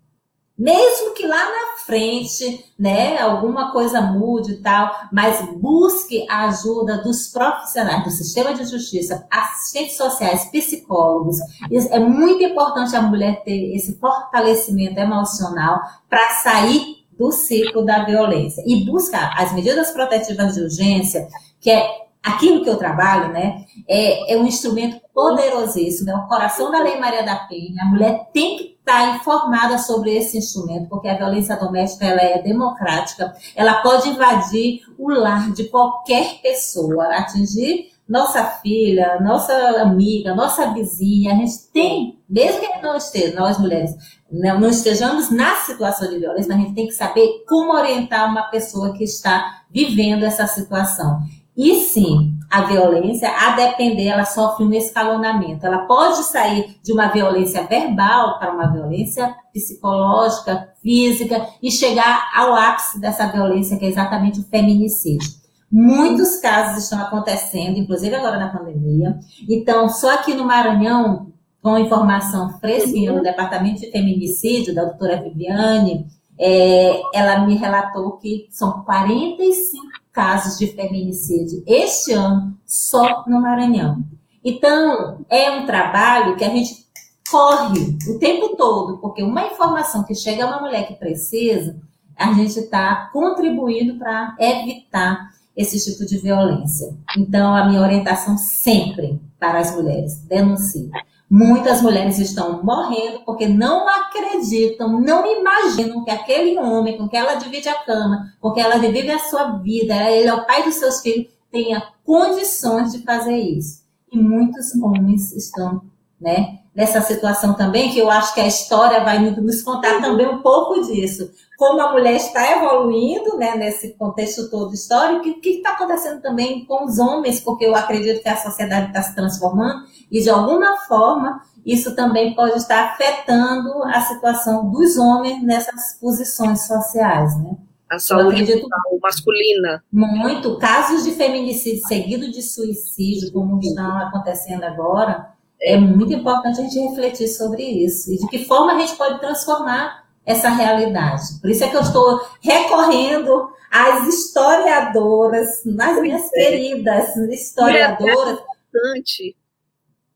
Mesmo 0.55 1.13
que 1.13 1.25
lá 1.25 1.37
na 1.37 1.85
frente, 1.85 2.65
né, 2.77 3.17
alguma 3.17 3.71
coisa 3.71 4.01
mude 4.01 4.51
e 4.51 4.57
tal, 4.57 4.93
mas 5.09 5.39
busque 5.55 6.27
a 6.29 6.49
ajuda 6.49 7.01
dos 7.01 7.29
profissionais 7.29 8.03
do 8.03 8.11
sistema 8.11 8.53
de 8.53 8.65
justiça, 8.65 9.25
assistentes 9.31 9.95
sociais, 9.95 10.51
psicólogos. 10.51 11.37
É 11.71 11.97
muito 11.97 12.43
importante 12.43 12.93
a 12.93 13.01
mulher 13.01 13.41
ter 13.43 13.73
esse 13.73 13.97
fortalecimento 13.97 14.99
emocional 14.99 15.79
para 16.09 16.29
sair 16.43 16.98
do 17.19 17.31
ciclo 17.33 17.83
da 17.83 18.05
violência 18.05 18.63
e 18.65 18.85
buscar 18.85 19.35
as 19.37 19.53
medidas 19.53 19.91
protetivas 19.91 20.55
de 20.55 20.61
urgência, 20.61 21.27
que 21.59 21.69
é 21.69 21.85
aquilo 22.23 22.63
que 22.63 22.69
eu 22.69 22.77
trabalho, 22.77 23.33
né, 23.33 23.65
é, 23.87 24.33
é 24.33 24.37
um 24.37 24.45
instrumento 24.45 25.01
poderosíssimo, 25.13 26.09
é 26.09 26.15
o 26.15 26.27
coração 26.27 26.71
da 26.71 26.81
Lei 26.81 26.97
Maria 26.97 27.23
da 27.23 27.35
Penha. 27.35 27.83
A 27.83 27.85
mulher 27.85 28.29
tem 28.33 28.57
que 28.57 28.77
estar 28.79 29.15
informada 29.15 29.77
sobre 29.77 30.15
esse 30.15 30.37
instrumento, 30.37 30.87
porque 30.87 31.07
a 31.07 31.17
violência 31.17 31.55
doméstica 31.57 32.05
ela 32.05 32.21
é 32.21 32.41
democrática, 32.41 33.33
ela 33.55 33.81
pode 33.81 34.09
invadir 34.09 34.81
o 34.97 35.09
lar 35.09 35.51
de 35.51 35.65
qualquer 35.65 36.41
pessoa, 36.41 37.05
atingir 37.07 37.91
nossa 38.09 38.43
filha, 38.43 39.19
nossa 39.21 39.53
amiga, 39.81 40.33
nossa 40.33 40.73
vizinha. 40.73 41.33
A 41.33 41.35
gente 41.35 41.71
tem, 41.71 42.19
mesmo 42.27 42.59
que 42.59 42.81
não 42.81 42.97
esteja, 42.97 43.39
nós 43.39 43.59
mulheres, 43.59 43.95
não, 44.31 44.59
não 44.59 44.69
estejamos 44.69 45.29
na 45.29 45.55
situação 45.57 46.09
de 46.09 46.17
violência, 46.17 46.47
mas 46.49 46.57
a 46.57 46.65
gente 46.65 46.75
tem 46.75 46.87
que 46.87 46.93
saber 46.93 47.43
como 47.47 47.71
orientar 47.71 48.27
uma 48.27 48.49
pessoa 48.49 48.93
que 48.93 49.03
está 49.03 49.61
vivendo 49.71 50.23
essa 50.23 50.47
situação. 50.47 51.19
E 51.55 51.75
sim, 51.81 52.33
a 52.49 52.61
violência, 52.61 53.29
a 53.29 53.51
depender, 53.51 54.07
ela 54.07 54.25
sofre 54.25 54.63
um 54.65 54.73
escalonamento. 54.73 55.65
Ela 55.65 55.79
pode 55.79 56.23
sair 56.23 56.77
de 56.81 56.91
uma 56.91 57.09
violência 57.09 57.63
verbal 57.67 58.39
para 58.39 58.53
uma 58.53 58.71
violência 58.71 59.35
psicológica, 59.53 60.69
física 60.81 61.47
e 61.61 61.69
chegar 61.69 62.31
ao 62.33 62.55
ápice 62.55 62.99
dessa 62.99 63.27
violência, 63.27 63.77
que 63.77 63.85
é 63.85 63.89
exatamente 63.89 64.39
o 64.39 64.43
feminicídio. 64.43 65.38
Muitos 65.71 66.37
casos 66.37 66.83
estão 66.83 66.99
acontecendo, 66.99 67.77
inclusive 67.77 68.15
agora 68.15 68.39
na 68.39 68.49
pandemia. 68.49 69.19
Então, 69.47 69.87
só 69.87 70.15
aqui 70.15 70.33
no 70.33 70.43
Maranhão, 70.43 71.31
com 71.61 71.77
informação 71.77 72.57
fresquinha 72.59 73.11
no 73.11 73.21
Departamento 73.21 73.81
de 73.81 73.91
Feminicídio, 73.91 74.73
da 74.73 74.85
doutora 74.85 75.21
Viviane, 75.21 76.07
é, 76.39 77.01
ela 77.13 77.45
me 77.45 77.55
relatou 77.55 78.13
que 78.13 78.47
são 78.49 78.83
45 78.83 79.85
casos 80.11 80.57
de 80.57 80.67
feminicídio 80.67 81.61
este 81.67 82.13
ano 82.13 82.57
só 82.65 83.23
no 83.27 83.41
Maranhão. 83.41 84.03
Então, 84.43 85.25
é 85.29 85.51
um 85.51 85.65
trabalho 85.65 86.37
que 86.37 86.45
a 86.45 86.49
gente 86.49 86.87
corre 87.29 87.97
o 88.07 88.17
tempo 88.17 88.55
todo, 88.55 88.97
porque 88.97 89.21
uma 89.21 89.45
informação 89.45 90.03
que 90.03 90.15
chega 90.15 90.45
a 90.45 90.47
uma 90.47 90.61
mulher 90.61 90.87
que 90.87 90.95
precisa, 90.95 91.77
a 92.15 92.33
gente 92.33 92.57
está 92.57 93.09
contribuindo 93.13 93.99
para 93.99 94.35
evitar 94.39 95.29
esse 95.59 95.77
tipo 95.83 96.05
de 96.05 96.17
violência. 96.17 96.95
Então, 97.17 97.53
a 97.53 97.67
minha 97.67 97.81
orientação 97.81 98.37
sempre 98.37 99.19
para 99.37 99.59
as 99.59 99.75
mulheres, 99.75 100.23
denuncie. 100.23 100.89
Muitas 101.29 101.81
mulheres 101.81 102.17
estão 102.17 102.63
morrendo 102.63 103.25
porque 103.25 103.45
não 103.45 103.85
acreditam, 103.87 105.01
não 105.01 105.25
imaginam 105.25 106.05
que 106.05 106.11
aquele 106.11 106.57
homem 106.57 106.97
com 106.97 107.09
que 107.09 107.17
ela 107.17 107.35
divide 107.35 107.67
a 107.67 107.83
cama, 107.83 108.33
com 108.39 108.53
que 108.53 108.61
ela 108.61 108.77
divide 108.77 109.11
a 109.11 109.19
sua 109.19 109.57
vida, 109.57 109.93
ele 110.09 110.29
é 110.29 110.33
o 110.33 110.45
pai 110.45 110.63
dos 110.63 110.75
seus 110.75 111.01
filhos, 111.01 111.27
tenha 111.51 111.83
condições 112.05 112.93
de 112.93 112.99
fazer 112.99 113.35
isso. 113.35 113.83
E 114.11 114.17
muitos 114.17 114.73
homens 114.75 115.33
estão, 115.33 115.81
né, 116.19 116.59
nessa 116.79 117.01
situação 117.01 117.55
também, 117.55 117.91
que 117.91 117.99
eu 117.99 118.09
acho 118.09 118.33
que 118.33 118.39
a 118.39 118.47
história 118.47 119.03
vai 119.03 119.19
nos 119.19 119.61
contar 119.61 119.99
também 119.99 120.25
um 120.25 120.41
pouco 120.41 120.81
disso. 120.87 121.29
Como 121.57 121.81
a 121.81 121.91
mulher 121.91 122.15
está 122.15 122.55
evoluindo, 122.55 123.37
né, 123.37 123.53
nesse 123.57 123.95
contexto 123.95 124.49
todo 124.49 124.73
histórico, 124.73 125.27
o 125.27 125.41
que 125.41 125.57
está 125.57 125.71
acontecendo 125.71 126.21
também 126.21 126.63
com 126.63 126.85
os 126.85 126.97
homens, 126.97 127.41
porque 127.41 127.65
eu 127.65 127.75
acredito 127.75 128.23
que 128.23 128.29
a 128.29 128.37
sociedade 128.37 128.87
está 128.87 129.01
se 129.01 129.13
transformando, 129.13 129.81
e 130.09 130.21
de 130.21 130.29
alguma 130.29 130.77
forma 130.87 131.41
isso 131.65 131.93
também 131.97 132.33
pode 132.33 132.55
estar 132.55 132.93
afetando 132.93 133.83
a 133.83 133.99
situação 133.99 134.71
dos 134.71 134.97
homens 134.97 135.43
nessas 135.43 135.97
posições 135.99 136.65
sociais, 136.65 137.37
né? 137.43 137.57
A 137.91 137.99
saúde 137.99 138.63
masculina. 139.01 139.83
Muito. 139.91 140.57
Casos 140.59 141.03
de 141.03 141.11
feminicídio 141.11 141.85
seguido 141.85 142.31
de 142.31 142.41
suicídio, 142.41 143.33
como 143.33 143.59
estão 143.59 143.97
acontecendo 143.97 144.63
agora, 144.63 145.37
é 145.61 145.77
muito 145.77 146.13
importante 146.13 146.59
a 146.59 146.63
gente 146.63 146.79
refletir 146.79 147.27
sobre 147.27 147.63
isso 147.63 148.11
e 148.11 148.17
de 148.17 148.27
que 148.27 148.45
forma 148.45 148.73
a 148.73 148.79
gente 148.79 148.95
pode 148.95 149.19
transformar 149.19 150.07
essa 150.25 150.49
realidade. 150.49 151.39
Por 151.41 151.49
isso 151.49 151.63
é 151.63 151.69
que 151.69 151.75
eu 151.75 151.81
estou 151.81 152.21
recorrendo 152.41 153.49
às 153.71 154.07
historiadoras, 154.07 155.63
nas 155.65 156.01
minhas 156.01 156.31
é. 156.33 156.45
queridas 156.45 157.15
historiadoras. 157.15 158.39
É 158.39 158.41
importante 158.41 159.35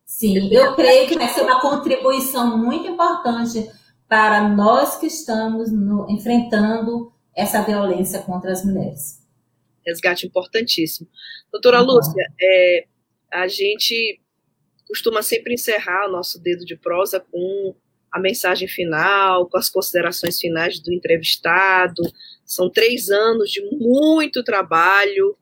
Sim, 0.06 0.54
eu 0.54 0.76
creio 0.76 1.08
que 1.08 1.18
vai 1.18 1.28
ser 1.28 1.42
uma 1.42 1.60
contribuição 1.60 2.56
muito 2.56 2.88
importante 2.88 3.68
para 4.08 4.48
nós 4.48 4.96
que 4.98 5.08
estamos 5.08 5.72
no, 5.72 6.06
enfrentando 6.10 7.12
essa 7.36 7.64
violência 7.64 8.22
contra 8.22 8.52
as 8.52 8.64
mulheres. 8.64 9.20
Resgate 9.84 10.28
importantíssimo. 10.28 11.10
Doutora 11.52 11.82
uhum. 11.82 11.88
Lúcia, 11.88 12.24
é, 12.40 12.86
a 13.32 13.48
gente 13.48 14.22
costuma 14.94 15.22
sempre 15.22 15.54
encerrar 15.54 16.08
o 16.08 16.12
nosso 16.12 16.42
dedo 16.42 16.64
de 16.66 16.76
prosa 16.76 17.20
com 17.20 17.76
a 18.12 18.20
mensagem 18.20 18.68
final, 18.68 19.50
com 19.50 19.58
as 19.58 19.70
considerações 19.70 20.40
finais 20.40 20.80
do 20.80 20.94
entrevistado. 20.94 22.04
São 22.46 22.70
três 22.70 23.10
anos 23.10 23.50
de 23.50 23.62
muito 23.78 24.44
trabalho 24.44 25.36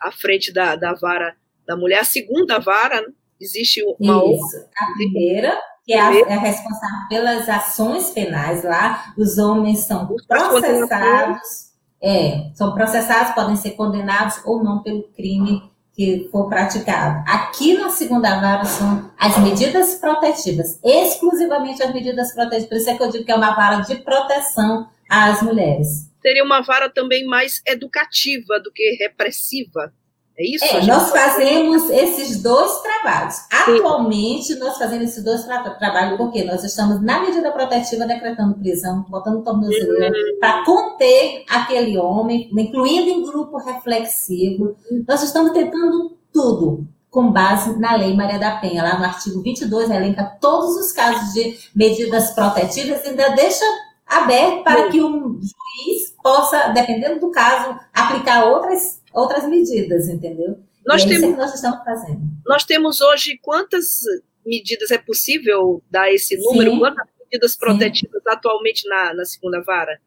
à 0.00 0.10
frente 0.10 0.52
da, 0.52 0.74
da 0.74 0.94
vara 0.94 1.36
da 1.66 1.76
mulher, 1.76 2.00
a 2.00 2.04
segunda 2.04 2.58
vara 2.58 3.04
Existe 3.40 3.82
uma 4.00 4.16
Isso. 4.16 4.24
outra. 4.24 4.68
A 4.76 4.92
primeira, 4.94 5.60
que 5.84 5.92
é 5.92 6.00
a, 6.00 6.12
é 6.12 6.34
a, 6.34 6.40
responsável 6.40 7.08
pelas 7.08 7.48
ações 7.48 8.10
penais 8.10 8.64
lá, 8.64 9.14
os 9.16 9.38
homens 9.38 9.80
são 9.80 10.06
processados, 10.26 11.72
é, 12.02 12.50
são 12.54 12.74
processados, 12.74 13.34
podem 13.34 13.56
ser 13.56 13.72
condenados 13.72 14.40
ou 14.44 14.62
não 14.62 14.82
pelo 14.82 15.04
crime 15.10 15.62
que 15.98 16.28
for 16.30 16.48
praticado. 16.48 17.24
Aqui 17.26 17.76
na 17.76 17.90
segunda 17.90 18.40
vara 18.40 18.64
são 18.64 19.10
as 19.18 19.36
medidas 19.38 19.96
protetivas, 19.96 20.78
exclusivamente 20.84 21.82
as 21.82 21.92
medidas 21.92 22.32
protetivas. 22.32 22.68
Por 22.68 22.76
isso 22.76 22.90
é 22.90 22.96
que 22.96 23.02
eu 23.02 23.10
digo 23.10 23.24
que 23.24 23.32
é 23.32 23.34
uma 23.34 23.52
vara 23.56 23.80
de 23.80 23.96
proteção 23.96 24.88
às 25.10 25.42
mulheres. 25.42 26.08
Seria 26.22 26.44
uma 26.44 26.60
vara 26.60 26.88
também 26.88 27.26
mais 27.26 27.60
educativa 27.66 28.60
do 28.62 28.70
que 28.72 28.96
repressiva. 29.00 29.92
É 30.38 30.54
isso? 30.54 30.64
É, 30.64 30.86
nós 30.86 31.10
fazemos 31.10 31.90
esses 31.90 32.40
dois 32.40 32.80
trabalhos. 32.80 33.34
Sim. 33.34 33.78
Atualmente, 33.78 34.54
nós 34.54 34.78
fazemos 34.78 35.10
esses 35.10 35.24
dois 35.24 35.42
tra 35.44 35.68
trabalhos 35.70 36.16
porque 36.16 36.44
nós 36.44 36.62
estamos, 36.62 37.02
na 37.02 37.20
medida 37.20 37.50
protetiva, 37.50 38.06
decretando 38.06 38.54
prisão, 38.54 39.04
botando 39.08 39.42
tornozeleira, 39.42 40.06
uhum. 40.06 40.38
para 40.38 40.64
conter 40.64 41.44
aquele 41.50 41.98
homem, 41.98 42.48
incluindo 42.52 43.10
em 43.10 43.22
grupo 43.24 43.58
reflexivo. 43.58 44.76
Nós 45.08 45.24
estamos 45.24 45.50
tentando 45.50 46.16
tudo 46.32 46.86
com 47.10 47.32
base 47.32 47.76
na 47.80 47.96
Lei 47.96 48.14
Maria 48.14 48.38
da 48.38 48.52
Penha. 48.58 48.84
Lá 48.84 48.96
no 48.96 49.04
artigo 49.06 49.42
22, 49.42 49.90
elenca 49.90 50.36
todos 50.40 50.76
os 50.76 50.92
casos 50.92 51.32
de 51.32 51.58
medidas 51.74 52.30
protetivas 52.30 53.04
e 53.04 53.08
ainda 53.08 53.30
deixa 53.30 53.64
aberto 54.06 54.62
para 54.62 54.84
Sim. 54.84 54.90
que 54.90 55.02
um 55.02 55.40
juiz 55.40 56.14
possa, 56.22 56.68
dependendo 56.68 57.18
do 57.18 57.30
caso, 57.32 57.76
aplicar 57.92 58.44
outras 58.46 59.02
outras 59.18 59.48
medidas, 59.48 60.08
entendeu? 60.08 60.58
Nós 60.86 61.02
é 61.02 61.08
temos, 61.08 61.22
isso 61.22 61.32
que 61.32 61.38
nós 61.38 61.54
estamos 61.54 61.84
fazendo. 61.84 62.20
Nós 62.46 62.64
temos 62.64 63.00
hoje 63.00 63.38
quantas 63.42 64.00
medidas 64.44 64.90
é 64.90 64.98
possível 64.98 65.82
dar 65.90 66.10
esse 66.10 66.36
número? 66.38 66.72
Sim, 66.72 66.78
quantas 66.78 67.06
medidas 67.20 67.56
protetivas 67.56 68.22
sim. 68.22 68.30
atualmente 68.30 68.88
na, 68.88 69.14
na 69.14 69.24
segunda 69.24 69.62
vara? 69.62 70.00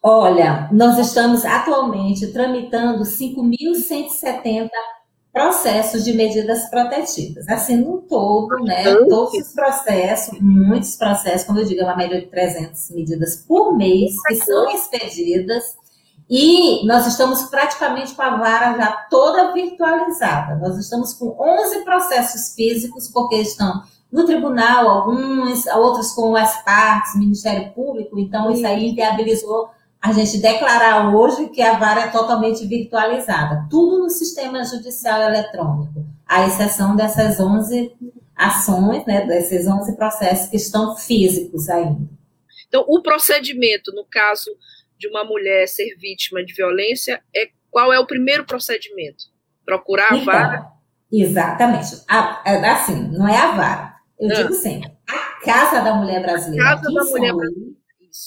Olha, 0.00 0.68
nós 0.72 0.96
estamos 0.98 1.44
atualmente 1.44 2.28
tramitando 2.28 3.02
5.170 3.02 4.70
processos 5.32 6.04
de 6.04 6.12
medidas 6.12 6.70
protetivas. 6.70 7.48
Assim, 7.48 7.76
no 7.76 8.02
todo, 8.02 8.62
né, 8.62 8.84
todos 9.08 9.34
os 9.34 9.52
processos, 9.52 10.38
muitos 10.40 10.96
processos, 10.96 11.46
como 11.46 11.58
eu 11.58 11.64
digo, 11.64 11.80
é 11.80 11.84
uma 11.84 11.96
média 11.96 12.20
de 12.20 12.26
300 12.26 12.90
medidas 12.90 13.44
por 13.46 13.76
mês 13.76 14.14
que 14.26 14.36
são 14.36 14.70
expedidas 14.70 15.76
e 16.28 16.86
nós 16.86 17.06
estamos 17.06 17.44
praticamente 17.44 18.14
com 18.14 18.22
a 18.22 18.36
vara 18.36 18.76
já 18.76 18.92
toda 19.10 19.52
virtualizada. 19.52 20.56
Nós 20.56 20.76
estamos 20.76 21.14
com 21.14 21.34
11 21.40 21.84
processos 21.84 22.54
físicos, 22.54 23.08
porque 23.08 23.36
estão 23.36 23.82
no 24.12 24.24
tribunal, 24.24 24.88
alguns, 24.88 25.66
outros 25.66 26.12
com 26.12 26.36
as 26.36 26.62
partes, 26.64 27.16
Ministério 27.16 27.72
Público, 27.72 28.18
então 28.18 28.50
isso 28.50 28.66
aí 28.66 28.90
inviabilizou 28.90 29.70
a 30.00 30.12
gente 30.12 30.38
declarar 30.38 31.14
hoje 31.14 31.48
que 31.48 31.60
a 31.60 31.78
vara 31.78 32.02
é 32.02 32.08
totalmente 32.08 32.64
virtualizada. 32.66 33.66
Tudo 33.68 33.98
no 33.98 34.10
sistema 34.10 34.64
judicial 34.64 35.22
eletrônico, 35.22 36.04
à 36.26 36.46
exceção 36.46 36.94
dessas 36.94 37.40
11 37.40 37.92
ações, 38.36 39.04
né, 39.06 39.26
desses 39.26 39.66
11 39.66 39.96
processos 39.96 40.48
que 40.48 40.56
estão 40.56 40.96
físicos 40.96 41.68
ainda. 41.68 42.08
Então, 42.68 42.84
o 42.86 43.02
procedimento, 43.02 43.92
no 43.92 44.04
caso 44.04 44.50
de 44.98 45.08
uma 45.08 45.24
mulher 45.24 45.66
ser 45.68 45.96
vítima 45.96 46.44
de 46.44 46.52
violência 46.52 47.22
é 47.34 47.48
qual 47.70 47.92
é 47.92 47.98
o 47.98 48.06
primeiro 48.06 48.44
procedimento? 48.44 49.24
Procurar 49.64 50.12
a 50.12 50.16
então, 50.16 50.24
vara? 50.24 50.66
Exatamente. 51.12 52.02
A, 52.08 52.72
assim, 52.72 53.08
não 53.16 53.28
é 53.28 53.36
a 53.36 53.52
vara. 53.52 53.94
Eu 54.18 54.28
digo 54.28 54.54
sempre, 54.54 54.90
a 55.08 55.44
Casa 55.44 55.80
da 55.80 55.94
Mulher 55.94 56.20
Brasileira, 56.20 56.64
a 56.64 56.76
Casa 56.76 56.92
da 56.92 57.04
Mulher 57.04 57.32
Brasileira. 57.32 57.76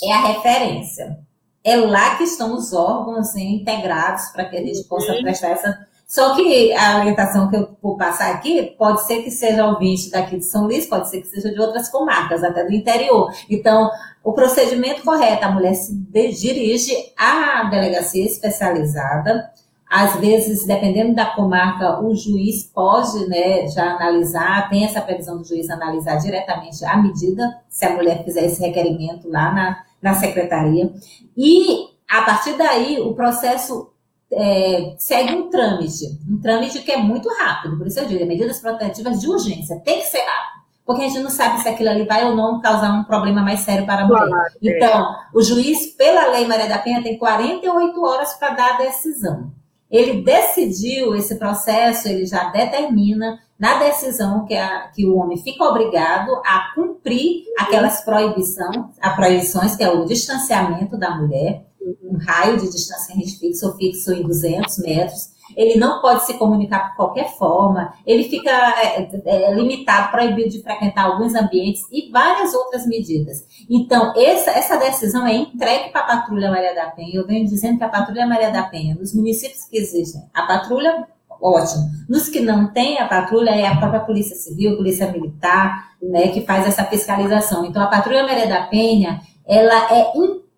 é 0.04 0.14
a 0.14 0.28
referência. 0.28 1.18
É 1.64 1.76
lá 1.76 2.16
que 2.16 2.24
estão 2.24 2.56
os 2.56 2.74
órgãos 2.74 3.36
integrados 3.36 4.30
para 4.30 4.46
que 4.46 4.58
a 4.58 4.62
gente 4.62 4.88
possa 4.88 5.12
uhum. 5.12 5.22
prestar 5.22 5.50
essa 5.50 5.88
só 6.12 6.36
que 6.36 6.74
a 6.74 6.98
orientação 6.98 7.50
que 7.50 7.56
eu 7.56 7.70
vou 7.82 7.96
passar 7.96 8.32
aqui 8.32 8.76
pode 8.78 9.02
ser 9.06 9.24
que 9.24 9.32
seja 9.32 9.66
ouvinte 9.66 10.12
daqui 10.12 10.40
de 10.40 10.44
São 10.44 10.66
Luís, 10.66 10.86
pode 10.86 11.10
ser 11.10 11.22
que 11.22 11.28
seja 11.28 11.50
de 11.50 11.58
outras 11.58 11.88
comarcas, 11.88 12.44
até 12.44 12.66
do 12.66 12.74
interior. 12.74 13.32
Então, 13.50 13.90
o 14.22 14.34
procedimento 14.34 15.04
correto, 15.04 15.46
a 15.46 15.52
mulher 15.52 15.74
se 15.74 15.96
dirige 15.96 16.94
à 17.18 17.64
delegacia 17.64 18.26
especializada. 18.26 19.50
Às 19.90 20.18
vezes, 20.18 20.66
dependendo 20.66 21.16
da 21.16 21.28
comarca, 21.28 22.02
o 22.02 22.14
juiz 22.14 22.66
pode 22.66 23.26
né, 23.30 23.70
já 23.70 23.96
analisar, 23.96 24.70
tem 24.70 24.84
essa 24.84 25.00
previsão 25.00 25.38
do 25.38 25.46
juiz 25.46 25.70
analisar 25.70 26.18
diretamente 26.18 26.84
a 26.84 26.98
medida, 26.98 27.58
se 27.70 27.86
a 27.86 27.96
mulher 27.96 28.26
fizer 28.26 28.44
esse 28.44 28.60
requerimento 28.60 29.30
lá 29.30 29.54
na, 29.54 29.84
na 30.02 30.14
secretaria. 30.16 30.92
E, 31.38 31.86
a 32.06 32.24
partir 32.24 32.58
daí, 32.58 33.00
o 33.00 33.14
processo 33.14 33.92
é, 34.34 34.96
segue 34.98 35.36
um 35.36 35.50
trâmite, 35.50 36.06
um 36.30 36.40
trâmite 36.40 36.80
que 36.80 36.92
é 36.92 36.98
muito 36.98 37.30
rápido, 37.30 37.78
por 37.78 37.88
isso 37.88 38.00
eu 38.00 38.08
digo, 38.08 38.26
medidas 38.26 38.60
protetivas 38.60 39.20
de 39.20 39.28
urgência, 39.28 39.82
tem 39.84 40.00
que 40.00 40.06
ser 40.06 40.20
rápido, 40.20 40.62
porque 40.86 41.04
a 41.04 41.08
gente 41.08 41.20
não 41.20 41.30
sabe 41.30 41.62
se 41.62 41.68
aquilo 41.68 41.90
ali 41.90 42.06
vai 42.06 42.26
ou 42.26 42.36
não 42.36 42.62
causar 42.62 42.94
um 42.94 43.04
problema 43.04 43.42
mais 43.42 43.62
sério 43.62 43.86
para 43.86 44.04
a 44.04 44.08
mulher. 44.08 44.28
Claro, 44.28 44.54
é. 44.64 44.78
Então, 44.78 45.16
o 45.34 45.42
juiz, 45.42 45.88
pela 45.96 46.32
lei 46.32 46.48
Maria 46.48 46.68
da 46.68 46.80
Penha, 46.80 47.04
tem 47.04 47.18
48 47.18 48.04
horas 48.04 48.34
para 48.34 48.54
dar 48.54 48.74
a 48.74 48.78
decisão. 48.78 49.52
Ele 49.90 50.22
decidiu 50.22 51.14
esse 51.16 51.36
processo, 51.36 52.08
ele 52.08 52.26
já 52.26 52.46
determina 52.50 53.40
na 53.60 53.78
decisão 53.78 54.46
que, 54.46 54.56
a, 54.56 54.88
que 54.88 55.06
o 55.06 55.18
homem 55.18 55.38
fica 55.38 55.64
obrigado 55.66 56.32
a 56.46 56.72
cumprir 56.74 57.44
aquelas 57.60 58.04
proibições, 58.04 58.86
a 59.02 59.10
proibições, 59.12 59.76
que 59.76 59.84
é 59.84 59.92
o 59.92 60.06
distanciamento 60.06 60.98
da 60.98 61.16
mulher, 61.16 61.66
um 62.04 62.18
raio 62.18 62.58
de 62.58 62.70
distância 62.70 63.16
fixa 63.16 63.68
ou 63.68 63.76
fixo 63.76 64.14
em 64.14 64.24
200 64.24 64.80
metros. 64.80 65.32
Ele 65.56 65.78
não 65.78 66.02
pode 66.02 66.26
se 66.26 66.36
comunicar 66.36 66.90
por 66.90 66.96
qualquer 66.96 67.36
forma. 67.38 67.94
Ele 68.06 68.24
fica 68.24 68.50
é, 68.50 69.10
é, 69.26 69.54
limitado, 69.54 70.12
proibido 70.12 70.50
de 70.50 70.62
frequentar 70.62 71.06
alguns 71.06 71.36
ambientes 71.36 71.82
e 71.92 72.10
várias 72.10 72.54
outras 72.54 72.86
medidas. 72.86 73.46
Então, 73.70 74.14
essa, 74.16 74.52
essa 74.52 74.78
decisão 74.78 75.28
é 75.28 75.36
entregue 75.36 75.90
para 75.92 76.02
a 76.02 76.08
Patrulha 76.08 76.50
Maria 76.50 76.74
da 76.74 76.86
Penha. 76.92 77.16
Eu 77.16 77.28
venho 77.28 77.46
dizendo 77.46 77.78
que 77.78 77.84
a 77.84 77.90
Patrulha 77.90 78.26
Maria 78.26 78.50
da 78.50 78.64
Penha, 78.64 78.96
nos 78.96 79.14
municípios 79.14 79.66
que 79.66 79.78
existem, 79.78 80.22
a 80.34 80.44
patrulha 80.44 81.06
ótimo. 81.42 81.90
Nos 82.08 82.30
que 82.30 82.40
não 82.40 82.72
tem 82.72 83.00
a 83.00 83.08
patrulha, 83.08 83.50
é 83.50 83.66
a 83.66 83.76
própria 83.76 84.02
Polícia 84.02 84.36
Civil, 84.36 84.78
Polícia 84.78 85.12
Militar, 85.12 85.92
né, 86.02 86.28
que 86.28 86.42
faz 86.42 86.68
essa 86.68 86.84
fiscalização. 86.86 87.66
Então, 87.66 87.82
a 87.82 87.88
Patrulha 87.88 88.24
Maria 88.24 88.48
da 88.48 88.64
Penha, 88.64 89.22
ela 89.46 89.92
é 89.92 90.12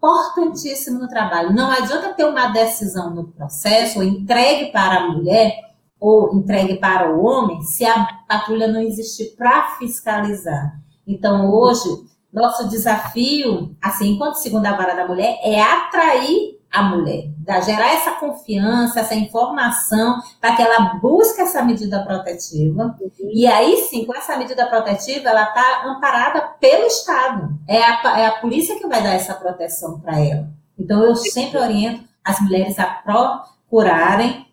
importantíssimo 0.03 0.99
no 0.99 1.07
trabalho. 1.07 1.53
Não 1.53 1.71
adianta 1.71 2.13
ter 2.13 2.25
uma 2.25 2.47
decisão 2.47 3.09
no 3.09 3.27
processo, 3.27 3.99
ou 3.99 4.03
entregue 4.03 4.71
para 4.71 4.97
a 4.97 5.07
mulher, 5.07 5.53
ou 5.97 6.35
entregue 6.35 6.75
para 6.75 7.15
o 7.15 7.23
homem, 7.23 7.61
se 7.61 7.85
a 7.85 8.05
patrulha 8.27 8.67
não 8.67 8.81
existir 8.81 9.33
para 9.37 9.77
fiscalizar. 9.77 10.77
Então, 11.07 11.49
hoje, 11.49 11.87
nosso 12.33 12.67
desafio, 12.67 13.75
assim, 13.81 14.11
enquanto 14.11 14.35
segunda 14.35 14.75
vara 14.75 14.93
da 14.93 15.07
mulher, 15.07 15.39
é 15.41 15.61
atrair 15.61 16.59
a 16.69 16.83
mulher, 16.83 17.29
da 17.43 17.59
gerar 17.59 17.93
essa 17.93 18.11
confiança, 18.11 19.01
essa 19.01 19.15
informação, 19.15 20.21
para 20.39 20.55
que 20.55 20.61
ela 20.61 20.95
busque 20.95 21.41
essa 21.41 21.61
medida 21.61 22.03
protetiva. 22.03 22.95
Uhum. 22.99 23.11
E 23.33 23.45
aí 23.45 23.77
sim, 23.89 24.05
com 24.05 24.15
essa 24.15 24.37
medida 24.37 24.65
protetiva, 24.65 25.29
ela 25.29 25.43
está 25.43 25.83
amparada 25.85 26.41
pelo 26.59 26.85
Estado. 26.85 27.49
É 27.67 27.83
a, 27.83 28.19
é 28.19 28.25
a 28.27 28.39
polícia 28.39 28.77
que 28.77 28.87
vai 28.87 29.03
dar 29.03 29.13
essa 29.13 29.33
proteção 29.33 29.99
para 29.99 30.19
ela. 30.19 30.47
Então, 30.79 31.03
eu 31.03 31.15
sempre 31.15 31.59
oriento 31.59 32.03
as 32.23 32.39
mulheres 32.39 32.79
a 32.79 32.85
procurarem 32.85 34.47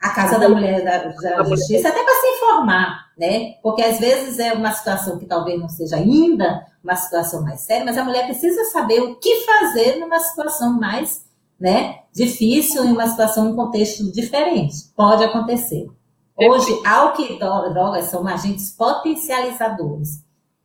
a 0.00 0.10
Casa 0.10 0.38
da 0.38 0.48
Mulher 0.48 0.84
da, 0.84 0.98
da 0.98 1.42
Justiça, 1.44 1.88
até 1.88 2.02
para 2.02 2.14
se 2.14 2.26
informar, 2.28 3.06
né? 3.18 3.54
Porque 3.62 3.82
às 3.82 3.98
vezes 3.98 4.38
é 4.38 4.52
uma 4.52 4.70
situação 4.70 5.18
que 5.18 5.26
talvez 5.26 5.58
não 5.58 5.68
seja 5.68 5.96
ainda 5.96 6.64
uma 6.84 6.94
situação 6.94 7.42
mais 7.42 7.62
séria, 7.62 7.84
mas 7.84 7.98
a 7.98 8.04
mulher 8.04 8.26
precisa 8.26 8.64
saber 8.66 9.00
o 9.00 9.16
que 9.16 9.44
fazer 9.44 9.96
numa 9.96 10.20
situação 10.20 10.78
mais 10.78 11.25
né, 11.58 12.00
difícil 12.12 12.84
em 12.84 12.92
uma 12.92 13.06
situação, 13.06 13.50
um 13.50 13.56
contexto 13.56 14.10
diferente. 14.12 14.92
Pode 14.94 15.24
acontecer. 15.24 15.88
Hoje, 16.38 16.78
álcool 16.84 17.22
e 17.22 17.38
drogas 17.38 18.06
são 18.06 18.26
agentes 18.26 18.70
potencializadores. 18.70 20.22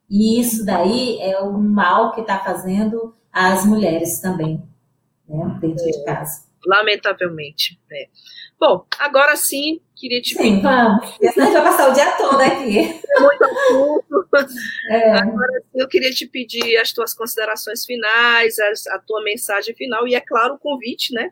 E 0.10 0.40
isso 0.40 0.66
daí 0.66 1.18
é 1.22 1.42
um 1.42 1.58
mal 1.58 2.12
que 2.12 2.22
está 2.22 2.38
fazendo 2.40 3.16
as 3.32 3.66
mulheres 3.66 4.20
também, 4.20 4.62
né, 5.28 5.58
dentro 5.62 5.86
de 5.86 6.04
casa. 6.04 6.51
Lamentavelmente. 6.66 7.80
É. 7.92 8.08
Bom, 8.60 8.86
agora 9.00 9.36
sim, 9.36 9.82
queria 9.96 10.22
te 10.22 10.36
sim, 10.36 10.62
vamos. 10.62 11.16
Senão 11.34 11.48
a 11.48 11.52
gente 11.52 11.54
vai 11.54 11.64
passar 11.64 11.90
o 11.90 11.94
dia 11.94 12.12
todo 12.12 12.40
aqui. 12.40 13.02
Muito 13.20 13.44
assunto. 13.44 14.22
É. 14.90 15.12
Agora 15.20 15.62
sim, 15.62 15.82
eu 15.82 15.88
queria 15.88 16.12
te 16.12 16.26
pedir 16.26 16.78
as 16.78 16.94
tuas 16.94 17.14
considerações 17.14 17.86
finais, 17.86 18.58
a, 18.60 18.96
a 18.96 19.00
tua 19.00 19.22
mensagem 19.24 19.76
final 19.76 20.08
e, 20.08 20.16
é 20.16 20.22
claro, 20.22 20.54
o 20.54 20.60
convite, 20.60 21.14
né? 21.14 21.32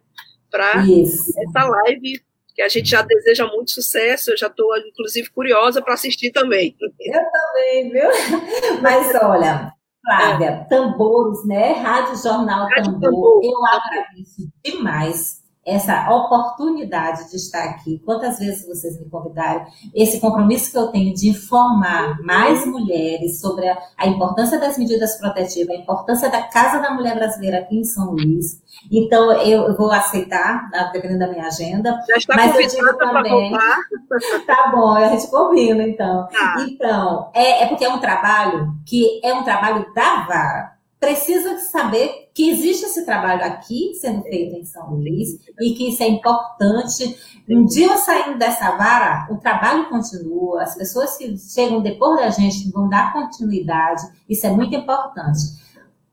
Para 0.52 0.84
essa 0.84 1.64
live 1.64 2.22
que 2.54 2.62
a 2.62 2.68
gente 2.68 2.90
já 2.90 3.02
deseja 3.02 3.46
muito 3.46 3.72
sucesso. 3.72 4.32
Eu 4.32 4.38
já 4.38 4.48
estou, 4.48 4.78
inclusive, 4.80 5.30
curiosa 5.30 5.82
para 5.82 5.94
assistir 5.94 6.32
também. 6.32 6.76
Eu 6.82 7.22
também, 7.32 7.90
viu? 7.90 8.82
Mas 8.82 9.16
olha, 9.16 9.74
Flávia, 10.04 10.66
tambores, 10.70 11.46
né? 11.46 11.74
Rádio 11.74 12.16
Jornal 12.16 12.68
Rádio 12.68 12.94
Tambor. 12.94 13.12
Tambor. 13.12 13.42
Eu 13.44 13.66
agradeço 13.66 14.52
demais 14.64 15.39
essa 15.66 16.10
oportunidade 16.10 17.30
de 17.30 17.36
estar 17.36 17.64
aqui, 17.66 18.02
quantas 18.06 18.40
vezes 18.40 18.66
vocês 18.66 19.00
me 19.00 19.10
convidarem, 19.10 19.66
esse 19.94 20.20
compromisso 20.20 20.72
que 20.72 20.78
eu 20.78 20.88
tenho 20.88 21.14
de 21.14 21.30
informar 21.30 22.20
mais 22.24 22.66
mulheres 22.66 23.40
sobre 23.40 23.68
a, 23.68 23.78
a 23.98 24.08
importância 24.08 24.58
das 24.58 24.78
medidas 24.78 25.18
protetivas, 25.18 25.76
a 25.76 25.80
importância 25.80 26.30
da 26.30 26.44
Casa 26.44 26.80
da 26.80 26.92
Mulher 26.92 27.16
Brasileira 27.16 27.60
aqui 27.60 27.78
em 27.78 27.84
São 27.84 28.12
Luís. 28.12 28.62
Então, 28.92 29.32
eu, 29.34 29.76
vou 29.76 29.92
aceitar, 29.92 30.70
tá, 30.72 30.90
dependendo 30.94 31.20
da 31.20 31.28
minha 31.28 31.46
agenda. 31.46 32.00
Já 32.08 32.18
está 32.18 32.36
mas 32.36 32.56
eu 32.56 32.68
digo 32.68 32.98
também. 32.98 33.52
tá 34.48 34.72
bom, 34.74 34.94
a 34.94 35.10
gente 35.10 35.30
combina, 35.30 35.84
então. 35.84 36.28
Tá. 36.28 36.56
Então, 36.68 37.30
é, 37.34 37.64
é 37.64 37.68
porque 37.68 37.84
é 37.84 37.90
um 37.90 38.00
trabalho 38.00 38.74
que 38.86 39.20
é 39.24 39.34
um 39.34 39.44
trabalho 39.44 39.86
da 39.94 40.26
vara 40.26 40.80
precisa 41.00 41.58
saber 41.60 42.29
que 42.40 42.52
existe 42.52 42.86
esse 42.86 43.04
trabalho 43.04 43.44
aqui 43.44 43.94
sendo 43.96 44.24
feito 44.24 44.56
em 44.56 44.64
São 44.64 44.92
Luís 44.92 45.38
e 45.60 45.74
que 45.74 45.90
isso 45.90 46.02
é 46.02 46.08
importante. 46.08 47.18
Um 47.50 47.66
dia 47.66 47.98
saindo 47.98 48.40
dessa 48.40 48.78
vara, 48.78 49.28
o 49.30 49.36
trabalho 49.36 49.90
continua, 49.90 50.64
as 50.64 50.74
pessoas 50.74 51.18
que 51.18 51.38
chegam 51.38 51.82
depois 51.82 52.18
da 52.18 52.30
gente 52.30 52.72
vão 52.72 52.88
dar 52.88 53.12
continuidade, 53.12 54.04
isso 54.30 54.48
é 54.48 54.52
muito 54.52 54.74
importante. 54.74 55.42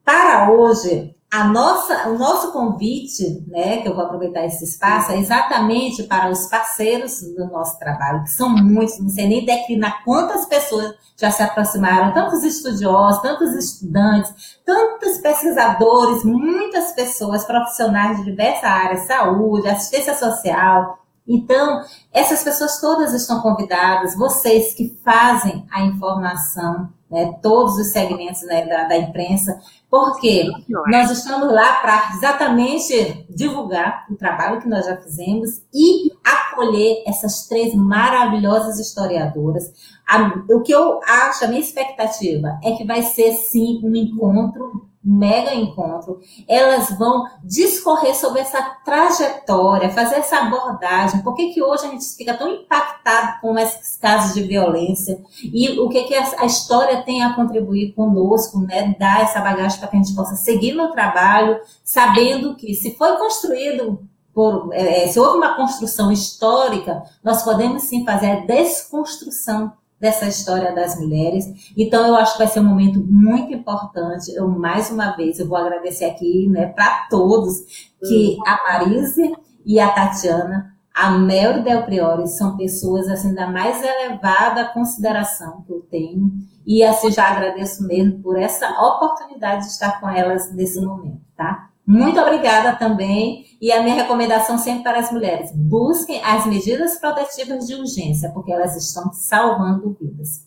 Para 0.04 0.50
hoje, 0.50 1.14
a 1.30 1.44
nossa, 1.44 2.08
o 2.08 2.18
nosso 2.18 2.52
convite, 2.52 3.44
né, 3.48 3.78
que 3.78 3.88
eu 3.88 3.94
vou 3.94 4.04
aproveitar 4.04 4.44
esse 4.44 4.64
espaço, 4.64 5.12
é 5.12 5.18
exatamente 5.18 6.04
para 6.04 6.30
os 6.30 6.46
parceiros 6.46 7.20
do 7.20 7.46
nosso 7.46 7.78
trabalho, 7.78 8.22
que 8.22 8.30
são 8.30 8.48
muitos, 8.48 8.98
não 9.00 9.08
sei 9.08 9.26
nem 9.26 9.44
declinar 9.44 10.04
quantas 10.04 10.46
pessoas 10.46 10.94
já 11.16 11.30
se 11.30 11.42
aproximaram, 11.42 12.12
tantos 12.12 12.44
estudiosos, 12.44 13.22
tantos 13.22 13.54
estudantes, 13.54 14.58
tantos 14.64 15.18
pesquisadores, 15.18 16.24
muitas 16.24 16.92
pessoas, 16.92 17.44
profissionais 17.44 18.18
de 18.18 18.24
diversas 18.24 18.64
áreas, 18.64 19.06
saúde, 19.06 19.68
assistência 19.68 20.14
social. 20.14 21.05
Então, 21.28 21.82
essas 22.12 22.44
pessoas 22.44 22.80
todas 22.80 23.12
estão 23.12 23.40
convidadas, 23.40 24.16
vocês 24.16 24.74
que 24.74 24.96
fazem 25.04 25.66
a 25.70 25.82
informação, 25.82 26.88
né, 27.10 27.38
todos 27.42 27.76
os 27.76 27.88
segmentos 27.88 28.42
né, 28.42 28.66
da, 28.66 28.84
da, 28.84 28.96
imprensa, 28.96 29.60
porque 29.88 30.50
nós 30.88 31.10
estamos 31.10 31.52
lá 31.52 31.74
para 31.74 32.10
exatamente 32.16 33.26
divulgar 33.30 34.06
o 34.10 34.16
trabalho 34.16 34.60
que 34.60 34.68
nós 34.68 34.84
já 34.84 34.96
fizemos 34.96 35.62
e 35.72 36.10
acolher 36.24 37.04
essas 37.06 37.46
três 37.46 37.74
maravilhosas 37.74 38.78
historiadoras. 38.80 39.72
A, 40.06 40.42
o 40.50 40.62
que 40.62 40.72
eu 40.72 41.00
acho, 41.06 41.44
a 41.44 41.48
minha 41.48 41.60
expectativa 41.60 42.58
é 42.62 42.72
que 42.72 42.84
vai 42.84 43.02
ser 43.02 43.32
sim 43.34 43.80
um 43.84 43.94
encontro 43.94 44.88
mega 45.06 45.54
encontro, 45.54 46.18
elas 46.48 46.90
vão 46.98 47.26
discorrer 47.44 48.12
sobre 48.16 48.40
essa 48.40 48.60
trajetória, 48.84 49.88
fazer 49.90 50.16
essa 50.16 50.38
abordagem, 50.38 51.22
por 51.22 51.34
que, 51.34 51.52
que 51.52 51.62
hoje 51.62 51.86
a 51.86 51.90
gente 51.90 52.04
fica 52.16 52.34
tão 52.34 52.50
impactado 52.50 53.40
com 53.40 53.56
esses 53.56 53.96
casos 53.96 54.34
de 54.34 54.42
violência 54.42 55.22
e 55.44 55.78
o 55.78 55.88
que, 55.88 56.02
que 56.04 56.14
a, 56.14 56.44
história 56.44 57.02
tem 57.02 57.22
a 57.22 57.34
contribuir 57.34 57.92
conosco, 57.92 58.58
né, 58.58 58.96
dar 58.98 59.20
essa 59.20 59.40
bagagem 59.40 59.78
para 59.78 59.88
que 59.88 59.96
a 59.96 60.02
gente 60.02 60.16
possa 60.16 60.34
seguir 60.34 60.72
no 60.72 60.90
trabalho, 60.90 61.60
sabendo 61.84 62.56
que 62.56 62.74
se 62.74 62.96
foi 62.96 63.16
construído 63.16 64.00
por, 64.34 64.70
é, 64.72 65.06
se 65.06 65.20
houve 65.20 65.38
uma 65.38 65.54
construção 65.54 66.10
histórica, 66.10 67.04
nós 67.22 67.44
podemos 67.44 67.84
sim 67.84 68.04
fazer 68.04 68.30
a 68.32 68.40
desconstrução 68.40 69.72
dessa 70.00 70.26
história 70.26 70.74
das 70.74 70.98
mulheres. 70.98 71.72
Então, 71.76 72.06
eu 72.06 72.14
acho 72.16 72.32
que 72.32 72.38
vai 72.38 72.48
ser 72.48 72.60
um 72.60 72.64
momento 72.64 73.00
muito 73.00 73.52
importante. 73.52 74.32
Eu, 74.34 74.48
mais 74.48 74.90
uma 74.90 75.16
vez, 75.16 75.38
eu 75.38 75.48
vou 75.48 75.56
agradecer 75.56 76.04
aqui 76.04 76.48
né, 76.48 76.66
para 76.66 77.06
todos 77.08 77.94
que 78.00 78.36
a 78.46 78.62
Marise 78.64 79.32
e 79.64 79.80
a 79.80 79.90
Tatiana, 79.90 80.74
a 80.94 81.10
Mel 81.10 81.62
Del 81.62 81.84
Priori, 81.84 82.28
são 82.28 82.56
pessoas 82.56 83.08
assim 83.08 83.34
da 83.34 83.50
mais 83.50 83.82
elevada 83.82 84.66
consideração 84.66 85.62
que 85.62 85.72
eu 85.72 85.80
tenho. 85.90 86.30
E 86.66 86.82
assim, 86.82 87.10
já 87.10 87.28
agradeço 87.28 87.86
mesmo 87.86 88.20
por 88.22 88.38
essa 88.38 88.68
oportunidade 88.80 89.64
de 89.64 89.70
estar 89.70 90.00
com 90.00 90.08
elas 90.08 90.52
nesse 90.52 90.80
momento, 90.80 91.20
tá? 91.36 91.70
Muito 91.86 92.18
obrigada 92.20 92.76
também. 92.76 93.46
E 93.60 93.70
a 93.70 93.82
minha 93.82 93.94
recomendação 93.94 94.58
sempre 94.58 94.82
para 94.82 94.98
as 94.98 95.12
mulheres: 95.12 95.52
busquem 95.54 96.22
as 96.24 96.44
medidas 96.46 96.98
protetivas 96.98 97.66
de 97.66 97.74
urgência, 97.74 98.30
porque 98.32 98.52
elas 98.52 98.76
estão 98.76 99.12
salvando 99.12 99.96
vidas. 100.00 100.46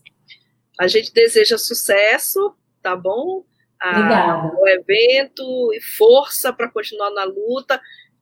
A 0.80 0.88
gente 0.88 1.14
deseja 1.14 1.58
sucesso, 1.58 2.54
tá 2.82 2.96
bom? 2.96 3.44
Obrigada. 3.82 4.54
O 4.60 4.68
evento 4.68 5.74
e 5.74 5.82
força 5.98 6.52
para 6.52 6.70
continuar 6.70 7.12
na 7.12 7.24
luta. 7.24 7.80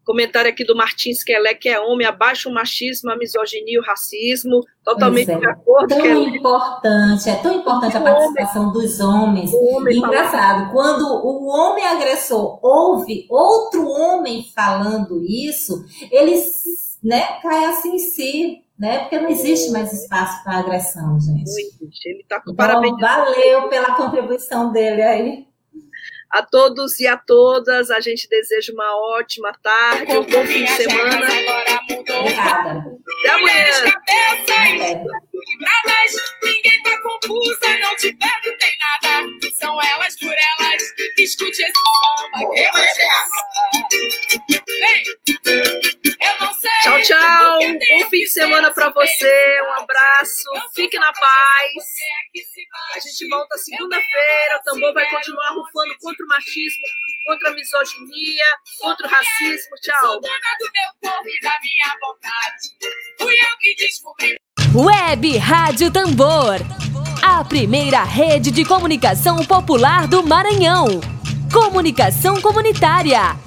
Comentário 0.07 0.49
aqui 0.49 0.63
do 0.63 0.73
Martins 0.73 1.21
Kelé, 1.21 1.53
que 1.53 1.67
é 1.67 1.81
homem, 1.81 2.07
abaixa 2.07 2.47
o 2.47 2.53
machismo, 2.53 3.11
a 3.11 3.17
misoginia 3.17 3.77
o 3.77 3.83
racismo, 3.83 4.61
totalmente 4.81 5.29
é. 5.29 5.37
de 5.37 5.45
acordo. 5.45 5.87
Tão 5.89 6.23
importante, 6.29 7.29
é 7.29 7.35
tão 7.35 7.53
importante 7.55 7.97
a 7.97 7.99
participação 7.99 8.69
homem. 8.69 8.73
dos 8.73 8.99
homens. 9.01 9.51
Homem 9.53 9.97
Engraçado, 9.97 10.71
quando 10.71 11.03
o 11.03 11.47
homem 11.47 11.85
agressor 11.85 12.57
ouve 12.65 13.27
outro 13.29 13.85
homem 13.85 14.45
falando 14.55 15.21
isso, 15.25 15.83
ele 16.09 16.41
né, 17.03 17.39
cai 17.41 17.65
assim 17.65 17.95
em 17.95 17.99
si, 17.99 18.63
né? 18.79 18.99
Porque 18.99 19.19
não 19.19 19.29
existe 19.29 19.71
mais 19.71 19.91
espaço 19.91 20.41
para 20.45 20.59
agressão, 20.59 21.19
gente. 21.19 21.51
Ele 22.05 22.23
tá 22.29 22.37
com 22.37 22.53
então, 22.53 22.55
parabéns. 22.55 22.97
Valeu 22.97 23.67
pela 23.67 23.93
contribuição 23.95 24.71
dele 24.71 25.01
aí. 25.01 25.47
A 26.29 26.43
todos 26.43 26.99
e 26.99 27.07
a 27.07 27.15
todas, 27.17 27.89
a 27.89 28.01
gente 28.01 28.27
deseja 28.27 28.73
uma 28.73 28.97
ótima 29.17 29.53
tarde, 29.63 30.11
um 30.11 30.23
bom 30.23 30.45
fim 30.45 30.65
de 30.65 30.71
semana. 30.71 31.25
Até 31.25 33.29
amanhã. 33.29 33.65
Ninguém 36.43 36.83
tá 36.83 36.97
confusa, 37.01 37.77
não 37.79 37.95
te 37.95 38.13
perguntei 38.13 38.71
nada. 38.79 39.25
São 39.57 39.81
elas 39.81 40.19
por 40.19 40.33
elas. 40.33 40.83
Escute 41.17 41.61
esse 41.61 41.61
samba. 41.61 42.39
Tchau, 46.81 47.01
tchau. 47.01 47.59
Bom 47.59 48.09
fim 48.09 48.19
de 48.19 48.29
semana 48.29 48.71
para 48.71 48.89
você. 48.89 49.61
Um 49.69 49.73
abraço. 49.81 50.49
Fique 50.75 50.97
na 50.97 51.11
paz. 51.11 51.83
A 52.95 52.99
gente 52.99 53.27
volta 53.29 53.57
segunda-feira. 53.57 54.59
O 54.59 54.63
tambor 54.63 54.93
vai 54.93 55.09
continuar 55.09 55.49
rufando 55.49 55.95
contra 56.01 56.25
o 56.25 56.27
machismo, 56.29 56.83
contra 57.27 57.49
a 57.49 57.53
misoginia, 57.53 58.45
contra 58.79 59.07
o 59.07 59.09
racismo. 59.09 59.75
Tchau. 59.81 60.21
Web 64.75 65.37
Rádio 65.37 65.91
Tambor. 65.91 66.55
A 67.21 67.43
primeira 67.43 68.03
rede 68.03 68.51
de 68.51 68.63
comunicação 68.63 69.43
popular 69.45 70.07
do 70.07 70.23
Maranhão. 70.23 71.01
Comunicação 71.51 72.41
comunitária. 72.41 73.46